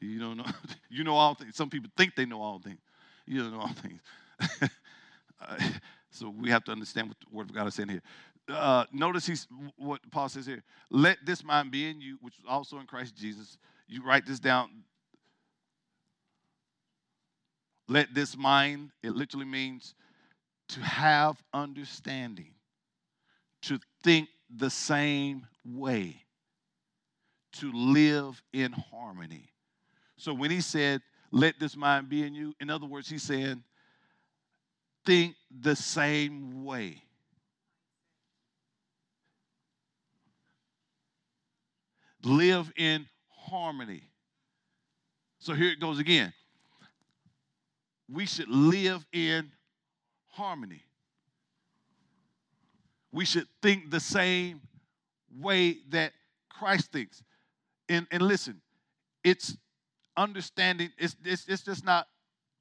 you 0.00 0.18
don't 0.18 0.36
know. 0.36 0.44
You 0.88 1.04
know 1.04 1.14
all 1.14 1.34
things. 1.34 1.56
Some 1.56 1.68
people 1.68 1.90
think 1.96 2.14
they 2.16 2.24
know 2.24 2.40
all 2.40 2.58
things. 2.58 2.78
You 3.26 3.42
don't 3.42 3.52
know 3.52 3.60
all 3.60 3.74
things. 3.74 4.00
uh, 5.40 5.56
so 6.10 6.30
we 6.30 6.48
have 6.50 6.64
to 6.64 6.72
understand 6.72 7.08
what 7.08 7.18
the 7.20 7.36
Word 7.36 7.50
of 7.50 7.54
God 7.54 7.66
is 7.66 7.74
saying 7.74 7.88
here. 7.88 8.02
Uh, 8.48 8.84
notice 8.92 9.26
he's 9.26 9.46
what 9.76 10.00
Paul 10.10 10.28
says 10.28 10.46
here. 10.46 10.62
Let 10.90 11.18
this 11.26 11.42
mind 11.44 11.70
be 11.70 11.90
in 11.90 12.00
you, 12.00 12.18
which 12.20 12.38
is 12.38 12.44
also 12.48 12.78
in 12.78 12.86
Christ 12.86 13.16
Jesus. 13.16 13.58
You 13.88 14.04
write 14.04 14.24
this 14.26 14.38
down. 14.38 14.70
Let 17.88 18.14
this 18.14 18.36
mind, 18.36 18.90
it 19.02 19.14
literally 19.14 19.46
means 19.46 19.94
to 20.68 20.80
have 20.80 21.42
understanding, 21.52 22.52
to 23.62 23.78
think 24.02 24.28
the 24.54 24.70
same 24.70 25.46
way, 25.64 26.22
to 27.52 27.72
live 27.72 28.42
in 28.52 28.72
harmony. 28.72 29.48
So 30.16 30.34
when 30.34 30.50
he 30.50 30.60
said, 30.60 31.02
let 31.30 31.58
this 31.58 31.76
mind 31.76 32.08
be 32.08 32.22
in 32.22 32.34
you, 32.34 32.54
in 32.60 32.70
other 32.70 32.86
words, 32.86 33.08
he's 33.08 33.22
saying, 33.22 33.62
think 35.04 35.34
the 35.60 35.76
same 35.76 36.64
way. 36.64 37.02
Live 42.24 42.72
in 42.76 43.06
harmony. 43.28 44.02
So 45.38 45.54
here 45.54 45.70
it 45.70 45.80
goes 45.80 46.00
again. 46.00 46.32
We 48.10 48.26
should 48.26 48.48
live 48.48 49.04
in 49.12 49.52
harmony. 50.36 50.82
We 53.12 53.24
should 53.24 53.46
think 53.62 53.90
the 53.90 54.00
same 54.00 54.60
way 55.40 55.78
that 55.90 56.12
Christ 56.50 56.92
thinks. 56.92 57.22
And, 57.88 58.06
and 58.10 58.22
listen, 58.22 58.60
it's 59.24 59.56
understanding, 60.16 60.90
it's, 60.98 61.16
it's, 61.24 61.46
it's 61.48 61.62
just 61.62 61.84
not 61.84 62.06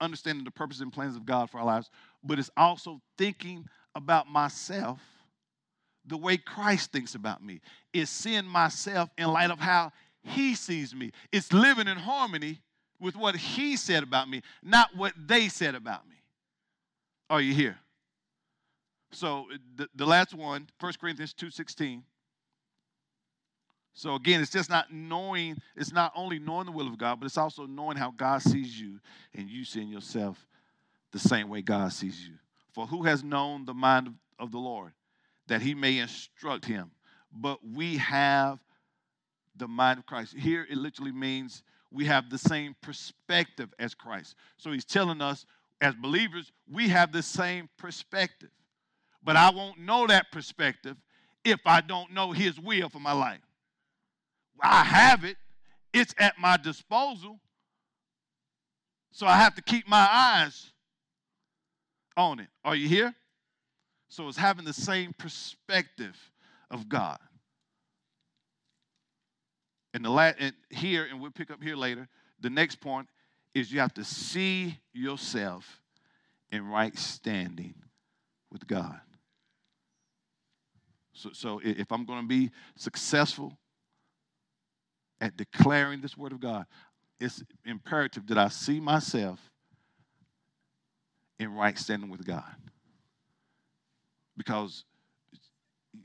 understanding 0.02 0.44
the 0.44 0.52
purpose 0.52 0.82
and 0.82 0.92
plans 0.92 1.16
of 1.16 1.26
God 1.26 1.50
for 1.50 1.60
our 1.60 1.66
lives, 1.66 1.90
but 2.24 2.40
it's 2.40 2.50
also 2.58 3.02
thinking 3.18 3.66
about 3.96 4.28
myself 4.28 5.00
the 6.06 6.18
way 6.18 6.38
Christ 6.38 6.92
thinks 6.92 7.16
about 7.16 7.44
me. 7.44 7.62
It's 7.94 8.12
seeing 8.12 8.46
myself 8.46 9.10
in 9.18 9.28
light 9.28 9.52
of 9.52 9.60
how 9.60 9.92
He 10.22 10.56
sees 10.56 10.94
me. 10.94 11.12
It's 11.32 11.52
living 11.52 11.88
in 11.88 11.98
harmony 11.98 12.62
with 13.00 13.16
what 13.16 13.36
He 13.36 13.76
said 13.76 14.04
about 14.04 14.30
me, 14.30 14.42
not 14.62 14.96
what 14.96 15.14
they 15.18 15.48
said 15.48 15.76
about 15.76 16.08
me. 16.08 16.15
Are 17.30 17.42
you 17.42 17.54
here? 17.54 17.78
So 19.12 19.48
the, 19.76 19.88
the 19.96 20.06
last 20.06 20.34
one, 20.34 20.68
1 20.80 20.94
Corinthians 21.00 21.34
2.16. 21.34 22.02
So 23.94 24.16
again, 24.16 24.42
it's 24.42 24.52
just 24.52 24.70
not 24.70 24.92
knowing, 24.92 25.58
it's 25.76 25.94
not 25.94 26.12
only 26.16 26.38
knowing 26.38 26.66
the 26.66 26.72
will 26.74 26.88
of 26.88 26.98
God, 26.98 27.20
but 27.20 27.26
it's 27.26 27.38
also 27.38 27.66
knowing 27.66 27.96
how 27.96 28.12
God 28.12 28.42
sees 28.42 28.80
you 28.80 29.00
and 29.34 29.50
you 29.50 29.64
seeing 29.64 29.88
yourself 29.88 30.46
the 31.14 31.20
same 31.20 31.48
way 31.48 31.62
God 31.62 31.94
sees 31.94 32.28
you. 32.28 32.34
For 32.74 32.86
who 32.86 33.04
has 33.04 33.24
known 33.24 33.64
the 33.64 33.74
mind 33.74 34.14
of 34.38 34.52
the 34.52 34.58
Lord 34.58 34.92
that 35.48 35.62
he 35.62 35.74
may 35.74 36.00
instruct 36.00 36.66
him? 36.66 36.92
But 37.32 37.60
we 37.66 37.98
have 37.98 38.60
the 39.56 39.68
mind 39.68 40.00
of 40.00 40.06
Christ. 40.06 40.36
Here 40.36 40.68
it 40.70 40.78
literally 40.78 41.14
means 41.14 41.64
we 41.90 42.04
have 42.06 42.30
the 42.30 42.38
same 42.38 42.76
perspective 42.82 43.74
as 43.80 43.96
Christ. 43.96 44.36
So 44.58 44.74
he's 44.74 44.84
telling 44.84 45.22
us 45.22 45.46
as 45.82 45.94
believers, 45.96 46.52
we 46.72 46.90
have 46.90 47.12
the 47.12 47.24
same 47.24 47.70
perspective. 47.78 48.50
But 49.24 49.36
I 49.36 49.50
won't 49.50 49.80
know 49.80 50.08
that 50.08 50.32
perspective 50.32 50.98
if 51.44 51.60
I 51.66 51.82
don't 51.82 52.12
know 52.12 52.32
his 52.32 52.60
will 52.60 52.90
for 52.90 53.00
my 53.00 53.12
life. 53.12 53.42
I 54.62 54.84
have 54.84 55.24
it, 55.24 55.38
it's 55.94 56.14
at 56.18 56.38
my 56.40 56.58
disposal. 56.58 57.40
So 59.12 59.28
I 59.28 59.38
have 59.38 59.56
to 59.56 59.62
keep 59.62 59.88
my 59.88 60.08
eyes 60.12 60.72
on 62.18 62.40
it. 62.40 62.48
Are 62.64 62.76
you 62.76 62.88
here? 62.88 63.14
So 64.10 64.28
it's 64.28 64.38
having 64.38 64.66
the 64.66 64.74
same 64.74 65.14
perspective 65.18 66.16
of 66.70 66.88
God. 66.90 67.18
And 69.94 70.04
the 70.04 70.10
la- 70.10 70.34
and 70.38 70.54
here, 70.70 71.08
and 71.10 71.22
we'll 71.22 71.32
pick 71.32 71.52
up 71.52 71.64
here 71.64 71.76
later. 71.76 72.08
The 72.42 72.50
next 72.50 72.82
point 72.82 73.08
is 73.56 73.72
you 73.72 73.80
have 73.80 73.94
to 73.94 74.04
see 74.04 74.78
yourself 74.94 75.82
in 76.52 76.68
right 76.68 76.96
standing 77.00 77.74
with 78.52 78.68
God. 78.68 79.00
So, 81.14 81.30
so 81.32 81.62
if 81.64 81.92
I'm 81.92 82.06
going 82.06 82.22
to 82.22 82.28
be 82.28 82.52
successful 82.76 83.58
at 85.22 85.38
declaring 85.38 86.02
this 86.02 86.18
word 86.18 86.34
of 86.34 86.42
God, 86.42 86.66
it's 87.20 87.42
imperative 87.66 88.28
that 88.28 88.38
I 88.38 88.50
see 88.50 88.82
myself 88.82 89.40
in 91.40 91.54
right 91.54 91.80
standing 91.80 92.10
with 92.10 92.26
God. 92.26 92.44
Because 94.36 94.84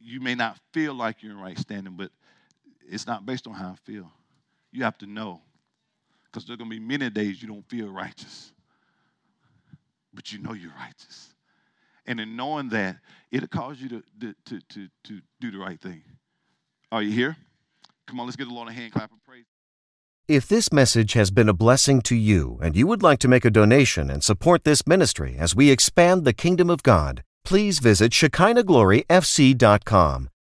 you 0.00 0.20
may 0.20 0.36
not 0.36 0.56
feel 0.72 0.94
like 0.94 1.20
you're 1.20 1.32
in 1.32 1.40
right 1.40 1.58
standing, 1.58 1.96
but 1.96 2.12
it's 2.88 3.08
not 3.08 3.26
based 3.26 3.48
on 3.48 3.54
how 3.54 3.70
I 3.70 3.76
feel. 3.84 4.08
You 4.70 4.84
have 4.84 4.98
to 4.98 5.06
know. 5.06 5.40
Because 6.30 6.46
there 6.46 6.54
are 6.54 6.56
going 6.56 6.70
to 6.70 6.76
be 6.76 6.84
many 6.84 7.10
days 7.10 7.42
you 7.42 7.48
don't 7.48 7.68
feel 7.68 7.88
righteous, 7.88 8.52
but 10.14 10.32
you 10.32 10.38
know 10.38 10.52
you're 10.52 10.70
righteous. 10.78 11.34
And 12.06 12.20
in 12.20 12.36
knowing 12.36 12.68
that, 12.70 12.96
it'll 13.30 13.48
cause 13.48 13.80
you 13.80 13.88
to, 13.88 14.02
to, 14.20 14.34
to, 14.68 14.88
to, 15.04 15.20
do 15.40 15.50
the 15.50 15.58
right 15.58 15.80
thing. 15.80 16.02
Are 16.92 17.02
you 17.02 17.12
here? 17.12 17.36
Come 18.06 18.20
on, 18.20 18.26
let's 18.26 18.36
give 18.36 18.48
the 18.48 18.54
Lord 18.54 18.68
a 18.68 18.72
hand 18.72 18.92
clap 18.92 19.12
of 19.12 19.24
praise. 19.24 19.44
If 20.28 20.46
this 20.46 20.70
message 20.72 21.14
has 21.14 21.30
been 21.30 21.48
a 21.48 21.54
blessing 21.54 22.02
to 22.02 22.14
you 22.14 22.58
and 22.62 22.76
you 22.76 22.86
would 22.86 23.02
like 23.02 23.18
to 23.20 23.28
make 23.28 23.44
a 23.44 23.50
donation 23.50 24.10
and 24.10 24.22
support 24.22 24.64
this 24.64 24.86
ministry 24.86 25.36
as 25.38 25.56
we 25.56 25.70
expand 25.70 26.24
the 26.24 26.32
kingdom 26.32 26.70
of 26.70 26.84
God, 26.84 27.24
please 27.44 27.80
visit 27.80 28.12
ShekinahGloryFC.com 28.12 30.28